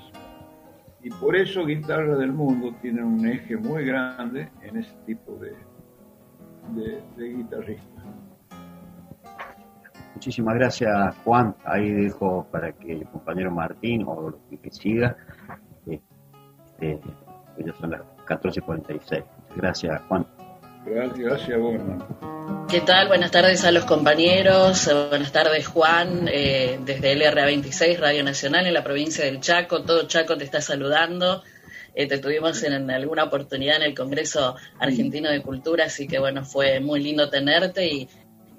Y 1.03 1.09
por 1.09 1.35
eso 1.35 1.65
Guitarra 1.65 2.15
del 2.15 2.31
Mundo 2.31 2.73
tiene 2.81 3.03
un 3.03 3.27
eje 3.27 3.57
muy 3.57 3.83
grande 3.85 4.49
en 4.61 4.77
ese 4.77 4.95
tipo 5.05 5.35
de, 5.35 5.53
de, 6.69 7.03
de 7.17 7.33
guitarristas. 7.33 8.05
Muchísimas 10.13 10.55
gracias, 10.55 11.13
Juan. 11.25 11.53
Ahí 11.65 11.91
dejo 11.91 12.47
para 12.49 12.71
que 12.71 12.93
el 12.93 13.05
compañero 13.09 13.51
Martín 13.51 14.05
o 14.07 14.29
lo 14.29 14.39
que 14.61 14.71
siga. 14.71 15.17
Este, 15.85 17.01
ellos 17.57 17.75
son 17.81 17.91
las 17.91 18.01
14.46. 18.27 19.25
Gracias, 19.57 20.01
Juan. 20.07 20.25
Gracias, 20.85 21.19
gracias, 21.19 22.60
¿Qué 22.71 22.79
tal? 22.79 23.09
Buenas 23.09 23.31
tardes 23.31 23.65
a 23.65 23.71
los 23.73 23.83
compañeros. 23.83 24.89
Buenas 25.09 25.33
tardes, 25.33 25.67
Juan, 25.67 26.29
eh, 26.31 26.79
desde 26.85 27.17
LRA26, 27.17 27.99
Radio 27.99 28.23
Nacional, 28.23 28.65
en 28.65 28.73
la 28.73 28.81
provincia 28.81 29.25
del 29.25 29.41
Chaco. 29.41 29.83
Todo 29.83 30.07
Chaco 30.07 30.37
te 30.37 30.45
está 30.45 30.61
saludando. 30.61 31.43
Eh, 31.93 32.07
te 32.07 32.19
tuvimos 32.19 32.63
en, 32.63 32.89
alguna 32.89 33.25
oportunidad 33.25 33.75
en 33.75 33.81
el 33.81 33.93
Congreso 33.93 34.55
Argentino 34.79 35.29
de 35.29 35.41
Cultura, 35.41 35.87
así 35.87 36.07
que 36.07 36.17
bueno, 36.19 36.45
fue 36.45 36.79
muy 36.79 37.03
lindo 37.03 37.29
tenerte 37.29 37.85
y, 37.87 38.07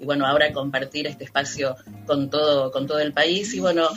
y 0.03 0.05
bueno, 0.05 0.27
ahora 0.27 0.51
compartir 0.51 1.07
este 1.07 1.23
espacio 1.23 1.77
con 2.05 2.29
todo, 2.29 2.71
con 2.71 2.85
todo 2.85 2.99
el 2.99 3.13
país. 3.13 3.53
Y 3.53 3.61
bueno, 3.61 3.87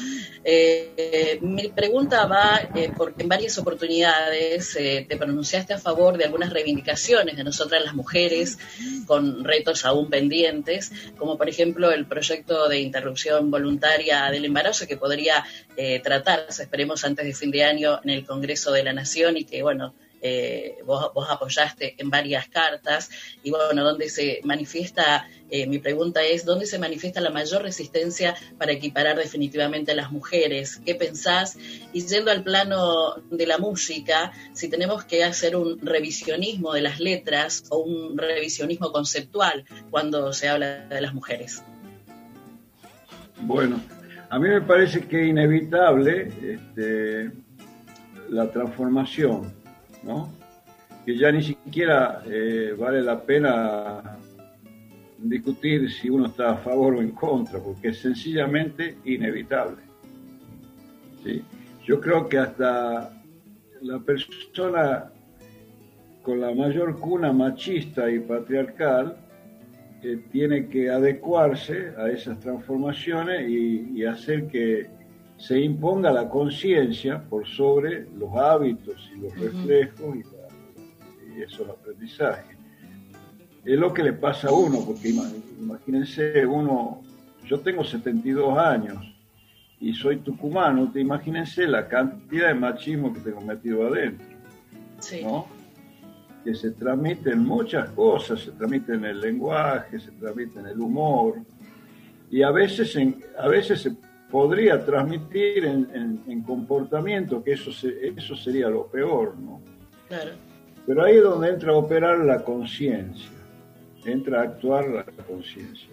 eh, 0.44 1.38
mi 1.42 1.68
pregunta 1.68 2.26
va 2.26 2.60
eh, 2.74 2.92
porque 2.96 3.24
en 3.24 3.28
varias 3.28 3.58
oportunidades 3.58 4.76
eh, 4.76 5.04
te 5.08 5.16
pronunciaste 5.16 5.74
a 5.74 5.78
favor 5.78 6.16
de 6.16 6.24
algunas 6.24 6.52
reivindicaciones 6.52 7.36
de 7.36 7.42
nosotras 7.42 7.82
las 7.84 7.94
mujeres 7.94 8.56
con 9.06 9.42
retos 9.44 9.84
aún 9.84 10.08
pendientes, 10.08 10.92
como 11.18 11.36
por 11.36 11.48
ejemplo 11.48 11.90
el 11.90 12.06
proyecto 12.06 12.68
de 12.68 12.78
interrupción 12.78 13.50
voluntaria 13.50 14.30
del 14.30 14.44
embarazo 14.44 14.86
que 14.86 14.96
podría 14.96 15.44
tratarse, 16.02 16.62
esperemos, 16.62 17.04
antes 17.04 17.26
de 17.26 17.34
fin 17.34 17.50
de 17.50 17.64
año 17.64 18.00
en 18.02 18.10
el 18.10 18.24
Congreso 18.24 18.72
de 18.72 18.84
la 18.84 18.92
Nación 18.92 19.36
y 19.36 19.44
que, 19.44 19.62
bueno, 19.62 19.94
eh, 20.26 20.78
vos, 20.84 21.12
vos, 21.14 21.28
apoyaste 21.30 21.94
en 21.98 22.10
varias 22.10 22.48
cartas, 22.48 23.10
y 23.44 23.50
bueno, 23.50 23.84
donde 23.84 24.08
se 24.08 24.40
manifiesta, 24.42 25.28
eh, 25.50 25.66
mi 25.68 25.78
pregunta 25.78 26.22
es, 26.24 26.44
¿dónde 26.44 26.66
se 26.66 26.78
manifiesta 26.78 27.20
la 27.20 27.30
mayor 27.30 27.62
resistencia 27.62 28.34
para 28.58 28.72
equiparar 28.72 29.16
definitivamente 29.16 29.92
a 29.92 29.94
las 29.94 30.10
mujeres? 30.10 30.80
¿Qué 30.84 30.96
pensás? 30.96 31.56
Y 31.92 32.04
yendo 32.06 32.32
al 32.32 32.42
plano 32.42 33.14
de 33.30 33.46
la 33.46 33.58
música, 33.58 34.32
si 34.52 34.68
tenemos 34.68 35.04
que 35.04 35.22
hacer 35.22 35.54
un 35.54 35.78
revisionismo 35.80 36.72
de 36.72 36.82
las 36.82 36.98
letras 36.98 37.64
o 37.70 37.78
un 37.78 38.18
revisionismo 38.18 38.90
conceptual 38.90 39.64
cuando 39.90 40.32
se 40.32 40.48
habla 40.48 40.86
de 40.88 41.00
las 41.00 41.14
mujeres. 41.14 41.62
Bueno, 43.42 43.80
a 44.28 44.38
mí 44.40 44.48
me 44.48 44.60
parece 44.60 45.06
que 45.06 45.22
es 45.22 45.28
inevitable 45.28 46.32
este, 46.42 47.30
la 48.28 48.50
transformación, 48.50 49.54
Que 51.04 51.16
ya 51.16 51.30
ni 51.30 51.42
siquiera 51.42 52.22
eh, 52.26 52.74
vale 52.78 53.02
la 53.02 53.20
pena 53.22 54.18
discutir 55.18 55.90
si 55.90 56.10
uno 56.10 56.26
está 56.26 56.52
a 56.52 56.56
favor 56.56 56.96
o 56.96 57.00
en 57.00 57.10
contra, 57.10 57.58
porque 57.58 57.88
es 57.88 57.98
sencillamente 57.98 58.98
inevitable. 59.04 59.82
Yo 61.84 62.00
creo 62.00 62.28
que 62.28 62.38
hasta 62.38 63.10
la 63.82 63.98
persona 64.00 65.10
con 66.22 66.40
la 66.40 66.52
mayor 66.52 66.98
cuna 66.98 67.32
machista 67.32 68.10
y 68.10 68.20
patriarcal 68.20 69.16
tiene 70.30 70.68
que 70.68 70.90
adecuarse 70.90 71.92
a 71.96 72.08
esas 72.10 72.38
transformaciones 72.40 73.48
y, 73.48 74.04
hacer 74.04 74.46
que 74.48 74.88
se 75.36 75.60
imponga 75.60 76.10
la 76.10 76.28
conciencia 76.28 77.22
por 77.22 77.46
sobre 77.46 78.06
los 78.16 78.34
hábitos 78.34 79.10
y 79.14 79.20
los 79.20 79.38
reflejos 79.38 80.16
y, 80.16 81.42
esos 81.42 81.68
aprendizajes. 81.68 82.56
Es 83.62 83.78
lo 83.78 83.92
que 83.92 84.02
le 84.02 84.14
pasa 84.14 84.48
a 84.48 84.52
uno, 84.52 84.78
porque 84.86 85.10
imagínense, 85.60 86.46
uno, 86.46 87.02
yo 87.44 87.60
tengo 87.60 87.84
72 87.84 88.56
años 88.56 89.14
y 89.78 89.92
soy 89.92 90.16
tucumano, 90.20 90.90
te 90.90 91.00
imagínense 91.00 91.66
la 91.66 91.86
cantidad 91.86 92.48
de 92.48 92.54
machismo 92.54 93.12
que 93.12 93.20
tengo 93.20 93.42
metido 93.42 93.86
adentro. 93.86 94.26
Sí. 94.98 95.22
¿no? 95.22 95.46
que 96.46 96.54
se 96.54 96.70
transmiten 96.70 97.40
muchas 97.40 97.90
cosas, 97.90 98.40
se 98.40 98.52
transmiten 98.52 98.94
en 98.96 99.04
el 99.06 99.20
lenguaje, 99.20 99.98
se 99.98 100.12
transmiten 100.12 100.64
en 100.64 100.72
el 100.74 100.80
humor, 100.80 101.42
y 102.30 102.42
a 102.42 102.52
veces, 102.52 102.94
en, 102.94 103.20
a 103.36 103.48
veces 103.48 103.82
se 103.82 103.90
podría 104.30 104.84
transmitir 104.84 105.64
en, 105.64 106.42
comportamiento, 106.42 107.42
que 107.42 107.52
eso, 107.52 107.70
eso 107.70 108.36
sería 108.36 108.68
lo 108.68 108.86
peor, 108.86 109.36
¿no? 109.38 109.62
Claro. 110.08 110.32
Pero 110.86 111.04
ahí 111.04 111.16
es 111.16 111.22
donde 111.22 111.48
entra 111.48 111.72
a 111.72 111.76
operar 111.76 112.18
la 112.20 112.42
conciencia, 112.42 113.30
entra 114.04 114.40
a 114.40 114.44
actuar 114.44 114.88
la 114.88 115.04
conciencia. 115.04 115.90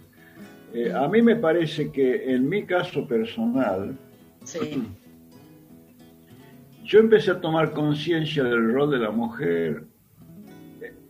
Eh, 0.74 0.92
a 0.92 1.08
mí 1.08 1.22
me 1.22 1.36
parece 1.36 1.92
que 1.92 2.34
en 2.34 2.50
mi 2.50 2.66
caso 2.66 3.08
personal, 3.08 3.96
yo 6.84 7.00
empecé 7.00 7.32
a 7.32 7.40
tomar 7.40 7.72
conciencia 7.72 8.44
del 8.44 8.72
rol 8.72 8.92
de 8.92 9.00
la 9.00 9.12
mujer 9.12 9.86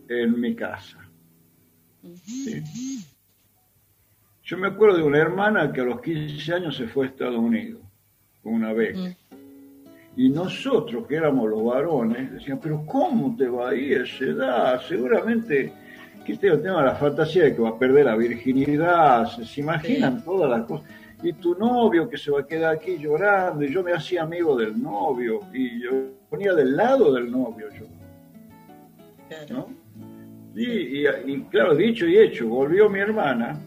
en 0.08 0.40
mi 0.40 0.54
casa. 0.54 0.98
Yo 4.44 4.58
me 4.58 4.68
acuerdo 4.68 4.98
de 4.98 5.02
una 5.02 5.18
hermana 5.18 5.72
que 5.72 5.80
a 5.80 5.84
los 5.84 6.02
15 6.02 6.52
años 6.52 6.76
se 6.76 6.86
fue 6.86 7.06
a 7.06 7.08
Estados 7.08 7.38
Unidos 7.38 7.80
con 8.42 8.52
una 8.52 8.74
beca. 8.74 9.16
Y 10.16 10.28
nosotros, 10.28 11.06
que 11.06 11.16
éramos 11.16 11.48
los 11.48 11.64
varones, 11.64 12.30
decíamos, 12.30 12.62
pero 12.62 12.84
¿cómo 12.84 13.34
te 13.36 13.48
va 13.48 13.70
a 13.70 13.74
ir 13.74 14.00
a 14.00 14.04
esa 14.04 14.24
edad? 14.24 14.82
Seguramente 14.86 15.72
que 16.26 16.34
este 16.34 16.48
el 16.48 16.62
tema 16.62 16.80
de 16.80 16.86
la 16.86 16.94
fantasía 16.94 17.44
de 17.44 17.54
que 17.54 17.62
va 17.62 17.70
a 17.70 17.78
perder 17.78 18.04
la 18.04 18.16
virginidad, 18.16 19.26
se, 19.26 19.60
imaginan 19.60 20.22
todas 20.22 20.50
las 20.50 20.66
cosas. 20.66 20.90
Y 21.22 21.32
tu 21.32 21.54
novio 21.54 22.08
que 22.08 22.18
se 22.18 22.30
va 22.30 22.40
a 22.40 22.46
quedar 22.46 22.74
aquí 22.74 22.98
llorando, 22.98 23.64
y 23.64 23.72
yo 23.72 23.82
me 23.82 23.94
hacía 23.94 24.24
amigo 24.24 24.56
del 24.56 24.80
novio, 24.80 25.40
y 25.54 25.82
yo 25.82 25.90
ponía 26.28 26.52
del 26.52 26.76
lado 26.76 27.14
del 27.14 27.30
novio 27.30 27.68
yo. 27.72 27.86
¿No? 29.50 29.68
Y, 30.54 31.06
y, 31.08 31.40
claro, 31.50 31.74
dicho 31.74 32.06
y 32.06 32.18
hecho, 32.18 32.46
volvió 32.46 32.90
mi 32.90 33.00
hermana 33.00 33.58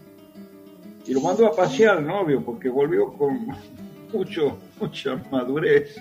y 1.08 1.14
lo 1.14 1.20
mandó 1.22 1.46
a 1.46 1.56
pasear 1.56 1.98
al 1.98 2.06
novio 2.06 2.42
porque 2.44 2.68
volvió 2.68 3.12
con 3.14 3.48
mucho, 4.12 4.58
mucha 4.78 5.16
madurez 5.30 5.98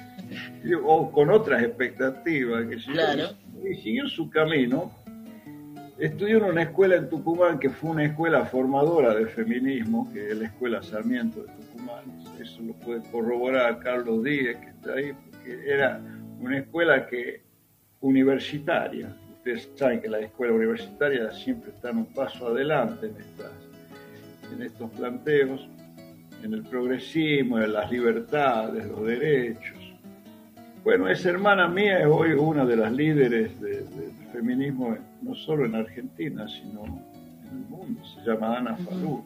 o 0.83 1.11
con 1.11 1.29
otras 1.29 1.63
expectativas. 1.63 2.65
Que 2.67 2.77
Y 3.63 3.75
siguió 3.75 4.07
su 4.09 4.29
camino. 4.29 4.91
Estudió 5.97 6.37
en 6.37 6.43
una 6.43 6.63
escuela 6.63 6.97
en 6.97 7.09
Tucumán 7.09 7.57
que 7.57 7.69
fue 7.69 7.91
una 7.91 8.05
escuela 8.05 8.45
formadora 8.45 9.15
de 9.15 9.25
feminismo, 9.25 10.11
que 10.13 10.29
es 10.29 10.37
la 10.37 10.45
Escuela 10.45 10.83
Sarmiento 10.83 11.41
de 11.41 11.53
Tucumán. 11.53 12.03
Eso 12.39 12.61
lo 12.61 12.73
puede 12.73 13.01
corroborar 13.09 13.79
Carlos 13.79 14.23
Díez, 14.23 14.57
que 14.57 14.67
está 14.67 14.93
ahí, 14.93 15.13
porque 15.31 15.59
era 15.65 15.99
una 16.39 16.59
escuela 16.59 17.07
que 17.07 17.41
universitaria, 18.01 19.15
ustedes 19.37 19.69
saben 19.75 20.01
que 20.01 20.09
las 20.09 20.21
escuelas 20.21 20.55
universitarias 20.55 21.39
siempre 21.39 21.71
están 21.71 21.97
un 21.97 22.05
paso 22.13 22.47
adelante 22.47 23.07
en, 23.07 23.17
estas, 23.17 23.51
en 24.53 24.61
estos 24.61 24.89
planteos, 24.91 25.67
en 26.43 26.53
el 26.53 26.63
progresismo, 26.63 27.59
en 27.59 27.73
las 27.73 27.91
libertades, 27.91 28.85
los 28.85 29.05
derechos. 29.05 29.77
Bueno, 30.83 31.09
esa 31.09 31.29
hermana 31.29 31.67
mía 31.67 31.99
es 31.99 32.07
hoy 32.07 32.31
una 32.31 32.65
de 32.65 32.77
las 32.77 32.91
líderes 32.93 33.59
del 33.59 33.85
feminismo, 34.31 34.95
no 35.21 35.35
solo 35.35 35.65
en 35.65 35.75
Argentina, 35.75 36.47
sino 36.47 36.85
en 36.85 37.57
el 37.57 37.69
mundo. 37.69 38.01
Se 38.05 38.21
llama 38.29 38.57
Ana 38.57 38.75
Falú. 38.77 39.25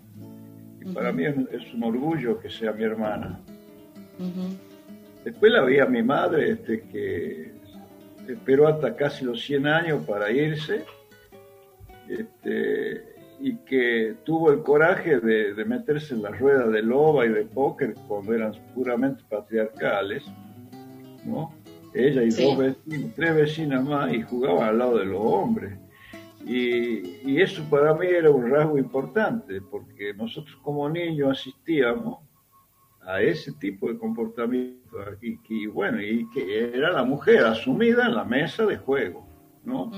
Y 0.84 0.92
para 0.92 1.12
mí 1.12 1.26
es, 1.26 1.74
un 1.74 1.84
orgullo 1.84 2.40
que 2.40 2.50
sea 2.50 2.72
mi 2.72 2.84
hermana. 2.84 3.40
Después 5.24 5.52
la 5.52 5.64
vi 5.64 5.80
a 5.80 5.86
mi 5.86 6.02
madre, 6.02 6.52
este, 6.54 6.82
que 6.92 7.52
esperó 8.28 8.68
hasta 8.68 8.96
casi 8.96 9.26
los 9.26 9.42
100 9.42 9.68
años 9.68 10.06
para 10.06 10.32
irse 10.32 10.84
este, 12.08 13.11
y 13.42 13.58
que 13.58 14.16
tuvo 14.24 14.52
el 14.52 14.62
coraje 14.62 15.20
de, 15.20 15.66
meterse 15.66 16.14
en 16.14 16.22
las 16.22 16.40
ruedas 16.40 16.72
de 16.72 16.82
loba 16.82 17.26
y 17.26 17.30
de 17.30 17.46
póker 17.46 17.96
cuando 18.08 18.34
eran 18.34 18.54
puramente 18.76 19.24
patriarcales, 19.30 20.24
¿no? 21.26 21.54
Ella 21.94 22.24
y 22.24 22.30
dos 22.30 22.58
vecinos, 22.58 23.12
tres 23.16 23.36
vecinas 23.36 23.84
más 23.84 24.14
y 24.14 24.22
jugaban 24.22 24.70
al 24.70 24.78
lado 24.78 24.98
de 24.98 25.06
los 25.06 25.20
hombres. 25.22 25.78
Y, 26.46 27.30
y, 27.30 27.42
eso 27.42 27.64
para 27.70 27.94
mí 27.94 28.08
era 28.08 28.32
un 28.32 28.50
rasgo 28.50 28.78
importante, 28.78 29.62
porque 29.62 30.14
nosotros 30.14 30.56
como 30.64 30.90
niños 30.90 31.40
asistíamos 31.40 32.20
a 33.06 33.22
ese 33.22 33.52
tipo 33.54 33.88
de 33.92 33.98
comportamiento 33.98 34.82
y, 35.22 35.68
bueno, 35.68 36.02
y 36.02 36.30
que 36.32 36.76
era 36.76 36.92
la 36.92 37.04
mujer 37.04 37.46
asumida 37.46 38.06
en 38.06 38.16
la 38.16 38.24
mesa 38.24 38.66
de 38.66 38.78
juego, 38.78 39.26
¿no? 39.64 39.92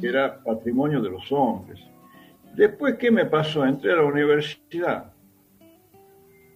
Que 0.00 0.08
era 0.08 0.42
patrimonio 0.42 1.00
de 1.00 1.10
los 1.10 1.30
hombres. 1.32 1.80
Después, 2.54 2.96
¿qué 2.96 3.10
me 3.10 3.26
pasó? 3.26 3.64
Entré 3.64 3.92
a 3.92 3.96
la 3.96 4.04
universidad 4.04 5.12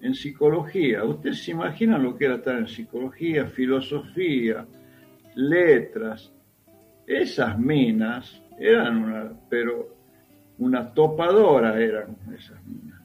en 0.01 0.15
psicología. 0.15 1.05
Ustedes 1.05 1.45
se 1.45 1.53
imaginan 1.53 2.03
lo 2.03 2.17
que 2.17 2.25
era 2.25 2.37
estar 2.37 2.57
en 2.57 2.69
psicología, 2.69 3.47
filosofía, 3.47 4.67
letras. 5.35 6.33
Esas 7.07 7.59
minas 7.59 8.43
eran 8.59 8.99
una, 8.99 9.33
pero 9.49 9.97
una 10.59 10.93
topadora 10.93 11.81
eran 11.81 12.17
esas 12.35 12.65
minas 12.65 13.03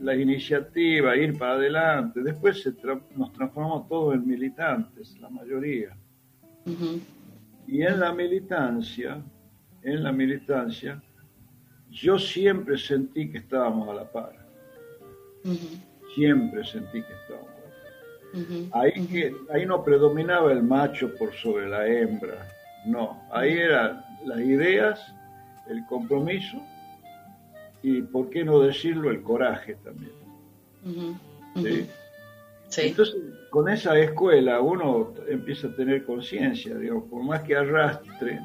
la, 0.00 0.14
iniciativa, 0.14 1.16
ir 1.16 1.36
para 1.38 1.54
adelante. 1.54 2.22
Después 2.22 2.62
se 2.62 2.72
nos 3.16 3.32
transformamos 3.32 3.88
todos 3.88 4.14
en 4.14 4.26
militantes, 4.26 5.18
la 5.20 5.28
mayoría. 5.28 5.96
Y 7.66 7.82
en 7.82 8.00
la 8.00 8.12
militancia, 8.12 9.22
en 9.86 10.02
la 10.02 10.12
militancia, 10.12 11.00
yo 11.90 12.18
siempre 12.18 12.76
sentí 12.76 13.30
que 13.30 13.38
estábamos 13.38 13.88
a 13.88 13.94
la 13.94 14.10
par. 14.10 14.34
Siempre 16.14 16.64
sentí 16.64 17.02
que 17.02 17.12
estábamos 17.12 17.50
a 17.50 17.60
la 17.60 18.72
par. 18.72 18.82
Ahí, 18.82 19.06
que, 19.06 19.36
ahí 19.54 19.64
no 19.64 19.84
predominaba 19.84 20.52
el 20.52 20.62
macho 20.62 21.14
por 21.14 21.32
sobre 21.34 21.68
la 21.68 21.86
hembra. 21.86 22.48
No, 22.84 23.22
ahí 23.30 23.52
eran 23.52 24.04
las 24.26 24.40
ideas, 24.40 25.00
el 25.68 25.86
compromiso 25.86 26.60
y, 27.82 28.02
¿por 28.02 28.28
qué 28.30 28.44
no 28.44 28.58
decirlo?, 28.58 29.10
el 29.10 29.22
coraje 29.22 29.76
también. 29.84 30.12
Entonces, 32.76 33.16
con 33.50 33.68
esa 33.68 33.96
escuela 33.96 34.60
uno 34.60 35.14
empieza 35.28 35.68
a 35.68 35.76
tener 35.76 36.04
conciencia, 36.04 36.76
digamos, 36.76 37.04
por 37.04 37.22
más 37.22 37.42
que 37.42 37.54
arrastre 37.54 38.40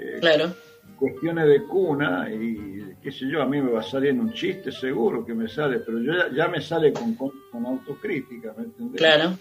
eh, 0.00 0.52
cuestiones 0.98 1.46
de 1.46 1.62
cuna 1.64 2.28
y 2.32 2.94
qué 3.02 3.10
sé 3.10 3.26
yo, 3.28 3.42
a 3.42 3.46
mí 3.46 3.60
me 3.60 3.70
va 3.70 3.80
a 3.80 3.82
salir 3.82 4.10
en 4.10 4.20
un 4.20 4.32
chiste 4.32 4.70
seguro 4.70 5.24
que 5.24 5.34
me 5.34 5.48
sale, 5.48 5.80
pero 5.80 6.00
yo 6.00 6.12
ya, 6.34 6.48
me 6.48 6.60
sale 6.60 6.92
con, 6.92 7.14
con, 7.14 7.66
autocrítica, 7.66 8.54
¿me 8.56 8.64
entendés? 8.64 8.98
Claro. 8.98 9.38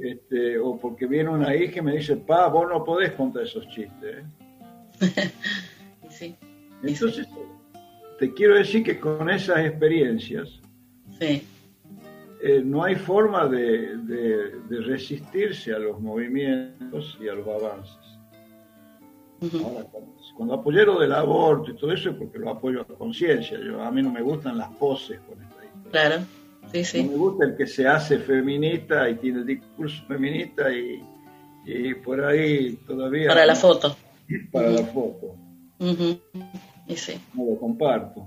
este, 0.00 0.58
o 0.58 0.78
porque 0.78 1.06
viene 1.06 1.30
una 1.30 1.54
hija 1.54 1.78
y 1.78 1.82
me 1.82 1.96
dice, 1.96 2.16
pa, 2.16 2.48
vos 2.48 2.68
no 2.68 2.84
podés 2.84 3.12
contar 3.12 3.44
esos 3.44 3.66
chistes. 3.68 4.24
¿eh? 5.00 5.30
sí. 6.10 6.36
Entonces, 6.82 7.26
te 8.18 8.32
quiero 8.34 8.56
decir 8.56 8.82
que 8.84 9.00
con 9.00 9.30
esas 9.30 9.60
experiencias, 9.60 10.60
sí. 11.18 11.42
Eh, 12.46 12.60
no 12.62 12.84
hay 12.84 12.94
forma 12.94 13.46
de, 13.46 13.96
de, 13.96 14.80
resistirse 14.82 15.72
a 15.72 15.78
los 15.78 15.98
movimientos 15.98 17.16
y 17.18 17.26
a 17.26 17.32
los 17.32 17.48
avances. 17.48 18.13
Ahora, 19.64 19.86
cuando, 20.36 20.54
apoyé 20.54 20.84
lo 20.84 20.98
del 20.98 21.12
aborto 21.12 21.70
y 21.70 21.76
todo 21.76 21.92
eso 21.92 22.10
es 22.10 22.16
porque 22.16 22.38
lo 22.38 22.50
apoyo 22.50 22.80
a 22.80 22.84
conciencia. 22.86 23.58
A 23.80 23.90
mí 23.90 24.02
no 24.02 24.10
me 24.10 24.22
gustan 24.22 24.58
las 24.58 24.70
poses 24.72 25.20
con 25.20 25.42
esta 25.42 25.64
historia. 25.64 25.90
Claro, 25.90 26.24
sí, 26.72 26.84
sí. 26.84 27.04
No 27.04 27.10
me 27.12 27.16
gusta 27.16 27.44
el 27.44 27.56
que 27.56 27.66
se 27.66 27.86
hace 27.86 28.18
feminista 28.18 29.08
y 29.08 29.16
tiene 29.16 29.40
el 29.40 29.46
discurso 29.46 30.04
feminista 30.06 30.72
y, 30.72 31.02
y 31.66 31.94
por 31.94 32.24
ahí 32.24 32.78
todavía... 32.86 33.28
Para 33.28 33.46
la 33.46 33.54
foto. 33.54 33.96
Para 34.50 34.70
la 34.70 34.82
foto. 34.84 35.36
y 35.78 36.96
sí. 36.96 37.20
No 37.34 37.44
lo 37.50 37.58
comparto. 37.58 38.26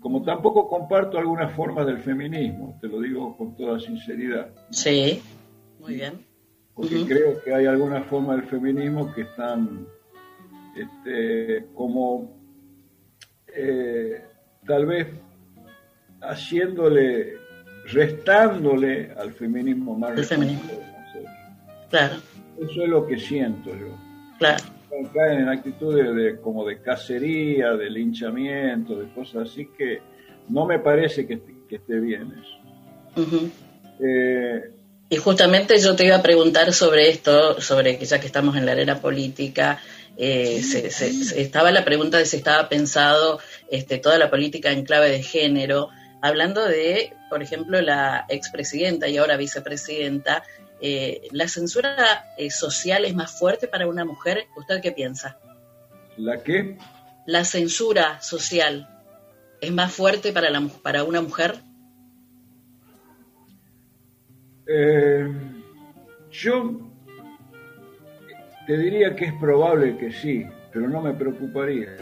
Como 0.00 0.22
tampoco 0.22 0.68
comparto 0.68 1.16
algunas 1.16 1.54
formas 1.54 1.86
del 1.86 1.98
feminismo, 1.98 2.76
te 2.80 2.88
lo 2.88 3.00
digo 3.00 3.34
con 3.38 3.56
toda 3.56 3.80
sinceridad. 3.80 4.50
Sí, 4.70 5.22
muy 5.80 5.94
bien. 5.94 6.26
Porque 6.74 7.06
creo 7.06 7.42
que 7.42 7.54
hay 7.54 7.66
algunas 7.66 8.04
formas 8.06 8.36
del 8.36 8.46
feminismo 8.46 9.14
que 9.14 9.22
están 9.22 9.86
este, 10.76 11.66
como 11.74 12.36
eh, 13.48 14.24
tal 14.66 14.86
vez 14.86 15.08
haciéndole, 16.20 17.34
restándole 17.86 19.12
al 19.16 19.32
feminismo 19.32 19.96
más. 19.96 20.18
El 20.18 20.24
feminismo. 20.24 20.70
Claro. 21.90 22.16
Eso 22.60 22.82
es 22.82 22.88
lo 22.88 23.06
que 23.06 23.18
siento 23.18 23.70
yo. 23.70 23.96
Claro 24.38 24.64
caen 25.12 25.40
en 25.40 25.48
actitudes 25.48 26.14
de, 26.14 26.40
como 26.40 26.66
de 26.66 26.80
cacería, 26.80 27.72
de 27.72 27.90
linchamiento, 27.90 28.96
de 28.96 29.12
cosas 29.12 29.50
así 29.50 29.68
que 29.76 30.00
no 30.48 30.66
me 30.66 30.78
parece 30.78 31.26
que, 31.26 31.40
esté 31.70 31.98
bien 31.98 32.32
eso. 32.40 33.40
Eh, 33.98 34.70
y 35.08 35.16
justamente 35.16 35.76
yo 35.78 35.96
te 35.96 36.06
iba 36.06 36.16
a 36.16 36.22
preguntar 36.22 36.72
sobre 36.72 37.08
esto, 37.08 37.60
sobre 37.60 37.98
que 37.98 38.04
ya 38.04 38.20
que 38.20 38.26
estamos 38.26 38.56
en 38.56 38.64
la 38.64 38.72
arena 38.72 39.00
política, 39.00 39.80
eh, 40.16 40.62
se, 40.62 41.40
estaba 41.40 41.72
la 41.72 41.84
pregunta 41.84 42.18
de 42.18 42.26
si 42.26 42.36
estaba 42.36 42.68
pensado 42.68 43.40
este, 43.68 43.98
toda 43.98 44.18
la 44.18 44.30
política 44.30 44.70
en 44.70 44.84
clave 44.84 45.10
de 45.10 45.22
género, 45.22 45.88
hablando 46.22 46.64
de, 46.64 47.12
por 47.28 47.42
ejemplo, 47.42 47.80
la 47.80 48.24
expresidenta 48.28 49.08
y 49.08 49.16
ahora 49.16 49.36
vicepresidenta, 49.36 50.44
eh, 50.80 51.22
¿la 51.32 51.48
censura 51.48 52.26
eh, 52.38 52.50
social 52.50 53.04
es 53.04 53.14
más 53.14 53.32
fuerte 53.32 53.66
para 53.66 53.88
una 53.88 54.04
mujer? 54.04 54.46
¿Usted 54.56 54.80
qué 54.80 54.92
piensa? 54.92 55.38
¿La 56.16 56.42
qué? 56.42 56.78
La 57.26 57.44
censura 57.44 58.20
social 58.22 58.88
es 59.60 59.72
más 59.72 59.92
fuerte 59.92 60.32
para, 60.32 60.50
la, 60.50 60.68
para 60.82 61.04
una 61.04 61.22
mujer. 61.22 61.56
Yo 66.30 66.93
te 68.66 68.76
diría 68.78 69.14
que 69.14 69.26
es 69.26 69.34
probable 69.34 69.96
que 69.96 70.10
sí, 70.12 70.46
pero 70.72 70.88
no 70.88 71.02
me 71.02 71.12
preocuparía. 71.14 71.96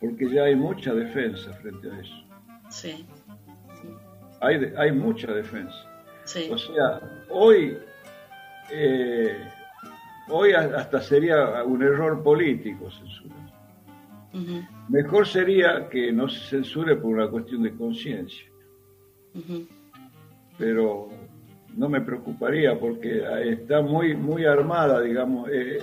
Porque 0.00 0.30
ya 0.30 0.44
hay 0.44 0.56
mucha 0.56 0.92
defensa 0.94 1.52
frente 1.54 1.90
a 1.90 2.00
eso. 2.00 2.14
Sí. 2.70 3.06
Hay, 4.40 4.72
hay 4.76 4.92
mucha 4.92 5.32
defensa. 5.32 5.90
O 6.50 6.58
sea, 6.58 7.00
hoy, 7.30 7.76
eh, 8.70 9.36
hoy 10.28 10.52
hasta 10.52 11.00
sería 11.00 11.62
un 11.64 11.82
error 11.82 12.22
político 12.22 12.90
censurar. 12.90 13.34
Mejor 14.88 15.26
sería 15.26 15.88
que 15.88 16.12
no 16.12 16.28
se 16.28 16.40
censure 16.48 16.96
por 16.96 17.12
una 17.12 17.28
cuestión 17.28 17.62
de 17.62 17.74
conciencia. 17.74 18.46
Pero 20.58 21.08
no 21.76 21.88
me 21.88 22.00
preocuparía 22.00 22.78
porque 22.78 23.22
está 23.44 23.82
muy, 23.82 24.14
muy 24.14 24.44
armada, 24.44 25.00
digamos. 25.00 25.48
Eh, 25.52 25.78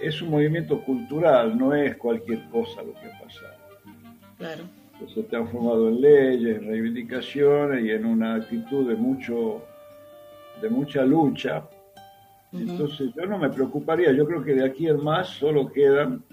es 0.00 0.20
un 0.20 0.30
movimiento 0.30 0.82
cultural, 0.82 1.56
no 1.56 1.74
es 1.74 1.96
cualquier 1.96 2.44
cosa 2.50 2.82
lo 2.82 2.92
que 2.94 3.06
ha 3.06 3.20
pasado. 3.22 3.56
Claro 4.38 4.62
se 5.12 5.20
ha 5.20 5.24
transformado 5.24 5.88
en 5.88 6.00
leyes, 6.00 6.56
en 6.56 6.68
reivindicaciones 6.68 7.84
y 7.84 7.90
en 7.90 8.06
una 8.06 8.36
actitud 8.36 8.88
de 8.88 8.96
mucho 8.96 9.62
de 10.60 10.70
mucha 10.70 11.04
lucha. 11.04 11.68
Entonces 12.52 13.10
yo 13.14 13.26
no 13.26 13.38
me 13.38 13.50
preocuparía, 13.50 14.12
yo 14.12 14.26
creo 14.26 14.42
que 14.42 14.54
de 14.54 14.64
aquí 14.64 14.88
en 14.88 15.02
más 15.04 15.28
solo 15.28 15.70
quedan 15.70 16.24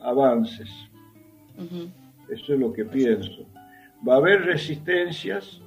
avances. 0.00 0.68
Eso 2.28 2.54
es 2.54 2.58
lo 2.58 2.72
que 2.72 2.84
pienso. 2.84 3.46
Va 4.06 4.14
a 4.14 4.16
haber 4.16 4.42
resistencias, 4.42 5.60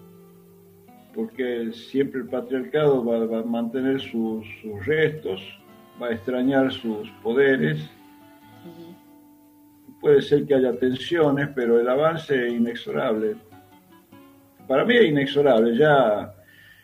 porque 1.17 1.71
siempre 1.73 2.21
el 2.21 2.27
patriarcado 2.27 3.03
va, 3.03 3.39
a 3.39 3.43
mantener 3.43 3.99
sus, 3.99 4.45
sus, 4.61 4.85
restos, 4.85 5.41
va 5.99 6.09
a 6.09 6.11
extrañar 6.11 6.71
sus 6.71 7.09
poderes, 7.23 7.89
puede 9.99 10.21
ser 10.21 10.45
que 10.45 10.53
haya 10.53 10.77
tensiones, 10.77 11.49
pero 11.55 11.79
el 11.79 11.89
avance 11.89 12.45
es 12.45 12.53
inexorable. 12.53 13.35
Para 14.67 14.85
mí 14.85 14.95
es 14.95 15.05
inexorable, 15.05 15.75
ya, 15.75 16.35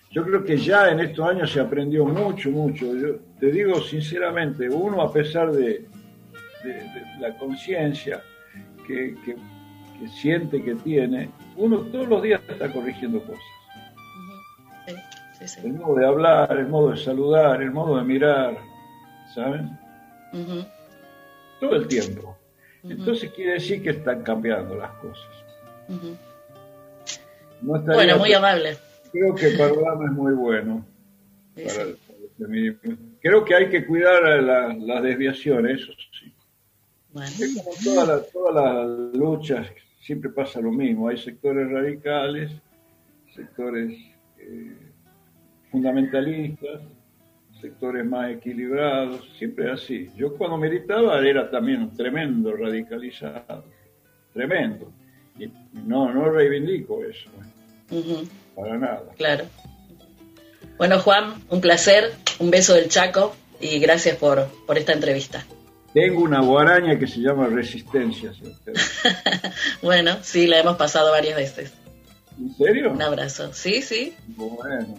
yo 0.09 0.23
creo 0.23 0.43
que 0.43 0.57
ya 0.57 0.89
en 0.89 1.01
estos 1.01 1.29
años 1.29 1.51
se 1.51 1.59
aprendió 1.59 2.03
mucho, 2.03 2.49
mucho. 2.49 2.91
Yo 2.95 3.19
te 3.39 3.51
digo 3.51 3.79
sinceramente, 3.81 4.67
uno 4.67 5.03
a 5.03 5.13
pesar 5.13 5.51
de, 5.51 5.85
la 7.19 7.37
conciencia 7.37 8.19
que, 8.87 9.15
siente 10.19 10.59
que 10.63 10.73
tiene, 10.73 11.29
uno 11.55 11.81
todos 11.81 12.07
los 12.07 12.23
días 12.23 12.41
está 12.49 12.73
corrigiendo 12.73 13.21
cosas. 13.21 13.62
El 15.63 15.73
modo 15.73 15.95
de 15.95 16.05
hablar, 16.05 16.57
el 16.57 16.67
modo 16.67 16.91
de 16.91 16.97
saludar, 16.97 17.61
el 17.61 17.71
modo 17.71 17.97
de 17.97 18.03
mirar, 18.03 18.57
¿saben? 19.33 19.77
Todo 21.59 21.75
el 21.75 21.87
tiempo. 21.87 22.37
Entonces 22.83 23.31
quiere 23.31 23.53
decir 23.53 23.81
que 23.81 23.91
están 23.91 24.23
cambiando 24.23 24.75
las 24.75 24.91
cosas. 24.93 25.27
bueno, 27.61 28.17
muy 28.17 28.33
amable. 28.33 28.77
Creo 29.11 29.35
que 29.35 29.47
el 29.47 29.57
programa 29.57 30.05
es 30.05 30.11
muy 30.11 30.33
bueno. 30.33 30.85
creo 33.21 33.45
que 33.45 33.55
hay 33.55 33.69
que 33.69 33.85
cuidar 33.85 34.21
las 34.43 35.03
desviaciones, 35.03 35.81
eso 35.81 35.93
sí. 36.19 36.33
Es 37.15 37.55
como 37.55 37.71
todas 37.83 38.55
las 38.55 39.15
luchas, 39.15 39.67
siempre 40.01 40.31
pasa 40.31 40.59
lo 40.59 40.71
mismo. 40.71 41.09
Hay 41.09 41.17
sectores 41.17 41.69
radicales, 41.69 42.51
sectores 43.35 44.12
eh, 44.47 44.77
fundamentalistas, 45.71 46.81
sectores 47.61 48.05
más 48.05 48.31
equilibrados, 48.31 49.27
siempre 49.37 49.71
así. 49.71 50.09
Yo 50.15 50.35
cuando 50.35 50.57
militaba 50.57 51.19
era 51.19 51.49
también 51.49 51.83
un 51.83 51.95
tremendo 51.95 52.55
radicalizado, 52.55 53.65
tremendo. 54.33 54.91
Y 55.39 55.47
no, 55.85 56.13
no 56.13 56.29
reivindico 56.29 57.03
eso, 57.03 57.29
¿eh? 57.91 58.27
para 58.55 58.77
nada. 58.77 59.03
Claro. 59.17 59.45
Bueno, 60.77 60.99
Juan, 60.99 61.33
un 61.49 61.61
placer, 61.61 62.11
un 62.39 62.51
beso 62.51 62.73
del 62.73 62.89
Chaco 62.89 63.35
y 63.59 63.79
gracias 63.79 64.17
por, 64.17 64.47
por 64.67 64.77
esta 64.77 64.93
entrevista. 64.93 65.45
Tengo 65.93 66.23
una 66.23 66.41
guaraña 66.41 66.97
que 66.97 67.07
se 67.07 67.19
llama 67.19 67.47
Resistencia. 67.47 68.33
bueno, 69.81 70.17
sí, 70.23 70.47
la 70.47 70.59
hemos 70.59 70.75
pasado 70.75 71.11
varias 71.11 71.37
veces. 71.37 71.73
¿En 72.39 72.53
serio? 72.55 72.91
Un 72.91 73.01
abrazo. 73.01 73.53
Sí, 73.53 73.81
sí. 73.81 74.15
Bueno. 74.27 74.95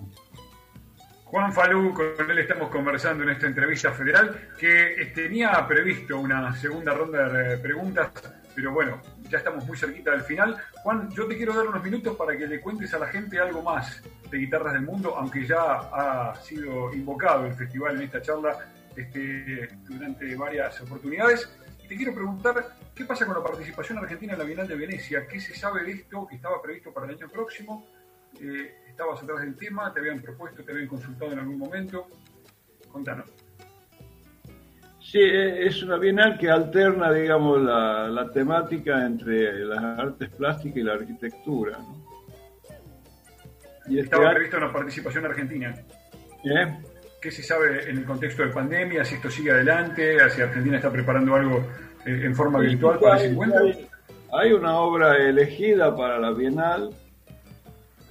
Juan 1.25 1.53
Falú, 1.53 1.93
con 1.93 2.31
él 2.31 2.39
estamos 2.39 2.71
conversando 2.71 3.25
en 3.25 3.31
esta 3.31 3.47
entrevista 3.49 3.93
federal, 3.93 4.51
que 4.57 5.11
tenía 5.15 5.67
previsto 5.67 6.21
una 6.21 6.55
segunda 6.55 6.95
ronda 6.95 7.29
de 7.29 7.59
preguntas, 7.59 8.11
pero 8.55 8.73
bueno, 8.73 9.01
ya 9.29 9.39
estamos 9.39 9.67
muy 9.67 9.77
cerquita 9.77 10.13
del 10.13 10.21
final. 10.21 10.57
Juan, 10.85 11.11
yo 11.11 11.27
te 11.27 11.37
quiero 11.37 11.53
dar 11.53 11.67
unos 11.67 11.83
minutos 11.83 12.17
para 12.17 12.37
que 12.37 12.47
le 12.47 12.61
cuentes 12.61 12.95
a 12.95 13.01
la 13.01 13.09
gente 13.09 13.41
algo 13.41 13.63
más 13.63 14.01
de 14.31 14.39
Guitarras 14.39 14.75
del 14.75 14.83
Mundo, 14.83 15.17
aunque 15.17 15.45
ya 15.45 15.73
ha 15.93 16.35
sido 16.41 16.95
invocado 16.95 17.47
el 17.47 17.55
festival 17.55 17.97
en 17.97 18.03
esta 18.03 18.23
charla 18.23 18.57
este, 18.95 19.69
durante 19.89 20.37
varias 20.37 20.81
oportunidades. 20.83 21.49
Te 21.95 21.99
quiero 21.99 22.13
preguntar, 22.13 22.57
¿qué 22.93 23.05
pasa 23.05 23.25
con 23.25 23.37
la 23.37 23.43
participación 23.45 23.99
argentina 23.99 24.33
en 24.33 24.41
la 24.41 24.45
Bienal 24.45 24.67
de 24.67 24.75
Venecia? 24.75 25.29
¿Qué 25.29 25.39
se 25.39 25.55
sabe 25.55 25.85
de 25.85 25.93
esto 25.93 26.27
que 26.27 26.35
estaba 26.35 26.61
previsto 26.61 26.93
para 26.93 27.07
el 27.07 27.15
año 27.15 27.29
próximo? 27.29 27.87
Eh, 28.41 28.79
estabas 28.89 29.23
atrás 29.23 29.43
del 29.43 29.55
tema, 29.55 29.95
te 29.95 30.01
habían 30.01 30.21
propuesto, 30.21 30.65
te 30.65 30.73
habían 30.73 30.89
consultado 30.89 31.31
en 31.31 31.39
algún 31.39 31.57
momento. 31.57 32.09
Contanos. 32.91 33.33
Sí, 35.01 35.21
e, 35.21 35.69
es 35.69 35.85
una 35.85 35.97
bienal 35.97 36.37
que 36.37 36.51
alterna, 36.51 37.13
digamos, 37.13 37.63
la, 37.63 38.29
temática 38.35 39.07
entre 39.07 39.65
las 39.65 39.85
artes 39.85 40.31
plásticas 40.31 40.79
y 40.79 40.83
la 40.83 40.95
arquitectura. 40.95 41.79
Y 43.87 44.01
este 44.01 44.17
Estaba 44.17 44.33
previsto 44.33 44.57
una 44.57 44.73
participación 44.73 45.27
argentina. 45.27 45.73
¿Eh? 46.43 46.77
¿Qué 47.23 47.31
se 47.31 47.43
sabe 47.43 47.89
en 47.89 47.99
el 47.99 48.05
contexto 48.05 48.43
de 48.43 48.49
pandemia? 48.49 49.03
Si 49.05 49.15
esto 49.15 49.31
sigue 49.31 49.53
adelante, 49.53 50.19
si 50.29 50.43
Argentina 50.43 50.77
está 50.77 50.91
preparando 50.91 51.37
algo 51.37 51.65
en 52.05 52.35
forma 52.35 52.61
virtual 52.61 52.99
para 52.99 53.17
ese 53.17 53.27
encuentro. 53.27 53.67
Hay 54.33 54.53
una 54.53 54.79
obra 54.79 55.17
elegida 55.17 55.95
para 55.95 56.19
la 56.19 56.33
Bienal 56.33 56.91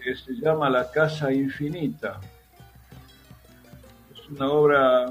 que 0.02 0.16
se 0.16 0.34
llama 0.34 0.70
La 0.70 0.90
Casa 0.90 1.32
Infinita. 1.32 2.20
Es 4.14 4.30
una 4.30 4.50
obra 4.50 5.06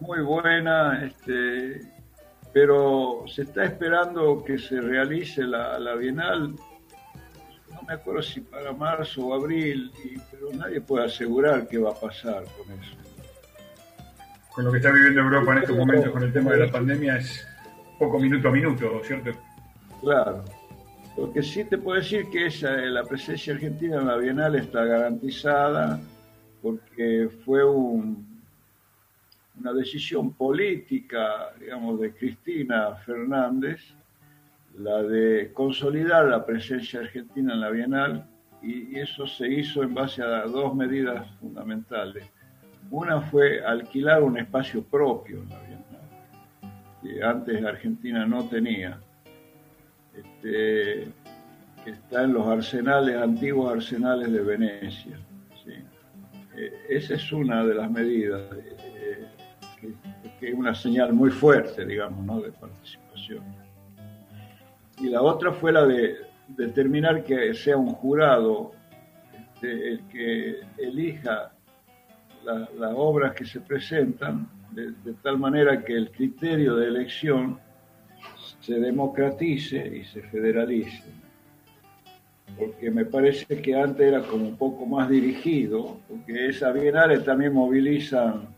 muy 0.00 0.20
buena, 0.20 1.04
este, 1.04 1.80
pero 2.52 3.24
se 3.26 3.42
está 3.42 3.64
esperando 3.64 4.42
que 4.44 4.58
se 4.58 4.80
realice 4.80 5.42
la, 5.42 5.78
la 5.78 5.94
Bienal 5.94 6.54
no 7.82 7.88
me 7.88 7.94
acuerdo 7.94 8.22
si 8.22 8.40
para 8.40 8.72
marzo 8.72 9.26
o 9.26 9.34
abril, 9.34 9.90
pero 10.30 10.52
nadie 10.52 10.80
puede 10.80 11.06
asegurar 11.06 11.66
qué 11.66 11.78
va 11.78 11.90
a 11.90 11.94
pasar 11.94 12.44
con 12.44 12.70
eso. 12.78 12.96
Con 14.54 14.64
lo 14.66 14.72
que 14.72 14.78
está 14.78 14.92
viviendo 14.92 15.22
Europa 15.22 15.52
en 15.52 15.58
estos 15.58 15.76
momentos 15.76 16.12
con 16.12 16.22
el 16.22 16.32
tema 16.32 16.52
de 16.52 16.58
la 16.58 16.70
pandemia 16.70 17.16
es 17.16 17.46
poco 18.02 18.18
minuto 18.18 18.48
a 18.48 18.50
minuto, 18.50 19.00
¿cierto? 19.04 19.30
Claro. 20.00 20.44
Lo 21.16 21.32
que 21.32 21.40
sí 21.40 21.62
te 21.64 21.78
puedo 21.78 22.00
decir 22.00 22.28
que 22.30 22.46
esa, 22.46 22.72
la 22.72 23.04
presencia 23.04 23.54
argentina 23.54 23.98
en 24.00 24.08
la 24.08 24.16
Bienal 24.16 24.56
está 24.56 24.84
garantizada 24.84 26.00
porque 26.60 27.28
fue 27.44 27.64
un, 27.64 28.40
una 29.60 29.72
decisión 29.72 30.32
política, 30.32 31.52
digamos, 31.60 32.00
de 32.00 32.12
Cristina 32.12 32.96
Fernández, 33.06 33.80
la 34.78 35.00
de 35.04 35.52
consolidar 35.52 36.24
la 36.24 36.44
presencia 36.44 37.00
argentina 37.00 37.54
en 37.54 37.60
la 37.60 37.70
Bienal 37.70 38.26
y, 38.62 38.98
eso 38.98 39.28
se 39.28 39.46
hizo 39.46 39.84
en 39.84 39.94
base 39.94 40.22
a 40.22 40.42
dos 40.46 40.74
medidas 40.74 41.30
fundamentales. 41.38 42.24
Una 42.90 43.20
fue 43.20 43.64
alquilar 43.64 44.24
un 44.24 44.38
espacio 44.38 44.82
propio 44.82 45.38
en 45.42 45.48
la 45.50 45.58
Bienal, 45.60 45.71
que 47.02 47.22
antes 47.22 47.64
Argentina 47.64 48.26
no 48.26 48.48
tenía, 48.48 48.98
este, 50.14 51.08
que 51.84 51.90
está 51.90 52.24
en 52.24 52.34
los 52.34 52.46
arsenales, 52.46 53.16
antiguos 53.16 53.72
arsenales 53.72 54.30
de 54.32 54.40
Venecia. 54.40 55.18
Eh, 56.54 56.72
esa 56.90 57.14
es 57.14 57.32
una 57.32 57.64
de 57.64 57.74
las 57.74 57.90
medidas, 57.90 58.42
eh, 58.54 59.26
que, 60.38 60.48
es 60.48 60.54
una 60.54 60.74
señal 60.74 61.12
muy 61.12 61.30
fuerte, 61.30 61.86
digamos, 61.86 62.24
¿no? 62.24 62.40
de 62.40 62.52
participación 62.52 63.42
y 65.02 65.08
la 65.08 65.22
otra 65.22 65.52
fue 65.52 65.72
la 65.72 65.84
de 65.84 66.16
determinar 66.48 67.24
que 67.24 67.54
sea 67.54 67.76
un 67.76 67.88
jurado 67.88 68.72
este, 69.32 69.88
el 69.88 70.08
que 70.08 70.60
elija 70.78 71.52
las 72.44 72.92
obras 72.94 73.34
que 73.34 73.44
se 73.44 73.60
presentan 73.60 74.48
de, 74.72 75.14
tal 75.22 75.38
manera 75.38 75.82
que 75.84 75.94
el 75.94 76.10
criterio 76.10 76.76
de 76.76 76.88
elección 76.88 77.58
se 78.60 78.74
democratice 78.74 79.98
y 79.98 80.04
se 80.04 80.22
federalice. 80.22 81.04
Porque 82.58 82.90
me 82.90 83.04
parece 83.04 83.60
que 83.60 83.74
antes 83.74 84.06
era 84.06 84.22
como 84.22 84.46
un 84.46 84.56
poco 84.56 84.86
más 84.86 85.08
dirigido, 85.08 85.98
porque 86.08 86.48
esas 86.48 86.74
bienales 86.74 87.24
también 87.24 87.54
movilizan 87.54 88.48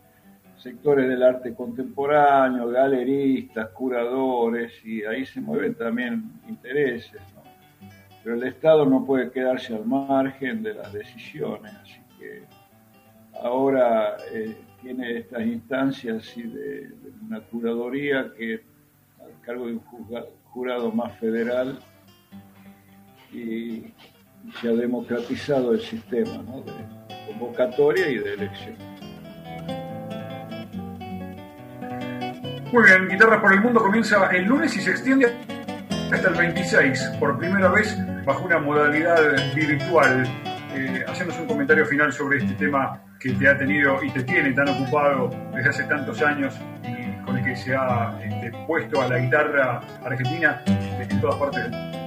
sectores 0.57 1.09
del 1.09 1.22
arte 1.22 1.55
contemporáneo, 1.55 2.68
galeristas, 2.68 3.68
curadores, 3.70 4.72
y 4.85 5.05
ahí 5.05 5.24
se 5.26 5.41
mueven 5.41 5.74
también 5.74 6.32
intereses. 6.49 7.22
Pero 8.22 8.37
el 8.37 8.45
Estado 8.45 8.87
no 8.87 9.05
puede 9.05 9.30
quedarse 9.30 9.74
al 9.74 9.85
margen 9.85 10.62
de 10.62 10.74
las 10.74 10.93
decisiones, 10.93 11.72
así 11.82 12.01
que 12.18 12.43
ahora 13.43 14.16
eh, 14.32 14.57
tiene 14.80 15.18
estas 15.18 15.43
instancias 15.43 16.35
de, 16.37 16.91
una 17.26 17.41
curaduría 17.41 18.30
que 18.37 18.62
al 19.20 19.41
cargo 19.43 19.66
de 19.66 19.72
un 19.72 19.82
jurado 20.45 20.93
más 20.93 21.18
federal 21.18 21.78
y, 23.32 23.85
se 24.61 24.68
ha 24.68 24.72
democratizado 24.72 25.72
el 25.72 25.80
sistema 25.80 26.43
de 26.43 27.32
convocatoria 27.32 28.11
y 28.11 28.18
de 28.18 28.35
elección. 28.35 28.76
Muy 32.70 32.85
bien, 32.85 33.09
Guitarras 33.09 33.41
por 33.41 33.55
el 33.55 33.62
Mundo 33.62 33.80
comienza 33.80 34.30
el 34.37 34.45
lunes 34.45 34.76
y 34.76 34.80
se 34.80 34.91
extiende 34.91 35.32
hasta 36.12 36.28
el 36.28 36.35
26, 36.35 37.12
por 37.18 37.39
primera 37.39 37.68
vez 37.68 37.97
bajo 38.26 38.45
una 38.45 38.59
modalidad 38.59 39.16
virtual. 39.55 40.26
Eh, 41.05 41.11
hacernos 41.11 41.38
un 41.38 41.46
comentario 41.46 41.84
final 41.86 42.12
sobre 42.12 42.38
este 42.38 42.55
tema 42.55 43.00
que 43.18 43.32
te 43.32 43.48
ha 43.48 43.57
tenido 43.57 44.02
y 44.02 44.11
te 44.11 44.22
tiene 44.22 44.52
tan 44.52 44.68
ocupado 44.68 45.30
desde 45.55 45.70
hace 45.70 45.84
tantos 45.84 46.20
años 46.22 46.55
y 46.82 47.24
con 47.24 47.38
el 47.38 47.44
que 47.44 47.57
se 47.57 47.74
ha 47.74 48.18
este, 48.22 48.52
puesto 48.66 49.00
a 49.00 49.09
la 49.09 49.18
guitarra 49.18 49.80
argentina 50.05 50.62
en 50.66 51.20
todas 51.20 51.36
partes 51.36 51.62
del 51.62 51.70
mundo. 51.72 51.98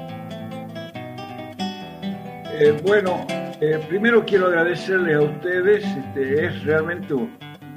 Eh, 2.60 2.82
bueno, 2.84 3.26
eh, 3.62 3.80
primero 3.88 4.26
quiero 4.26 4.48
agradecerles 4.48 5.16
a 5.16 5.22
ustedes, 5.22 5.86
este, 5.86 6.46
es 6.46 6.64
realmente 6.64 7.14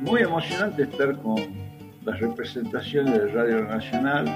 muy 0.01 0.23
emocionante 0.23 0.85
estar 0.85 1.16
con, 1.18 1.71
las 2.05 2.18
representaciones 2.18 3.12
de 3.12 3.27
Radio 3.29 3.62
Nacional. 3.64 4.35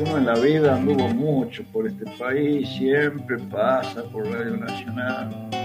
Uno 0.00 0.16
en 0.16 0.24
la 0.24 0.34
vida 0.34 0.76
anduvo 0.76 1.08
mucho 1.08 1.62
por 1.72 1.86
este 1.86 2.06
país, 2.18 2.66
siempre 2.70 3.36
pasa 3.50 4.02
por 4.04 4.26
Radio 4.26 4.56
Nacional. 4.56 5.59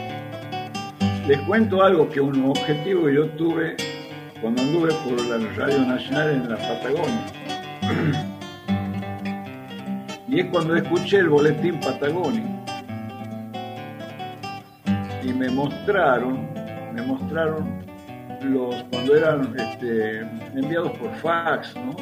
Les 1.27 1.39
cuento 1.41 1.81
algo 1.81 2.07
que 2.07 2.21
un 2.21 2.45
objetivo 2.45 3.09
yo 3.09 3.27
tuve 3.29 3.75
cuando 4.41 4.61
anduve 4.61 4.93
por 5.03 5.19
la 5.25 5.37
Radio 5.55 5.79
Nacional 5.79 6.29
en 6.29 6.49
la 6.49 6.57
Patagonia. 6.57 7.25
Y 10.27 10.39
es 10.41 10.47
cuando 10.47 10.75
escuché 10.75 11.19
el 11.19 11.29
boletín 11.29 11.79
patagónico. 11.79 12.49
Y 15.23 15.33
me 15.33 15.49
mostraron, 15.49 16.49
me 16.93 17.01
mostraron 17.03 17.79
los 18.41 18.83
cuando 18.91 19.15
eran 19.15 19.55
este, 19.57 20.19
enviados 20.53 20.91
por 20.97 21.11
fax, 21.15 21.75
¿no? 21.75 21.95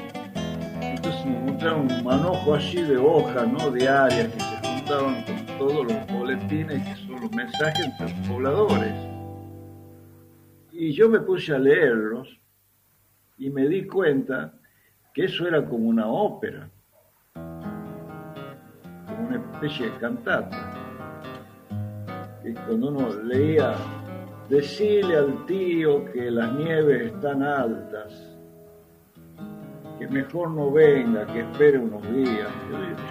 Entonces 0.81 1.25
me 1.25 1.51
mostraron 1.51 1.91
un 1.91 2.03
manojo 2.03 2.55
así 2.55 2.81
de 2.81 2.97
hojas, 2.97 3.47
¿no? 3.47 3.71
Diarias 3.71 4.29
que 4.29 4.39
se 4.39 4.67
juntaban 4.67 5.23
con 5.23 5.45
todos 5.59 5.85
los 5.85 6.07
boletines 6.07 6.81
que 6.87 6.95
son 7.05 7.21
los 7.21 7.31
mensajes 7.31 7.85
entre 7.85 8.09
los 8.09 8.27
pobladores. 8.27 9.12
Y 10.73 10.91
yo 10.91 11.07
me 11.09 11.21
puse 11.21 11.53
a 11.53 11.59
leerlos 11.59 12.39
y 13.37 13.49
me 13.49 13.67
di 13.67 13.87
cuenta 13.87 14.53
que 15.13 15.25
eso 15.25 15.47
era 15.47 15.63
como 15.65 15.87
una 15.87 16.07
ópera, 16.07 16.69
como 17.33 19.27
una 19.27 19.37
especie 19.37 19.89
de 19.89 19.97
cantata. 19.97 20.71
Y 22.43 22.53
cuando 22.53 22.89
uno 22.89 23.23
leía 23.23 23.75
Decile 24.49 25.15
al 25.15 25.45
tío 25.45 26.03
que 26.11 26.29
las 26.29 26.53
nieves 26.53 27.13
están 27.13 27.41
altas, 27.41 28.37
que 29.97 30.05
mejor 30.07 30.51
no 30.51 30.69
venga, 30.69 31.25
que 31.27 31.39
espere 31.39 31.79
unos 31.79 32.03
días. 32.13 32.49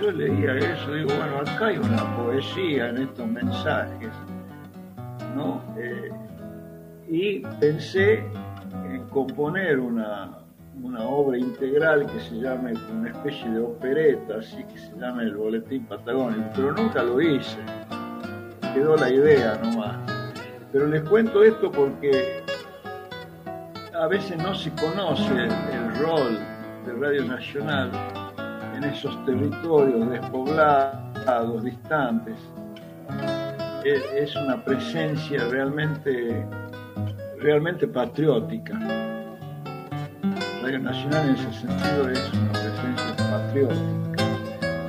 Yo, 0.00 0.12
leía 0.12 0.56
eso, 0.58 0.92
digo, 0.92 1.08
bueno, 1.16 1.38
acá 1.38 1.66
hay 1.68 1.78
una 1.78 2.16
poesía 2.16 2.90
en 2.90 2.98
estos 2.98 3.26
mensajes, 3.26 4.10
¿no? 5.34 5.62
Eh, 5.78 6.10
y 7.12 7.40
pensé 7.60 8.24
en 8.86 9.06
componer 9.10 9.78
una, 9.78 10.38
una 10.82 11.04
obra 11.06 11.36
integral 11.36 12.06
que 12.06 12.18
se 12.20 12.36
llame, 12.36 12.72
una 12.90 13.10
especie 13.10 13.50
de 13.50 13.60
opereta, 13.60 14.38
así 14.38 14.64
que 14.64 14.78
se 14.78 14.96
llame 14.98 15.24
el 15.24 15.36
Boletín 15.36 15.84
Patagónico, 15.84 16.48
pero 16.56 16.72
nunca 16.72 17.02
lo 17.02 17.20
hice. 17.20 17.58
Quedó 18.72 18.96
la 18.96 19.10
idea 19.10 19.60
nomás. 19.62 19.98
Pero 20.72 20.86
les 20.86 21.02
cuento 21.02 21.44
esto 21.44 21.70
porque 21.70 22.42
a 23.94 24.06
veces 24.06 24.38
no 24.38 24.54
se 24.54 24.70
conoce 24.70 25.34
el 25.34 25.94
rol 25.96 26.38
de 26.86 26.92
Radio 26.94 27.26
Nacional 27.26 27.90
en 28.74 28.84
esos 28.84 29.22
territorios 29.26 30.08
despoblados, 30.08 31.62
distantes. 31.62 32.38
Es 33.84 34.34
una 34.34 34.64
presencia 34.64 35.44
realmente, 35.50 36.46
realmente 37.42 37.86
patriótica. 37.88 38.78
Radio 40.62 40.78
Nacional 40.78 41.28
en 41.28 41.34
ese 41.34 41.52
sentido 41.52 42.08
es 42.08 42.32
una 42.32 42.52
presencia 42.52 43.16
patriótica. 43.30 44.24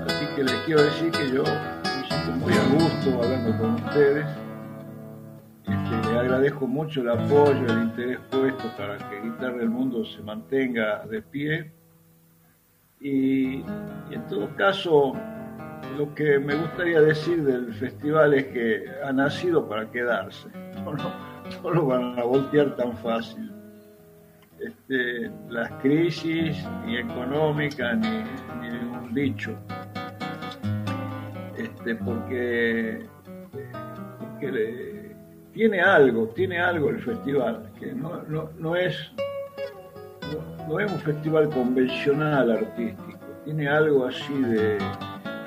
Así 0.08 0.26
que 0.36 0.44
les 0.44 0.56
quiero 0.66 0.84
decir 0.84 1.12
que 1.12 1.32
yo 1.32 1.44
me 1.44 2.08
siento 2.08 2.32
muy 2.40 2.54
a 2.54 2.64
gusto 2.74 3.24
hablando 3.24 3.58
con 3.58 3.74
ustedes 3.76 4.26
le 6.14 6.20
agradezco 6.20 6.68
mucho 6.68 7.02
el 7.02 7.10
apoyo, 7.10 7.66
el 7.66 7.84
interés 7.84 8.20
puesto 8.30 8.66
para 8.78 8.98
que 8.98 9.22
Guitarra 9.22 9.58
del 9.58 9.70
Mundo 9.70 10.06
se 10.06 10.22
mantenga 10.22 11.06
de 11.08 11.22
pie. 11.24 11.72
Y, 13.02 13.62
en 14.12 14.28
todo 14.30 14.56
caso, 14.56 15.14
lo 15.98 16.14
que 16.14 16.40
me 16.40 16.56
gustaría 16.56 17.02
decir 17.02 17.44
del 17.44 17.74
festival 17.74 18.36
es 18.36 18.46
que 18.46 18.86
ha 19.04 19.12
nacido 19.12 19.68
para 19.68 19.90
quedarse. 19.90 20.50
lo 21.64 21.86
van 21.86 22.18
a 22.20 22.24
voltear 22.24 22.76
tan 22.76 22.96
fácil. 22.98 23.52
Este, 24.60 25.30
las 25.50 25.70
crisis, 25.82 26.66
ni 26.86 26.98
económicas, 26.98 27.98
ni, 27.98 28.24
ni 28.62 28.78
un 28.78 29.14
dicho. 29.14 29.58
Este, 31.58 31.96
porque, 31.96 33.06
tiene 35.54 35.82
algo, 35.82 36.28
tiene 36.30 36.60
algo 36.60 36.90
el 36.90 37.00
festival, 37.02 37.72
que 37.80 37.94
no, 37.94 38.24
no, 38.24 38.50
no 38.58 38.76
es, 38.76 38.96
no, 40.68 40.80
es 40.80 40.92
un 40.92 41.00
festival 41.00 41.50
convencional 41.50 42.52
artístico, 42.52 43.20
tiene 43.46 43.68
algo 43.68 44.06
así 44.06 44.34
de 44.42 44.78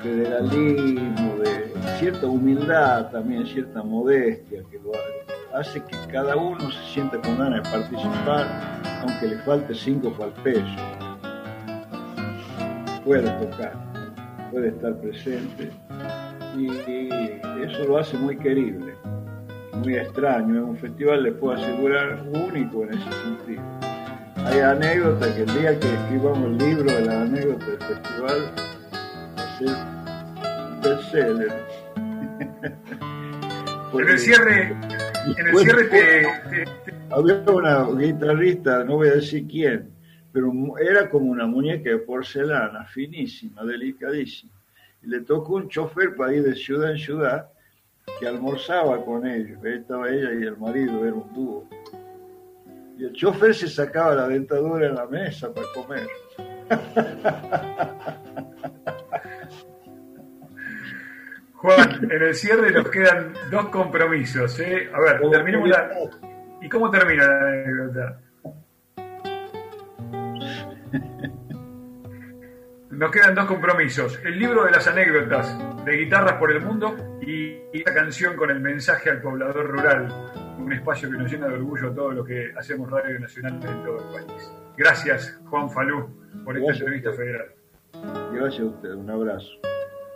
federalismo, 0.01 1.37
de 1.43 1.71
cierta 1.99 2.27
humildad 2.27 3.11
también, 3.11 3.45
cierta 3.45 3.83
modestia 3.83 4.63
que 4.71 4.79
lo 4.79 4.91
hace 4.91 5.26
que 5.81 5.97
cada 6.11 6.35
uno 6.35 6.71
se 6.71 6.93
sienta 6.93 7.19
con 7.21 7.37
ganas 7.37 7.63
de 7.63 7.77
participar, 7.77 8.47
aunque 9.01 9.27
le 9.27 9.37
falte 9.39 9.73
cinco 9.73 10.11
para. 10.13 10.75
Puede 13.03 13.29
tocar, 13.31 13.73
puede 14.51 14.67
estar 14.69 14.95
presente 14.97 15.71
y 16.57 16.67
eso 17.63 17.85
lo 17.87 17.97
hace 17.97 18.17
muy 18.17 18.37
querible, 18.37 18.93
muy 19.73 19.95
extraño. 19.95 20.57
Es 20.57 20.63
un 20.63 20.77
festival, 20.77 21.23
les 21.23 21.33
puedo 21.35 21.57
asegurar, 21.57 22.23
único 22.33 22.83
en 22.83 22.93
ese 22.93 23.11
sentido. 23.23 23.63
Hay 24.45 24.59
anécdotas 24.59 25.29
que 25.29 25.41
el 25.43 25.53
día 25.59 25.79
que 25.79 25.87
escribamos 25.87 26.45
el 26.45 26.57
libro 26.57 26.91
de 26.91 27.01
las 27.05 27.15
anécdotas 27.15 27.67
del 27.67 27.77
festival 27.79 28.39
va 29.37 29.43
a 29.43 29.57
ser 29.57 29.69
un 30.71 30.81
bestseller. 30.81 31.53
en 33.93 34.09
el 34.09 34.19
cierre, 34.19 34.75
en 35.37 35.47
el 35.47 35.57
cierre 35.57 35.83
te, 35.85 36.27
Había 37.09 37.43
una 37.47 37.89
guitarrista, 37.91 38.83
no 38.83 38.97
voy 38.97 39.09
a 39.09 39.15
decir 39.15 39.47
quién, 39.47 39.89
pero 40.31 40.53
era 40.79 41.09
como 41.09 41.31
una 41.31 41.47
muñeca 41.47 41.89
de 41.89 41.97
porcelana, 41.97 42.85
finísima, 42.85 43.63
delicadísima 43.63 44.51
le 45.07 45.21
tocó 45.21 45.55
un 45.55 45.69
chofer 45.69 46.15
para 46.15 46.33
ir 46.33 46.43
de 46.43 46.55
ciudad 46.55 46.91
en 46.91 46.97
ciudad 46.97 47.49
que 48.19 48.27
almorzaba 48.27 49.03
con 49.03 49.25
ellos. 49.25 49.63
estaba 49.63 50.09
ella 50.09 50.33
y 50.33 50.43
el 50.43 50.57
marido, 50.57 51.05
era 51.05 51.15
un 51.15 51.33
dúo. 51.33 51.67
Y 52.97 53.05
el 53.05 53.13
chofer 53.13 53.53
se 53.53 53.69
sacaba 53.69 54.15
la 54.15 54.27
dentadura 54.27 54.87
en 54.87 54.95
la 54.95 55.05
mesa 55.05 55.53
para 55.53 55.67
comer. 55.73 56.07
Juan, 61.57 62.11
en 62.11 62.21
el 62.21 62.35
cierre 62.35 62.71
nos 62.71 62.89
quedan 62.89 63.33
dos 63.49 63.69
compromisos. 63.69 64.59
¿eh? 64.59 64.89
A 64.93 64.99
ver, 64.99 65.21
terminemos 65.31 65.67
la... 65.69 65.89
¿Y 66.61 66.69
cómo 66.69 66.89
termina 66.89 67.27
la 67.27 67.39
anécdota? 67.49 68.19
nos 72.97 73.11
quedan 73.11 73.35
dos 73.35 73.45
compromisos. 73.45 74.19
El 74.23 74.39
libro 74.39 74.65
de 74.65 74.71
las 74.71 74.87
anécdotas 74.87 75.55
de 75.85 75.97
Guitarras 75.97 76.33
por 76.33 76.51
el 76.51 76.61
Mundo 76.61 76.95
y 77.21 77.57
esta 77.71 77.93
canción 77.93 78.35
con 78.35 78.49
el 78.49 78.59
mensaje 78.59 79.11
al 79.11 79.21
poblador 79.21 79.67
rural, 79.67 80.07
un 80.57 80.73
espacio 80.73 81.09
que 81.11 81.17
nos 81.17 81.31
llena 81.31 81.47
de 81.47 81.53
orgullo 81.53 81.91
todo 81.91 82.11
lo 82.11 82.23
que 82.23 82.51
hacemos 82.55 82.89
Radio 82.89 83.19
Nacional 83.19 83.53
en 83.55 83.83
todo 83.83 83.97
el 83.97 84.25
país. 84.25 84.51
Gracias, 84.77 85.39
Juan 85.45 85.69
Falú, 85.69 86.09
por 86.43 86.57
esta 86.57 86.71
entrevista 86.71 87.11
federal. 87.13 87.47
Gracias 88.33 88.61
a 88.61 88.65
usted, 88.65 88.89
un 88.89 89.09
abrazo. 89.09 89.59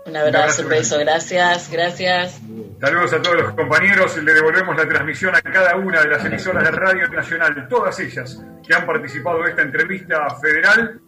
Un 0.05 0.17
abrazo, 0.17 0.67
beso, 0.67 0.97
gracias, 0.99 1.69
gracias. 1.71 2.41
Saludos 2.79 3.13
a 3.13 3.21
todos 3.21 3.41
los 3.41 3.53
compañeros, 3.53 4.17
le 4.17 4.33
devolvemos 4.33 4.75
la 4.75 4.87
transmisión 4.87 5.35
a 5.35 5.41
cada 5.41 5.75
una 5.75 6.01
de 6.01 6.07
las 6.07 6.25
emisoras 6.25 6.63
de 6.63 6.71
Radio 6.71 7.07
Nacional, 7.09 7.67
todas 7.69 7.99
ellas 7.99 8.43
que 8.65 8.73
han 8.73 8.85
participado 8.85 9.43
de 9.43 9.51
esta 9.51 9.61
entrevista 9.61 10.27
federal 10.41 10.99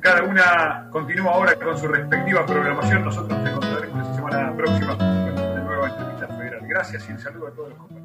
cada 0.00 0.22
una 0.22 0.88
continúa 0.90 1.32
ahora 1.34 1.54
con 1.56 1.78
su 1.78 1.86
respectiva 1.86 2.46
programación. 2.46 3.04
Nosotros 3.04 3.38
nos 3.38 3.50
encontraremos 3.50 4.08
la 4.08 4.14
semana 4.14 4.56
próxima 4.56 4.96
con 4.96 5.06
una 5.06 5.60
nueva 5.60 5.88
entrevista 5.88 6.26
federal. 6.28 6.60
Gracias 6.66 7.08
y 7.08 7.12
un 7.12 7.18
saludo 7.18 7.48
a 7.48 7.50
todos 7.50 7.68
los 7.68 7.78
compañeros. 7.78 7.99